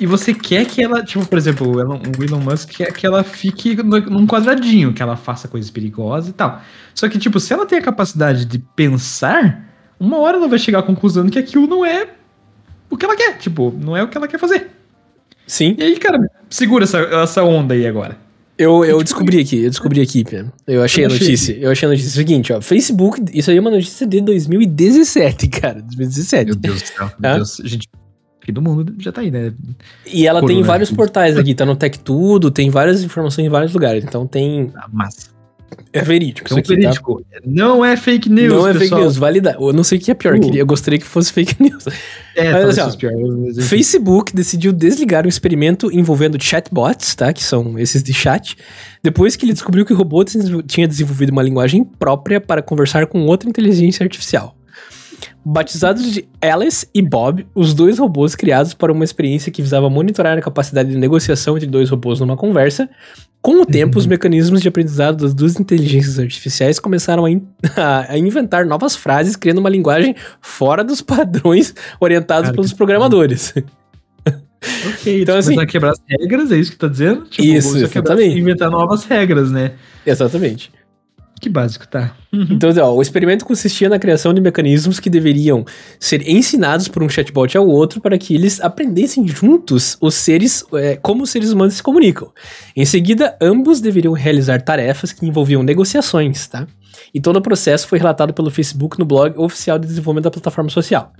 [0.00, 3.06] E você quer que ela, tipo, por exemplo, o Elon, o Elon Musk quer que
[3.06, 6.60] ela fique num quadradinho, que ela faça coisas perigosas e tal.
[6.94, 9.68] Só que, tipo, se ela tem a capacidade de pensar,
[9.98, 12.08] uma hora ela vai chegar à conclusão que aquilo não é
[12.90, 13.38] o que ela quer.
[13.38, 14.70] Tipo, não é o que ela quer fazer.
[15.46, 15.76] Sim.
[15.78, 16.18] E aí, cara,
[16.48, 18.16] segura essa, essa onda aí agora.
[18.56, 20.24] Eu, eu descobri aqui, eu descobri aqui.
[20.66, 21.52] Eu achei a notícia.
[21.54, 22.60] Eu achei a notícia seguinte, ó.
[22.60, 25.80] Facebook, isso aí é uma notícia de 2017, cara.
[25.82, 26.44] 2017.
[26.46, 27.10] Meu Deus do céu.
[27.18, 27.60] Meu Deus.
[27.64, 27.88] Gente,
[28.42, 29.52] Aqui do mundo já tá aí, né?
[30.04, 33.72] E ela tem vários portais aqui, tá no Tech Tudo, tem várias informações em vários
[33.72, 34.04] lugares.
[34.04, 34.72] Então tem.
[34.74, 35.30] Ah, massa.
[35.92, 36.48] É verídico.
[36.48, 36.74] Isso é aqui, tá?
[36.74, 37.22] verídico.
[37.30, 37.40] Tá?
[37.46, 38.52] Não é fake news.
[38.52, 38.88] Não é pessoal.
[38.88, 39.56] fake news, valida.
[39.60, 40.56] Eu não sei o que é pior, uh.
[40.56, 41.86] eu gostaria que fosse fake news.
[42.34, 43.12] É, Mas, assim, ó, pior,
[43.62, 47.32] Facebook decidiu desligar um experimento envolvendo chatbots, tá?
[47.32, 48.56] Que são esses de chat.
[49.02, 53.20] Depois que ele descobriu que o robô tinha desenvolvido uma linguagem própria para conversar com
[53.26, 54.56] outra inteligência artificial.
[55.44, 60.38] Batizados de Alice e Bob, os dois robôs criados para uma experiência que visava monitorar
[60.38, 62.88] a capacidade de negociação entre dois robôs numa conversa,
[63.42, 64.00] com o tempo, uhum.
[64.00, 67.42] os mecanismos de aprendizado das duas inteligências artificiais começaram a, in
[68.08, 73.52] a, inventar novas frases, criando uma linguagem fora dos padrões orientados Cara, pelos programadores.
[74.86, 75.56] Ok, então assim.
[75.66, 77.24] quebrar as regras, é isso que tá dizendo?
[77.24, 78.38] Tipo, isso, exatamente.
[78.38, 79.72] Inventar novas regras, né?
[80.06, 80.70] Exatamente.
[81.42, 82.14] Que básico, tá.
[82.32, 82.46] Uhum.
[82.50, 85.64] Então, ó, o experimento consistia na criação de mecanismos que deveriam
[85.98, 90.94] ser ensinados por um chatbot ao outro para que eles aprendessem juntos os seres, é,
[90.94, 92.30] como os seres humanos se comunicam.
[92.76, 96.64] Em seguida, ambos deveriam realizar tarefas que envolviam negociações, tá?
[97.12, 100.70] E todo o processo foi relatado pelo Facebook no blog oficial de desenvolvimento da plataforma
[100.70, 101.12] social.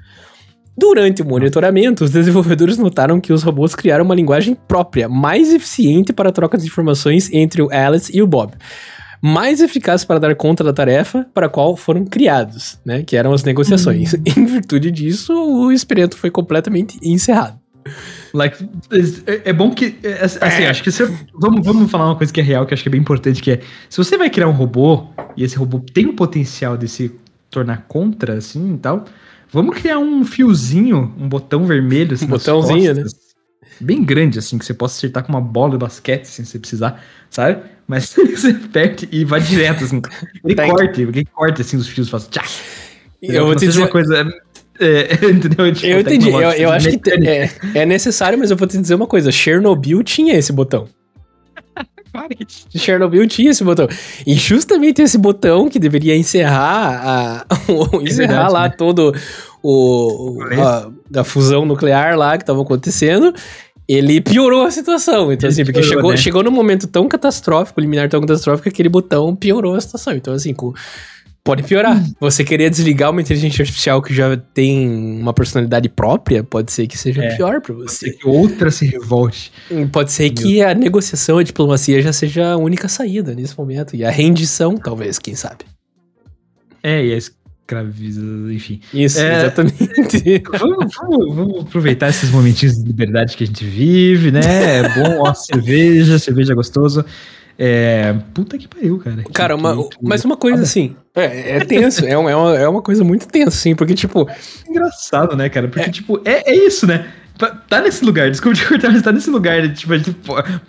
[0.79, 6.13] Durante o monitoramento, os desenvolvedores notaram que os robôs criaram uma linguagem própria, mais eficiente
[6.13, 8.53] para a troca de informações entre o Alice e o Bob
[9.23, 13.05] mais eficazes para dar conta da tarefa para a qual foram criados, né?
[13.05, 14.13] Que eram as negociações.
[14.15, 14.23] Uhum.
[14.37, 17.63] Em virtude disso, o experimento foi completamente encerrado.
[18.35, 18.65] Like,
[19.27, 19.97] é, é, bom que.
[20.03, 21.05] É, é, assim, acho que você.
[21.35, 23.53] Vamos, vamos falar uma coisa que é real, que acho que é bem importante, que
[23.53, 23.61] é.
[23.89, 27.13] Se você vai criar um robô, e esse robô tem o potencial de se
[27.51, 29.05] tornar contra, assim e tal,
[29.51, 33.03] vamos criar um fiozinho, um botão vermelho, assim, um botãozinho, né?
[33.03, 33.33] costas, né?
[33.81, 36.59] Bem grande, assim, que você possa acertar com uma bola de basquete, assim, se você
[36.59, 37.63] precisar, sabe?
[37.93, 40.01] Mas você aperte e vai direto, assim.
[40.43, 42.43] Ele corte, ele corta, assim, os fios, faz tchá.
[43.21, 44.27] Eu vou te dizer uma coisa
[44.81, 45.73] é, entendeu?
[45.75, 46.31] Tipo, eu entendi.
[46.31, 50.03] Eu, eu acho que é, é necessário, mas eu vou te dizer uma coisa: Chernobyl
[50.03, 50.89] tinha esse botão.
[52.75, 53.87] Chernobyl tinha esse botão.
[54.27, 58.75] E justamente esse botão que deveria encerrar a, é encerrar verdade, lá né?
[58.77, 59.15] todo
[59.63, 63.35] o a, a, fusão nuclear lá que estava acontecendo,
[63.89, 65.33] ele piorou a situação.
[65.33, 66.17] Então, ele assim, porque piorou, chegou, né?
[66.17, 70.15] chegou num momento tão catastrófico, liminar tão catastrófico, que aquele botão piorou a situação.
[70.15, 70.73] Então, assim, com
[71.45, 71.97] Pode piorar.
[72.01, 72.15] Hum.
[72.21, 76.97] Você querer desligar uma inteligência artificial que já tem uma personalidade própria, pode ser que
[76.97, 77.83] seja é, pior para você.
[77.85, 79.53] Pode ser que outra se revolte.
[79.69, 83.97] Hum, pode ser que a negociação, a diplomacia já seja a única saída nesse momento.
[83.97, 85.65] E a rendição, talvez, quem sabe.
[86.81, 87.19] É, e a
[87.63, 88.81] escravização, enfim.
[88.93, 89.79] Isso, é, exatamente.
[90.59, 94.41] Vamos, vamos, vamos, aproveitar esses momentinhos de liberdade que a gente vive, né?
[94.79, 97.05] É bom, ó, cerveja, cerveja gostosa.
[97.59, 98.15] É.
[98.35, 99.23] Puta que pariu, cara.
[99.33, 100.97] Cara, uma, que, mas uma coisa assim.
[101.15, 104.29] É, é tenso, é, uma, é uma coisa muito tensa, assim, porque, tipo.
[104.29, 105.69] É engraçado, né, cara?
[105.69, 107.13] Porque, é, tipo, é, é isso, né?
[107.43, 110.15] Tá, tá nesse lugar, desculpa te cortar, mas tá nesse lugar, tipo, a gente,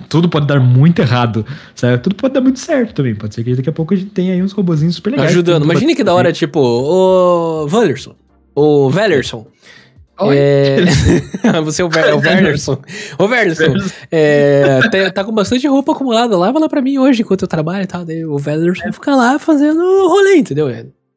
[0.10, 1.46] tudo pode dar muito errado,
[1.76, 2.00] sabe?
[2.00, 3.14] Tudo pode dar muito certo também.
[3.14, 5.30] Pode ser que daqui a pouco a gente tenha aí uns robozinhos super legais.
[5.30, 5.66] Ajudando.
[5.66, 8.16] Imagine que da hora, tipo, o Wanderson,
[8.56, 9.46] o Wellerson.
[10.32, 10.78] É...
[11.62, 12.82] Você é o, Ver, é o Wernerson.
[13.20, 13.28] Ô,
[14.12, 16.36] é, tá, tá, com bastante roupa acumulada.
[16.36, 18.04] Lava lá pra mim hoje enquanto eu trabalho e tal.
[18.04, 20.68] Daí o Wernerson fica lá fazendo rolê, entendeu?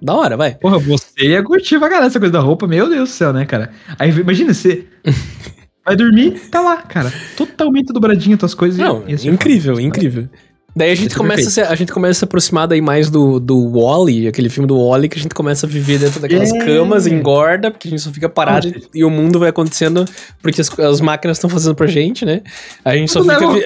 [0.01, 0.55] É, da hora, vai.
[0.55, 2.67] Porra, você ia curtir pra caralho essa coisa da roupa.
[2.67, 3.71] Meu Deus do céu, né, cara?
[3.99, 4.87] Aí imagina você.
[5.85, 7.13] vai dormir, tá lá, cara.
[7.37, 8.79] Totalmente dobradinho tuas coisas.
[8.79, 10.29] Não, incrível, incrível.
[10.77, 13.41] Daí a gente, começa a, se, a gente começa a se aproximar daí mais do,
[13.41, 16.59] do Wally, aquele filme do Wally, que a gente começa a viver dentro daquelas é.
[16.59, 20.05] camas, engorda, porque a gente só fica parado e, e, o mundo vai acontecendo
[20.43, 22.43] porque as, as máquinas estão fazendo pra gente, né?
[22.85, 23.53] A gente só fica.
[23.55, 23.65] Vi...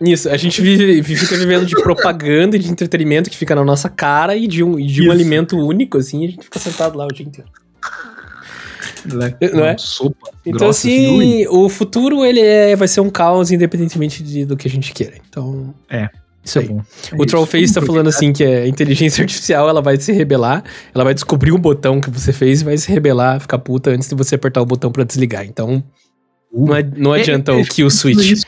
[0.00, 3.88] Isso, a gente vive, fica vivendo de propaganda e de entretenimento que fica na nossa
[3.88, 7.04] cara e de um, de um alimento único, assim, e a gente fica sentado lá
[7.04, 7.50] o dia inteiro.
[9.52, 9.76] Não é?
[9.78, 14.56] Sopa então, grossa, assim, o futuro ele é, vai ser um caos independentemente de, do
[14.56, 15.14] que a gente queira.
[15.28, 15.74] Então.
[15.88, 16.08] É.
[16.42, 16.70] Isso aí.
[16.70, 20.64] É o Trollface tá falando assim que a inteligência artificial ela vai se rebelar,
[20.94, 24.08] ela vai descobrir um botão que você fez e vai se rebelar, ficar puta antes
[24.08, 25.44] de você apertar o botão para desligar.
[25.44, 25.84] Então,
[26.50, 26.66] uh.
[26.66, 28.30] não, é, não é, adianta é, o kill switch.
[28.30, 28.46] Isso.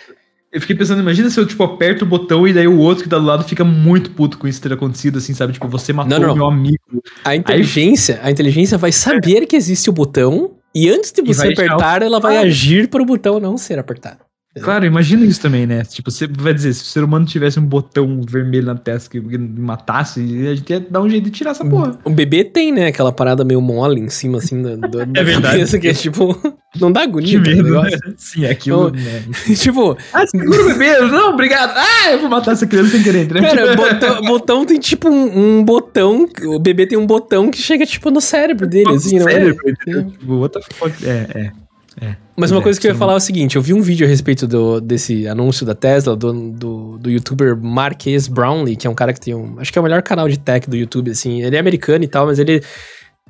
[0.53, 3.09] Eu fiquei pensando, imagina se eu, tipo, aperto o botão e daí o outro que
[3.09, 5.55] tá do lado fica muito puto com isso ter acontecido, assim, sabe?
[5.55, 6.35] Tipo, você matou não, não.
[6.35, 7.03] meu amigo.
[7.25, 8.29] A inteligência, Aí...
[8.29, 12.37] a inteligência vai saber que existe o botão e antes de você apertar, ela vai
[12.37, 14.19] agir para o botão não ser apertado.
[14.61, 15.83] Claro, imagina isso também, né?
[15.85, 19.19] Tipo, você vai dizer, se o ser humano tivesse um botão vermelho na testa que
[19.39, 21.99] matasse, a gente ia dar um jeito de tirar essa porra.
[22.05, 22.89] O bebê tem, né?
[22.89, 25.43] Aquela parada meio mole em cima, assim, da, da, é verdade.
[25.43, 26.39] cabeça, que é tipo.
[26.79, 27.91] Não dá agonia, que medo, né?
[28.17, 28.89] Sim, é aquilo.
[28.89, 29.23] Então, né?
[29.57, 29.97] tipo.
[30.13, 30.99] Ah, segura o bebê!
[31.01, 31.73] Não, obrigado!
[31.75, 33.43] Ah, eu vou matar essa criança sem querer, entendeu?
[33.43, 36.29] Cara, botão, botão tem tipo um, um, botão.
[36.45, 39.33] O bebê tem um botão que chega, tipo, no cérebro dele, assim, não é?
[39.33, 40.03] cérebro, é?
[40.03, 41.07] Tipo, what the fuck?
[41.07, 41.63] É, é.
[42.01, 43.83] É, Mas uma é, coisa que eu ia falar é o seguinte: eu vi um
[43.83, 48.87] vídeo a respeito do, desse anúncio da Tesla, do, do, do youtuber Marques Brownlee, que
[48.87, 49.59] é um cara que tem um.
[49.59, 51.43] Acho que é o melhor canal de tech do YouTube, assim.
[51.43, 52.63] Ele é americano e tal, mas ele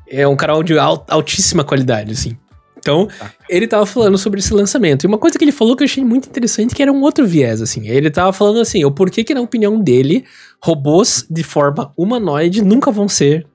[0.08, 2.36] é um canal de altíssima qualidade, assim.
[2.82, 3.30] Então, tá.
[3.48, 5.04] ele tava falando sobre esse lançamento.
[5.04, 7.24] E uma coisa que ele falou que eu achei muito interessante, que era um outro
[7.24, 7.88] viés, assim.
[7.88, 10.24] Ele tava falando assim, o porquê que na opinião dele,
[10.60, 13.46] robôs de forma humanoide nunca vão ser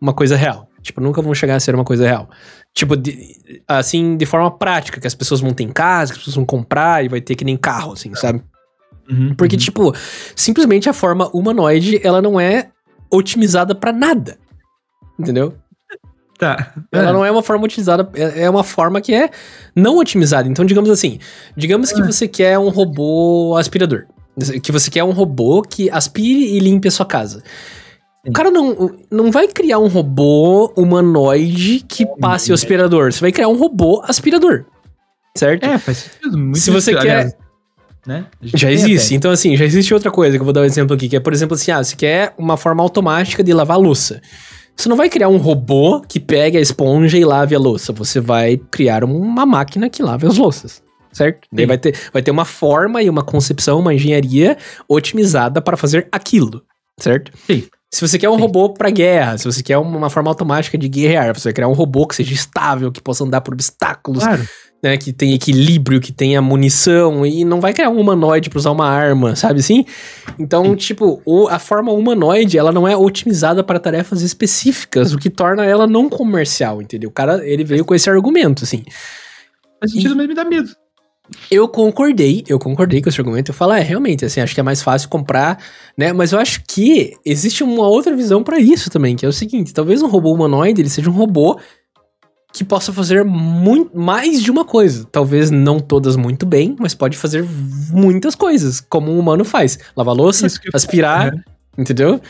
[0.00, 0.67] uma coisa real.
[0.82, 2.28] Tipo, nunca vão chegar a ser uma coisa real.
[2.74, 6.24] Tipo, de, assim, de forma prática, que as pessoas vão ter em casa, que as
[6.24, 8.42] pessoas vão comprar e vai ter que nem carro, assim, sabe?
[9.10, 9.60] Uhum, Porque, uhum.
[9.60, 9.94] tipo,
[10.36, 12.70] simplesmente a forma humanoide, ela não é
[13.10, 14.38] otimizada para nada.
[15.18, 15.54] Entendeu?
[16.38, 16.72] Tá.
[16.92, 17.12] Ela é.
[17.12, 19.28] não é uma forma utilizada, é, é uma forma que é
[19.74, 20.48] não otimizada.
[20.48, 21.18] Então, digamos assim,
[21.56, 22.04] digamos que é.
[22.04, 24.06] você quer um robô aspirador.
[24.62, 27.42] Que você quer um robô que aspire e limpe a sua casa.
[28.26, 33.12] O cara não, não vai criar um robô humanoide que passe o aspirador.
[33.12, 34.64] Você vai criar um robô aspirador.
[35.36, 35.64] Certo?
[35.64, 36.36] É, faz sentido.
[36.36, 37.36] Muito Se você quer.
[38.06, 38.26] Né?
[38.42, 39.08] Já existe.
[39.08, 39.14] Até.
[39.14, 41.20] Então, assim, já existe outra coisa que eu vou dar um exemplo aqui, que é,
[41.20, 44.20] por exemplo, assim, ah, você quer uma forma automática de lavar louça.
[44.74, 47.92] Você não vai criar um robô que pegue a esponja e lave a louça.
[47.92, 50.82] Você vai criar uma máquina que lave as louças.
[51.12, 51.48] Certo?
[51.52, 54.56] Daí vai ter, vai ter uma forma e uma concepção, uma engenharia
[54.88, 56.62] otimizada para fazer aquilo
[56.98, 57.32] certo?
[57.46, 57.66] Sim.
[57.90, 58.42] Se você quer um Sim.
[58.42, 61.72] robô para guerra, se você quer uma forma automática de guerrear, você vai criar um
[61.72, 64.46] robô que seja estável, que possa andar por obstáculos, claro.
[64.82, 68.72] né, que tenha equilíbrio, que tenha munição, e não vai criar um humanoide para usar
[68.72, 69.86] uma arma, sabe assim?
[70.38, 70.76] Então, Sim.
[70.76, 75.64] tipo, o, a forma humanoide, ela não é otimizada para tarefas específicas, o que torna
[75.64, 77.08] ela não comercial, entendeu?
[77.08, 78.84] O cara, ele veio com esse argumento, assim.
[79.80, 80.68] Faz sentido, mas me dá medo.
[81.50, 83.50] Eu concordei, eu concordei com esse argumento.
[83.50, 85.58] Eu falo, é, realmente, assim, acho que é mais fácil comprar,
[85.96, 86.12] né?
[86.12, 89.74] Mas eu acho que existe uma outra visão para isso também, que é o seguinte:
[89.74, 91.58] talvez um robô humanoide ele seja um robô
[92.52, 95.06] que possa fazer muito mais de uma coisa.
[95.10, 97.44] Talvez não todas muito bem, mas pode fazer
[97.90, 101.40] muitas coisas, como um humano faz: lavar louça, aspirar, uhum.
[101.78, 102.20] entendeu?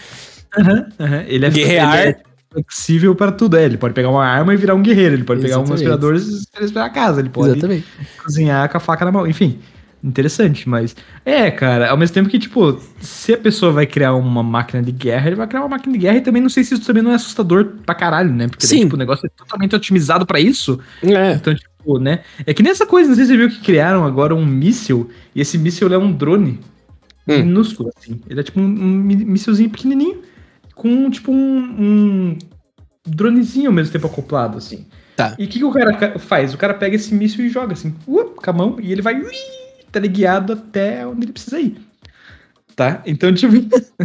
[0.56, 1.20] Uhum, uhum.
[1.26, 2.00] Ele é guerrear.
[2.00, 3.56] Ele é flexível para tudo.
[3.56, 5.14] É, ele pode pegar uma arma e virar um guerreiro.
[5.14, 5.68] Ele pode Exatamente.
[5.68, 7.20] pegar um aspirador e esperar a casa.
[7.20, 7.86] Ele pode Exatamente.
[8.22, 9.26] cozinhar com a faca na mão.
[9.26, 9.58] Enfim,
[10.02, 10.96] interessante, mas.
[11.24, 14.92] É, cara, ao mesmo tempo que, tipo, se a pessoa vai criar uma máquina de
[14.92, 17.02] guerra, ele vai criar uma máquina de guerra e também não sei se isso também
[17.02, 18.48] não é assustador pra caralho, né?
[18.48, 18.76] Porque, Sim.
[18.76, 20.80] Daí, tipo, o negócio é totalmente otimizado para isso.
[21.02, 21.32] É.
[21.32, 22.20] Então, tipo, né?
[22.46, 25.40] É que nessa coisa, não sei se você viu que criaram agora um míssil, e
[25.40, 26.60] esse míssil é um drone
[27.26, 27.44] hum.
[27.44, 28.20] minúsculo, assim.
[28.28, 30.22] Ele é tipo um, um míssilzinho pequenininho
[30.78, 32.38] com, tipo, um, um
[33.04, 34.86] dronezinho ao mesmo tempo acoplado, assim.
[35.16, 35.34] Tá.
[35.36, 36.54] E o que, que, o cara faz?
[36.54, 39.20] O cara pega esse míssil e joga, assim, uh, com a mão, e ele vai
[39.20, 39.34] ui,
[39.90, 41.76] teleguiado até onde ele precisa ir.
[42.76, 43.02] Tá?
[43.04, 43.54] Então, tipo...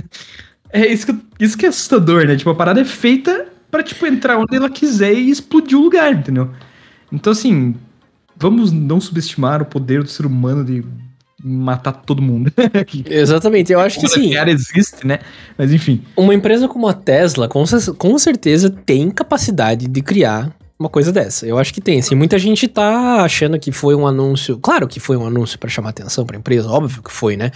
[0.74, 2.36] é isso que, isso que é assustador, né?
[2.36, 6.12] Tipo, a parada é feita para tipo, entrar onde ela quiser e explodir o lugar,
[6.12, 6.52] entendeu?
[7.12, 7.76] Então, assim,
[8.36, 10.84] vamos não subestimar o poder do ser humano de
[11.44, 12.52] matar todo mundo.
[13.06, 14.34] Exatamente, eu acho que sim.
[14.36, 15.20] existe, né?
[15.58, 16.02] Mas enfim.
[16.16, 17.64] Uma empresa como a Tesla, com,
[17.98, 21.46] com certeza, tem capacidade de criar uma coisa dessa.
[21.46, 25.00] Eu acho que tem, assim, muita gente tá achando que foi um anúncio, claro que
[25.00, 27.52] foi um anúncio para chamar atenção para a empresa, óbvio que foi, né?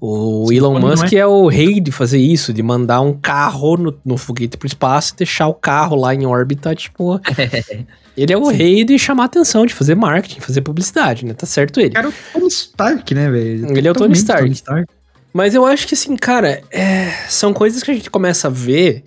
[0.00, 1.16] O Sim, Elon Musk é?
[1.16, 1.26] é?
[1.26, 5.18] o rei de fazer isso, de mandar um carro no, no foguete pro espaço e
[5.18, 7.20] deixar o carro lá em órbita, tipo,
[8.16, 8.56] Ele é o Sim.
[8.56, 11.34] rei de chamar atenção, de fazer marketing, fazer publicidade, né?
[11.34, 11.90] Tá certo ele.
[11.90, 13.76] Cara, é o Tony Stark, né, velho?
[13.76, 14.42] Ele é o Tony Stark.
[14.42, 14.86] Tony Stark.
[15.32, 17.10] Mas eu acho que, assim, cara, é...
[17.28, 19.02] são coisas que a gente começa a ver,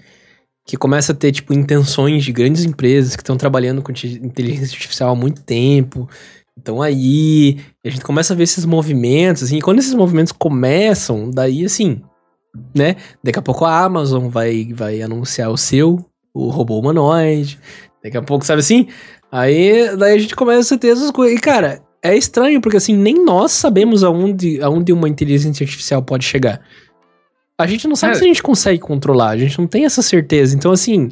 [0.65, 5.11] que começa a ter, tipo, intenções de grandes empresas que estão trabalhando com inteligência artificial
[5.11, 6.09] há muito tempo.
[6.57, 11.29] Então aí, a gente começa a ver esses movimentos, assim, e quando esses movimentos começam,
[11.29, 12.01] daí, assim,
[12.75, 12.95] né?
[13.23, 16.03] Daqui a pouco a Amazon vai, vai anunciar o seu,
[16.33, 17.59] o robô humanoide.
[18.03, 18.87] Daqui a pouco, sabe assim?
[19.31, 21.37] Aí, daí a gente começa a ter essas coisas.
[21.37, 26.25] E, cara, é estranho, porque assim, nem nós sabemos aonde, aonde uma inteligência artificial pode
[26.25, 26.61] chegar.
[27.59, 28.15] A gente não sabe é.
[28.15, 30.55] se a gente consegue controlar, a gente não tem essa certeza.
[30.55, 31.09] Então, assim,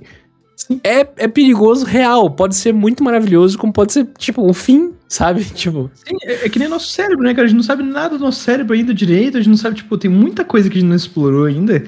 [0.83, 2.29] é, é perigoso real.
[2.29, 5.45] Pode ser muito maravilhoso, como pode ser, tipo, o fim, sabe?
[5.53, 5.91] Tipo.
[5.93, 7.45] Sim, é, é, que nem nosso cérebro, né, cara?
[7.45, 9.97] A gente não sabe nada do nosso cérebro ainda direito, a gente não sabe, tipo,
[9.97, 11.83] tem muita coisa que a gente não explorou ainda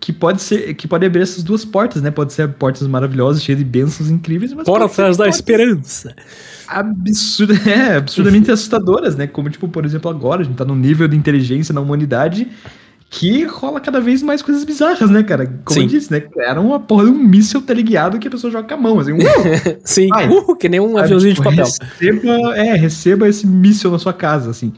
[0.00, 2.10] que pode ser que pode abrir essas duas portas, né?
[2.10, 6.14] Pode ser portas maravilhosas, cheias de bênçãos incríveis, mas portas da esperança.
[6.66, 9.26] Absurda, é, absurdamente assustadoras, né?
[9.26, 12.48] Como tipo, por exemplo, agora a gente tá num nível de inteligência na humanidade
[13.10, 15.46] que rola cada vez mais coisas bizarras, né, cara?
[15.64, 15.82] Como Sim.
[15.82, 16.24] eu disse, né?
[16.36, 19.12] Era uma porra de um míssil teleguiado que a pessoa joga com a mão, assim.
[19.12, 19.18] Uh,
[19.82, 21.72] Sim, uh, que nem um sabe, aviãozinho tipo, de papel.
[21.80, 24.72] Receba, é, receba esse míssil na sua casa, assim.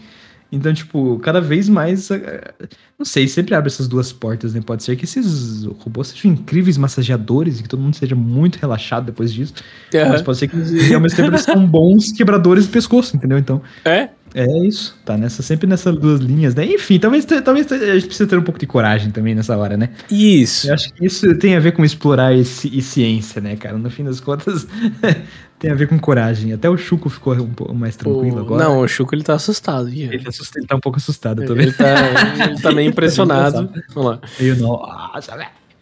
[0.52, 2.10] Então, tipo, cada vez mais.
[2.10, 2.52] Eh,
[2.98, 4.60] não sei, sempre abre essas duas portas, né?
[4.64, 9.06] Pode ser que esses robôs sejam incríveis massageadores e que todo mundo seja muito relaxado
[9.06, 9.54] depois disso.
[9.94, 10.08] Uhum.
[10.08, 10.56] Mas pode ser que
[10.92, 13.38] ao mesmo tempo eles são bons quebradores de pescoço, entendeu?
[13.38, 13.62] Então.
[13.84, 14.08] É?
[14.34, 16.64] É isso, tá nessa, sempre nessas duas linhas, né?
[16.64, 19.90] Enfim, talvez, talvez a gente precise ter um pouco de coragem também nessa hora, né?
[20.10, 20.68] Isso.
[20.68, 23.76] Eu acho que isso tem a ver com explorar esse, e ciência, né, cara?
[23.76, 24.68] No fim das contas,
[25.58, 26.52] tem a ver com coragem.
[26.52, 28.40] Até o Chuco ficou um pouco mais tranquilo o...
[28.40, 28.64] agora.
[28.64, 29.88] Não, o Chuco ele tá assustado.
[29.88, 30.24] Ele, ele,
[30.56, 31.66] ele tá um pouco assustado também.
[31.66, 33.68] Ele tá, ele tá meio impressionado.
[33.94, 34.20] Vamos lá.
[34.38, 34.54] Eu.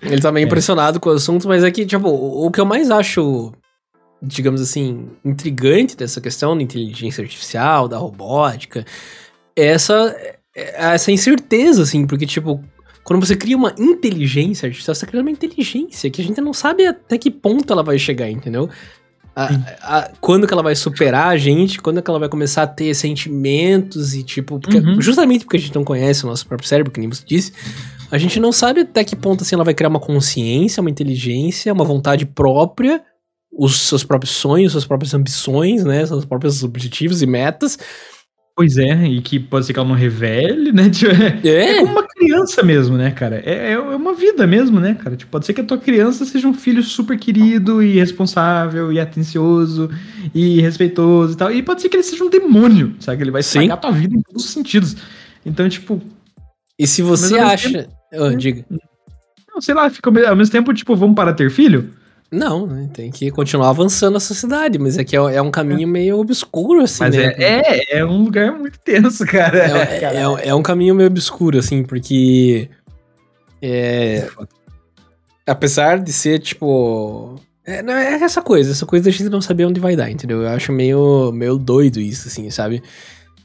[0.01, 0.47] Ele tá meio é.
[0.47, 3.53] impressionado com o assunto, mas é que, tipo, o que eu mais acho
[4.23, 8.85] digamos assim, intrigante dessa questão da inteligência artificial, da robótica,
[9.57, 10.17] é essa,
[10.55, 12.63] é essa incerteza, assim, porque, tipo,
[13.05, 16.53] quando você cria uma inteligência artificial, você tá criando uma inteligência que a gente não
[16.53, 18.69] sabe até que ponto ela vai chegar, entendeu?
[19.35, 19.49] A,
[19.81, 22.93] a, quando que ela vai superar a gente, quando que ela vai começar a ter
[22.93, 25.01] sentimentos e tipo, porque, uhum.
[25.01, 27.53] justamente porque a gente não conhece o nosso próprio cérebro, que nem você disse,
[28.11, 31.73] a gente não sabe até que ponto assim ela vai criar uma consciência, uma inteligência,
[31.73, 33.01] uma vontade própria
[33.59, 36.07] os seus próprios sonhos, suas próprias ambições, né?
[36.07, 37.77] Seus próprios objetivos e metas.
[38.55, 40.89] Pois é, e que pode ser que ela não revele, né?
[40.91, 41.71] Tipo, é, é.
[41.71, 43.43] é como uma criança mesmo, né, cara?
[43.45, 45.17] É, é uma vida mesmo, né, cara?
[45.17, 49.01] Tipo, pode ser que a tua criança seja um filho super querido e responsável e
[49.01, 49.91] atencioso
[50.33, 51.53] e respeitoso e tal.
[51.53, 53.23] E pode ser que ele seja um demônio, sabe?
[53.25, 54.97] Ele vai estragar a tua vida em todos os sentidos.
[55.45, 56.01] Então, tipo.
[56.79, 57.71] E se você acha.
[57.71, 57.93] Tempo...
[58.15, 58.65] Oh, diga.
[59.61, 61.91] sei lá, fica ao mesmo tempo, tipo, vamos para ter filho?
[62.31, 62.91] Não, né?
[62.93, 66.83] Tem que continuar avançando a sociedade, mas é que é, é um caminho meio obscuro,
[66.83, 67.35] assim, mas né?
[67.39, 69.59] É, é, é um lugar muito tenso, cara.
[69.59, 70.05] É,
[70.45, 72.69] é, é, um caminho meio obscuro, assim, porque.
[73.63, 74.29] É.
[75.47, 77.37] Apesar de ser, tipo.
[77.65, 80.43] É, não, é essa coisa, essa coisa da gente não saber onde vai dar, entendeu?
[80.43, 82.83] Eu acho meio, meio doido isso, assim, sabe?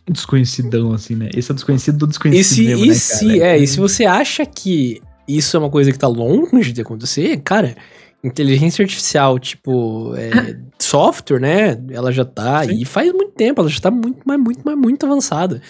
[0.10, 1.30] Desconhecidão, assim, né?
[1.34, 2.41] Esse é desconhecido do desconhecido.
[2.41, 5.69] E se, mesmo, e né, se, é, e se você acha que isso é uma
[5.69, 7.76] coisa que tá longe de acontecer, cara,
[8.23, 11.77] inteligência artificial, tipo, é, software, né?
[11.91, 12.81] Ela já tá Sim.
[12.81, 15.61] e faz muito tempo, ela já tá muito, mas muito, mas muito avançada.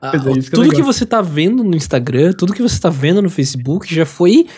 [0.00, 0.18] Ah, é,
[0.50, 3.94] tudo que, que, você tá vendo no Instagram, tudo que você tá vendo no Facebook
[3.94, 4.48] já foi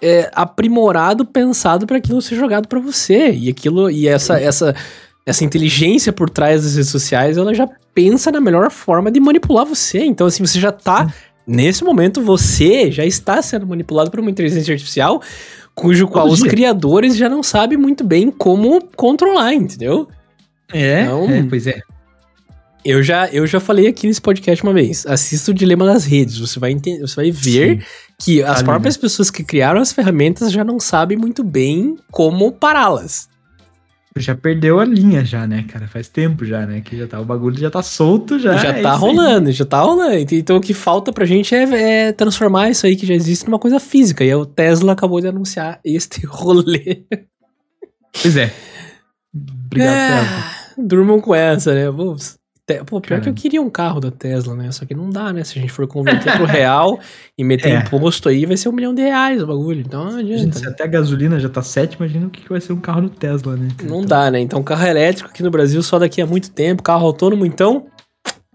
[0.00, 3.32] é, aprimorado, pensado para aquilo ser jogado para você.
[3.32, 4.74] E aquilo, e essa, essa,
[5.26, 9.66] essa inteligência por trás das redes sociais, ela já pensa na melhor forma de manipular
[9.66, 10.04] você.
[10.04, 11.12] Então, assim, você já tá.
[11.44, 15.20] Nesse momento, você já está sendo manipulado por uma inteligência artificial
[15.74, 20.08] cujo qual os criadores já não sabem muito bem como controlar, entendeu?
[20.72, 21.80] É, então, é, pois é.
[22.84, 25.06] Eu já, eu já falei aqui nesse podcast uma vez.
[25.06, 26.38] Assista o Dilema das Redes.
[26.38, 27.86] Você vai, entender, você vai ver Sim.
[28.18, 33.29] que as próprias pessoas que criaram as ferramentas já não sabem muito bem como pará-las
[34.16, 35.86] já perdeu a linha já, né, cara?
[35.86, 36.80] Faz tempo já, né?
[36.80, 38.56] Que já tá, o bagulho já tá solto já.
[38.56, 40.34] Já é tá rolando, já tá rolando.
[40.34, 43.58] Então o que falta pra gente é, é, transformar isso aí que já existe numa
[43.58, 44.24] coisa física.
[44.24, 47.04] E o Tesla acabou de anunciar este rolê.
[48.20, 48.52] Pois é.
[49.32, 50.86] Obrigado, é, Tesla.
[50.88, 51.88] Durmam com essa, né?
[51.90, 52.39] Vamos
[52.78, 53.24] Pô, pior Caramba.
[53.24, 54.70] que eu queria um carro da Tesla, né?
[54.70, 55.44] Só que não dá, né?
[55.44, 56.98] Se a gente for converter pro real
[57.36, 57.78] e meter é.
[57.80, 59.80] imposto aí, vai ser um milhão de reais o bagulho.
[59.80, 60.42] Então não adianta.
[60.42, 63.02] Gente, se até a gasolina já tá 7, imagina o que vai ser um carro
[63.02, 63.68] do Tesla, né?
[63.82, 64.04] Não então...
[64.04, 64.40] dá, né?
[64.40, 67.86] Então carro elétrico aqui no Brasil só daqui a muito tempo, carro autônomo, então.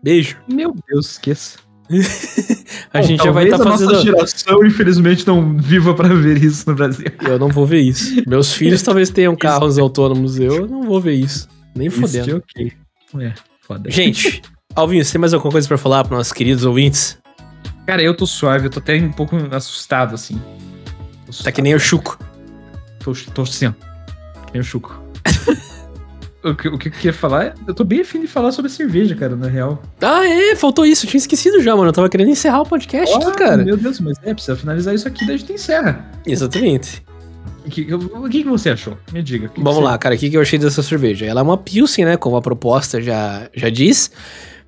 [0.02, 0.38] Beijo.
[0.48, 1.66] Meu Deus, esqueça.
[2.92, 3.92] a Bom, gente já vai estar tá fazendo.
[3.92, 7.06] nossa geração, infelizmente, não viva para ver isso no Brasil.
[7.22, 8.24] Eu não vou ver isso.
[8.28, 11.48] Meus filhos talvez tenham carros autônomos, eu não vou ver isso.
[11.76, 11.88] Nem.
[11.88, 12.72] Isso ok.
[13.20, 13.34] É.
[13.68, 13.90] Foda.
[13.90, 14.42] Gente,
[14.76, 17.18] Alvinho, você tem mais alguma coisa para falar para nossos queridos ouvintes?
[17.88, 20.40] Cara, eu tô suave, eu tô até um pouco assustado, assim.
[21.24, 21.46] Assustado.
[21.46, 22.20] Tá que nem o Chuco.
[23.00, 23.72] Tô, tô assim, ó.
[24.46, 25.02] Que nem o Chuco.
[26.44, 29.16] o, que, o que eu queria falar, eu tô bem afim de falar sobre cerveja,
[29.16, 29.82] cara, na real.
[30.02, 31.90] Ah, é, faltou isso, eu tinha esquecido já, mano.
[31.90, 33.64] Eu tava querendo encerrar o podcast oh, aqui, cara.
[33.64, 36.12] Meu Deus, mas é, precisa finalizar isso aqui, daí a gente encerra.
[36.26, 37.04] Exatamente.
[37.66, 38.98] O que, o que, você achou?
[39.12, 39.50] Me diga.
[39.50, 40.16] Que Vamos que lá, cara.
[40.16, 41.26] O que, que eu achei dessa cerveja?
[41.26, 42.18] Ela é uma Pilsen, né?
[42.18, 44.12] Como a proposta já, já diz.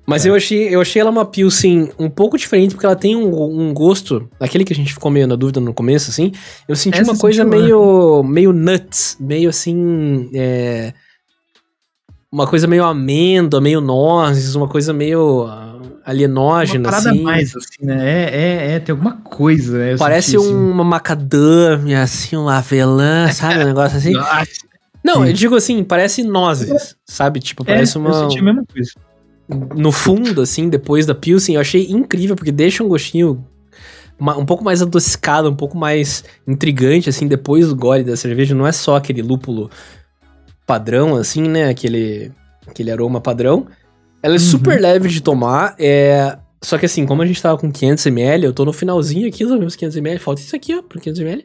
[0.06, 0.30] Mas é.
[0.30, 3.28] eu, achei, eu achei ela uma Pilsen um pouco diferente, porque ela tem um,
[3.60, 6.32] um gosto, aquele que a gente ficou meio na dúvida no começo, assim.
[6.66, 10.30] Eu senti Essa uma coisa meio, meio nuts, meio assim.
[10.34, 10.94] É,
[12.32, 15.46] uma coisa meio amêndoa, meio nozes, uma coisa meio
[16.08, 17.22] alienógena, uma parada assim.
[17.22, 17.96] mais, assim, né?
[18.00, 19.96] É, é, é, tem alguma coisa, né?
[19.98, 20.54] Parece senti, assim.
[20.54, 23.62] uma macadâmia, assim, um avelã, sabe?
[23.62, 24.14] Um negócio assim.
[25.04, 27.40] Não, eu digo assim, parece nozes, sabe?
[27.40, 28.08] Tipo, é, parece é, uma...
[28.08, 28.90] Eu senti a mesma coisa.
[29.76, 33.44] No fundo, assim, depois da Pilsen, eu achei incrível, porque deixa um gostinho
[34.20, 38.54] um pouco mais adocicado, um pouco mais intrigante, assim, depois do gole da cerveja.
[38.54, 39.70] Não é só aquele lúpulo
[40.66, 41.68] padrão, assim, né?
[41.68, 42.32] Aquele,
[42.66, 43.66] aquele aroma padrão.
[44.22, 44.44] Ela é uhum.
[44.44, 46.36] super leve de tomar, é...
[46.62, 49.58] Só que assim, como a gente tava com 500ml, eu tô no finalzinho aqui dos
[49.58, 50.18] meus 500ml.
[50.18, 51.44] Falta isso aqui, ó, pro 500ml.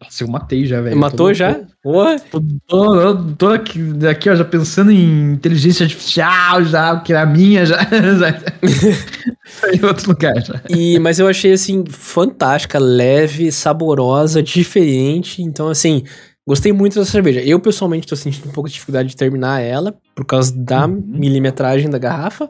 [0.00, 0.96] Nossa, eu matei já, velho.
[0.96, 1.60] Matou já?
[1.82, 2.20] Porra.
[2.30, 7.66] Tô, tô, tô, aqui, aqui, ó, já pensando em inteligência artificial, já, que era minha,
[7.66, 7.78] já.
[7.82, 10.60] já em outro lugar, já.
[10.68, 15.42] E, mas eu achei, assim, fantástica, leve, saborosa, diferente.
[15.42, 16.04] Então, assim,
[16.48, 17.42] Gostei muito da cerveja.
[17.42, 21.02] Eu, pessoalmente, tô sentindo um pouco de dificuldade de terminar ela, por causa da uhum.
[21.06, 22.48] milimetragem da garrafa.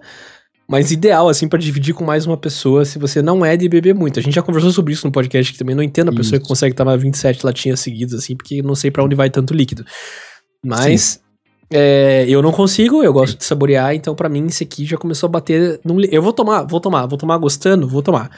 [0.71, 3.97] Mas ideal, assim, para dividir com mais uma pessoa, se você não é de beber
[3.97, 4.21] muito.
[4.21, 6.43] A gente já conversou sobre isso no podcast, que também não entendo a pessoa isso.
[6.43, 9.85] que consegue tomar 27 latinhas seguidas, assim, porque não sei para onde vai tanto líquido.
[10.65, 11.21] Mas
[11.69, 15.27] é, eu não consigo, eu gosto de saborear, então para mim esse aqui já começou
[15.27, 15.81] a bater.
[15.85, 18.31] Num, eu vou tomar, vou tomar, vou tomar gostando, vou tomar.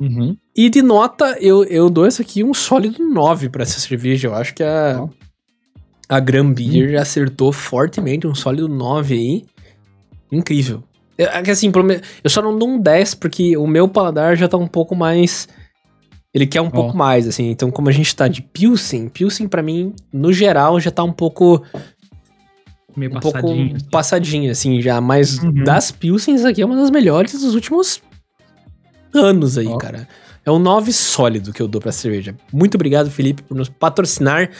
[0.00, 0.36] Uhum.
[0.56, 4.28] E de nota, eu, eu dou essa aqui um sólido 9 para essa cerveja.
[4.28, 5.08] Eu acho que a,
[6.08, 7.00] a Gran Beer uhum.
[7.00, 9.44] acertou fortemente um sólido 9 aí.
[10.30, 10.82] Incrível.
[11.16, 11.70] É, é que assim,
[12.22, 15.48] eu só não dou um 10 porque o meu paladar já tá um pouco mais.
[16.34, 16.70] Ele quer um oh.
[16.70, 17.50] pouco mais, assim.
[17.50, 21.12] Então, como a gente tá de Pilsen, Pilsen para mim, no geral, já tá um
[21.12, 21.62] pouco.
[22.96, 23.70] Meio um passadinho.
[23.70, 25.00] pouco passadinha, assim, já.
[25.00, 25.64] Mas uhum.
[25.64, 28.02] das Pilsens aqui é uma das melhores dos últimos
[29.14, 29.78] anos aí, oh.
[29.78, 30.08] cara.
[30.44, 32.34] É um 9 sólido que eu dou pra cerveja.
[32.52, 34.50] Muito obrigado, Felipe, por nos patrocinar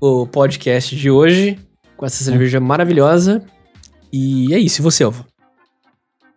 [0.00, 1.58] o podcast de hoje
[1.96, 3.44] com essa cerveja maravilhosa.
[4.12, 5.24] E é isso, e você, Alvo?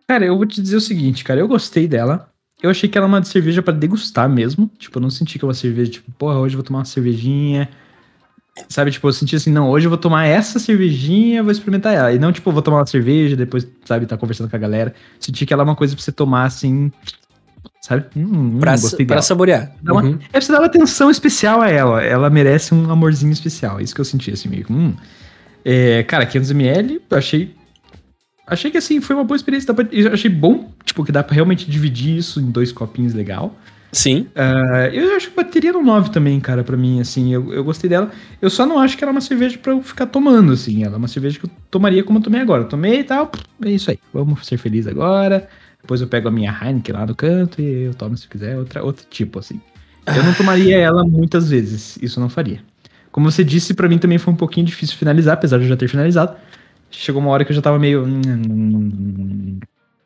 [0.06, 2.30] Cara, eu vou te dizer o seguinte, cara, eu gostei dela.
[2.62, 4.70] eu achei que ela é uma cerveja para degustar mesmo.
[4.78, 6.84] Tipo, eu não senti que é uma cerveja, tipo, porra, hoje eu vou tomar uma
[6.84, 7.68] cervejinha.
[8.68, 12.12] Sabe, tipo, eu senti assim, não, hoje eu vou tomar essa cervejinha, vou experimentar ela.
[12.12, 14.94] E não, tipo, eu vou tomar uma cerveja, depois, sabe, tá conversando com a galera.
[15.20, 16.90] Senti que ela é uma coisa pra você tomar assim,
[17.88, 18.04] sabe?
[18.14, 19.72] Hum, pra, gostei pra saborear.
[19.82, 20.18] Uma, uhum.
[20.24, 22.02] É pra você dar uma atenção especial a ela.
[22.02, 23.80] Ela merece um amorzinho especial.
[23.80, 24.66] É isso que eu senti, assim, meio.
[24.70, 24.94] Hum.
[25.64, 27.54] É, cara, 500ml, eu achei.
[28.46, 29.72] Achei que assim, foi uma boa experiência.
[29.72, 33.56] Pra, eu achei bom, tipo, que dá pra realmente dividir isso em dois copinhos legal.
[33.90, 34.26] Sim.
[34.36, 37.88] Uh, eu acho que bateria no 9 também, cara, pra mim, assim, eu, eu gostei
[37.88, 38.10] dela.
[38.40, 40.84] Eu só não acho que ela é uma cerveja pra eu ficar tomando, assim.
[40.84, 42.62] Ela é uma cerveja que eu tomaria como eu tomei agora.
[42.62, 43.30] Eu tomei e tal,
[43.64, 43.98] é isso aí.
[44.12, 45.48] Vamos ser felizes agora.
[45.80, 48.84] Depois eu pego a minha Heineken lá do canto e eu tomo se quiser, outra,
[48.84, 49.60] outro tipo, assim.
[50.06, 52.60] Eu não tomaria ela muitas vezes, isso eu não faria.
[53.10, 55.76] Como você disse, para mim também foi um pouquinho difícil finalizar, apesar de eu já
[55.76, 56.36] ter finalizado.
[56.90, 58.04] Chegou uma hora que eu já tava meio.
[58.04, 59.58] Hum, hum, hum,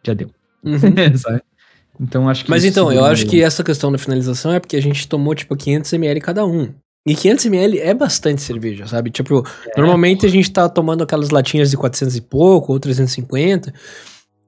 [0.05, 0.31] já deu.
[0.65, 0.79] Uhum.
[2.01, 2.51] então acho que.
[2.51, 5.57] Mas então, eu acho que essa questão da finalização é porque a gente tomou, tipo,
[5.57, 6.73] 500ml cada um.
[7.07, 9.11] E 500ml é bastante cerveja, sabe?
[9.11, 13.75] Tipo, é, normalmente a gente tá tomando aquelas latinhas de 400 e pouco, ou 350.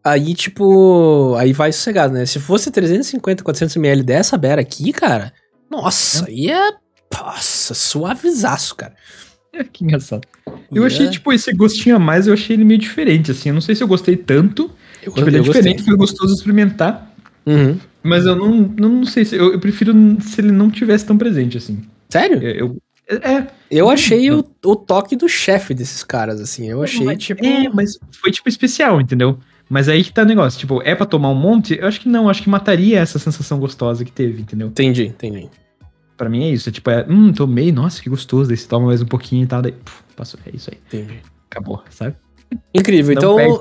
[0.04, 2.26] Aí, tipo, aí vai sossegado, né?
[2.26, 5.32] Se fosse 350, 400 ml dessa beira aqui, cara,
[5.70, 6.28] nossa, é.
[6.28, 6.70] aí é,
[7.12, 8.94] nossa, suavizaço, cara.
[9.52, 10.26] É, que engraçado.
[10.70, 13.48] Eu achei, tipo, esse gostinho a mais, eu achei ele meio diferente, assim.
[13.48, 14.70] Eu não sei se eu gostei tanto.
[15.02, 15.84] Eu, tipo, ele é diferente, gostei.
[15.84, 17.14] foi gostoso experimentar.
[17.46, 17.78] Uhum.
[18.02, 19.36] Mas eu não, não, não sei se.
[19.36, 21.82] Eu, eu, prefiro se ele não tivesse tão presente, assim.
[22.10, 22.42] Sério?
[22.42, 22.76] Eu.
[23.08, 23.46] É.
[23.70, 26.68] Eu achei o, o toque do chefe desses caras, assim.
[26.68, 27.44] Eu achei, mas, tipo.
[27.44, 29.38] É, mas foi, tipo, especial, entendeu?
[29.68, 31.78] Mas aí que tá o negócio, tipo, é pra tomar um monte?
[31.80, 34.68] Eu acho que não, acho que mataria essa sensação gostosa que teve, entendeu?
[34.68, 35.48] Entendi, entendi.
[36.16, 38.86] Pra mim é isso, é tipo, é, hum, tomei, nossa, que gostoso, daí você toma
[38.86, 40.78] mais um pouquinho e tal, daí, puf, passou, é isso aí.
[40.86, 41.20] Entendi.
[41.50, 42.14] Acabou, sabe?
[42.72, 43.60] Incrível, então, perde.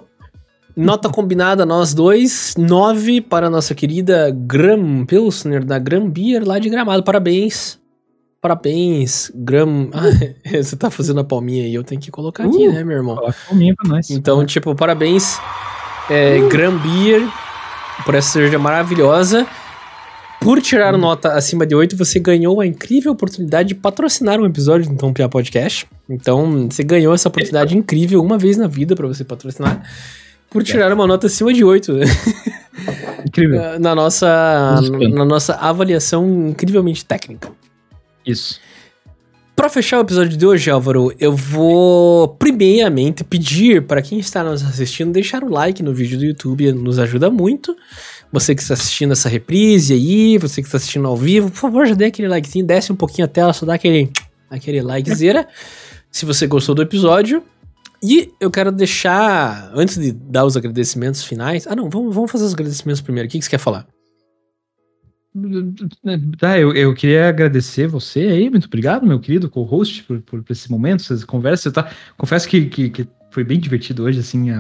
[0.76, 6.60] nota combinada nós dois, nove para a nossa querida Gram Pilsner, da Gram Beer, lá
[6.60, 7.82] de Gramado, parabéns.
[8.40, 9.90] Parabéns, Gram.
[10.46, 12.98] Ah, você tá fazendo a palminha aí, eu tenho que colocar uh, aqui, né, meu
[12.98, 13.16] irmão?
[13.16, 14.12] Coloca a palminha pra nós.
[14.12, 15.40] Então, tipo, parabéns
[16.10, 17.28] é, Gran Beer,
[18.06, 19.48] por essa cerveja maravilhosa.
[20.40, 24.90] Por tirar nota acima de 8, você ganhou a incrível oportunidade de patrocinar um episódio
[24.90, 25.88] do Tom Pia Podcast.
[26.10, 29.82] Então, você ganhou essa oportunidade incrível uma vez na vida para você patrocinar.
[30.50, 31.94] Por tirar uma nota acima de 8.
[33.26, 33.80] Incrível.
[33.80, 34.82] na, nossa,
[35.14, 37.50] na nossa avaliação incrivelmente técnica.
[38.26, 38.60] Isso.
[39.56, 44.64] Para fechar o episódio de hoje, Álvaro, eu vou primeiramente pedir para quem está nos
[44.64, 47.76] assistindo deixar o like no vídeo do YouTube, nos ajuda muito.
[48.32, 51.86] Você que está assistindo essa reprise aí, você que está assistindo ao vivo, por favor,
[51.86, 54.10] já dê aquele likezinho, desce um pouquinho a tela, só dá aquele,
[54.50, 55.48] aquele likezera,
[56.12, 57.44] se você gostou do episódio.
[58.02, 61.68] E eu quero deixar, antes de dar os agradecimentos finais.
[61.68, 63.30] Ah, não, vamos, vamos fazer os agradecimentos primeiro.
[63.30, 63.88] O que, que você quer falar?
[66.38, 70.52] Tá, eu, eu queria agradecer você aí, muito obrigado, meu querido co-host, por, por, por,
[70.52, 71.74] esse momento, essas conversas.
[71.74, 71.90] Tá?
[72.16, 74.52] Confesso que, que, que foi bem divertido hoje, assim,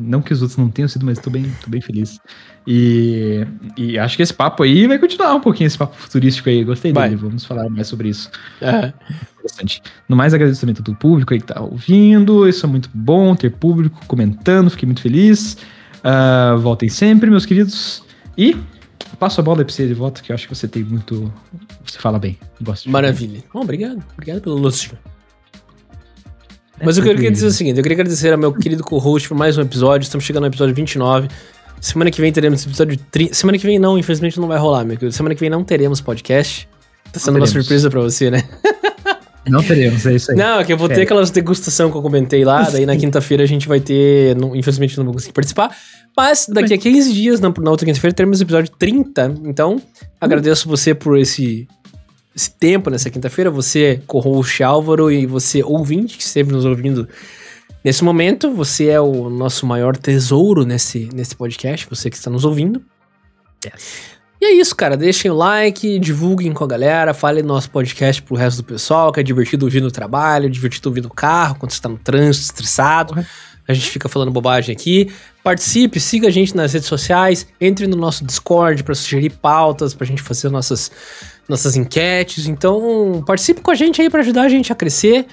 [0.00, 2.20] não que os outros não tenham sido, mas tô bem, tô bem feliz.
[2.64, 3.44] E,
[3.76, 6.92] e acho que esse papo aí vai continuar um pouquinho, esse papo futurístico aí, gostei
[6.92, 7.08] vai.
[7.08, 8.30] dele, vamos falar mais sobre isso.
[8.60, 8.92] É.
[9.36, 9.82] Interessante.
[10.08, 14.00] No mais, agradecimento do público aí que tá ouvindo, isso é muito bom, ter público
[14.06, 15.56] comentando, fiquei muito feliz.
[16.04, 18.04] Uh, voltem sempre, meus queridos,
[18.38, 18.56] e
[19.18, 21.32] passo a bola pra você de volta, que eu acho que você tem muito.
[21.84, 22.38] Você fala bem.
[22.60, 23.42] Gosto Maravilha.
[23.52, 24.02] Bom, obrigado.
[24.14, 24.98] Obrigado pelo lúcio.
[26.78, 29.36] É, Mas eu queria dizer o seguinte: eu queria agradecer ao meu querido co-host por
[29.36, 30.04] mais um episódio.
[30.04, 31.28] Estamos chegando no episódio 29.
[31.80, 33.34] Semana que vem teremos episódio 30.
[33.34, 35.14] Semana que vem não, infelizmente não vai rolar, meu querido.
[35.14, 36.68] Semana que vem não teremos podcast.
[37.12, 38.42] Tá sendo uma surpresa pra você, né?
[39.50, 40.36] Não teremos, é isso aí.
[40.36, 43.42] Não, é que eu vou ter aquelas degustação que eu comentei lá, daí na quinta-feira
[43.42, 44.36] a gente vai ter.
[44.36, 45.76] Não, infelizmente não vou conseguir participar.
[46.16, 49.34] Mas daqui a 15 dias, na, na outra quinta-feira, teremos o episódio 30.
[49.44, 49.80] Então,
[50.20, 51.68] agradeço você por esse,
[52.34, 53.50] esse tempo nessa quinta-feira.
[53.50, 57.08] Você, co-host Álvaro, e você, ouvinte, que esteve nos ouvindo
[57.84, 58.52] nesse momento.
[58.52, 62.82] Você é o nosso maior tesouro nesse, nesse podcast, você que está nos ouvindo.
[63.64, 64.19] Yes.
[64.40, 64.96] E é isso, cara.
[64.96, 69.20] Deixem o like, divulguem com a galera, falem nosso podcast pro resto do pessoal, que
[69.20, 73.14] é divertido ouvir no trabalho, divertido ouvir no carro, quando você tá no trânsito, estressado.
[73.14, 73.24] Uhum.
[73.68, 75.12] A gente fica falando bobagem aqui.
[75.44, 80.06] Participe, siga a gente nas redes sociais, entre no nosso Discord para sugerir pautas, pra
[80.06, 80.90] gente fazer nossas,
[81.46, 82.46] nossas enquetes.
[82.46, 85.26] Então, participe com a gente aí para ajudar a gente a crescer.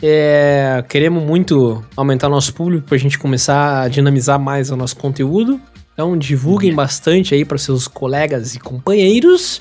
[0.00, 5.60] É, queremos muito aumentar nosso público pra gente começar a dinamizar mais o nosso conteúdo.
[5.98, 9.60] Então divulguem bastante aí para seus colegas e companheiros.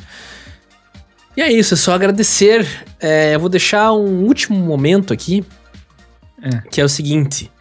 [1.35, 2.63] E é isso, é só agradecer.
[2.99, 5.43] É, eu vou deixar um último momento aqui,
[6.39, 6.69] é.
[6.69, 7.51] que é o seguinte.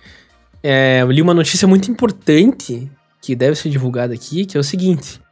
[0.62, 2.92] É, eu li uma notícia muito importante
[3.22, 5.22] que deve ser divulgada aqui, que é o seguinte.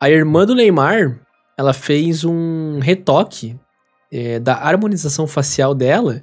[0.00, 1.18] A irmã do Neymar,
[1.58, 3.58] ela fez um retoque
[4.12, 6.22] é, da harmonização facial dela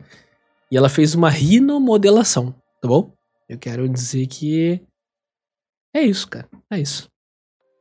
[0.72, 3.12] e ela fez uma rinomodelação, tá bom?
[3.50, 4.82] Eu quero dizer que
[5.94, 6.48] é isso, cara.
[6.72, 7.08] É isso.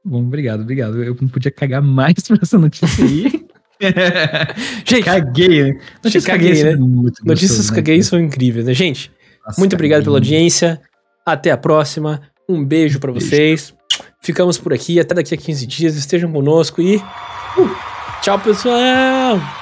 [0.04, 1.02] Bom, obrigado, obrigado.
[1.02, 3.46] Eu não podia cagar mais pra essa notícia aí.
[4.84, 5.80] Gente, caguei, né?
[6.04, 6.76] Notícias caguei, né?
[7.24, 7.76] Notícias né?
[7.76, 8.74] caguei são incríveis, né?
[8.74, 9.10] Gente,
[9.44, 10.80] Nossa, muito obrigado pela audiência.
[11.26, 12.22] Até a próxima.
[12.48, 13.74] Um beijo para vocês.
[14.20, 15.00] Ficamos por aqui.
[15.00, 15.96] Até daqui a 15 dias.
[15.96, 16.96] Estejam conosco e.
[16.96, 17.70] Uh,
[18.22, 19.61] tchau, pessoal!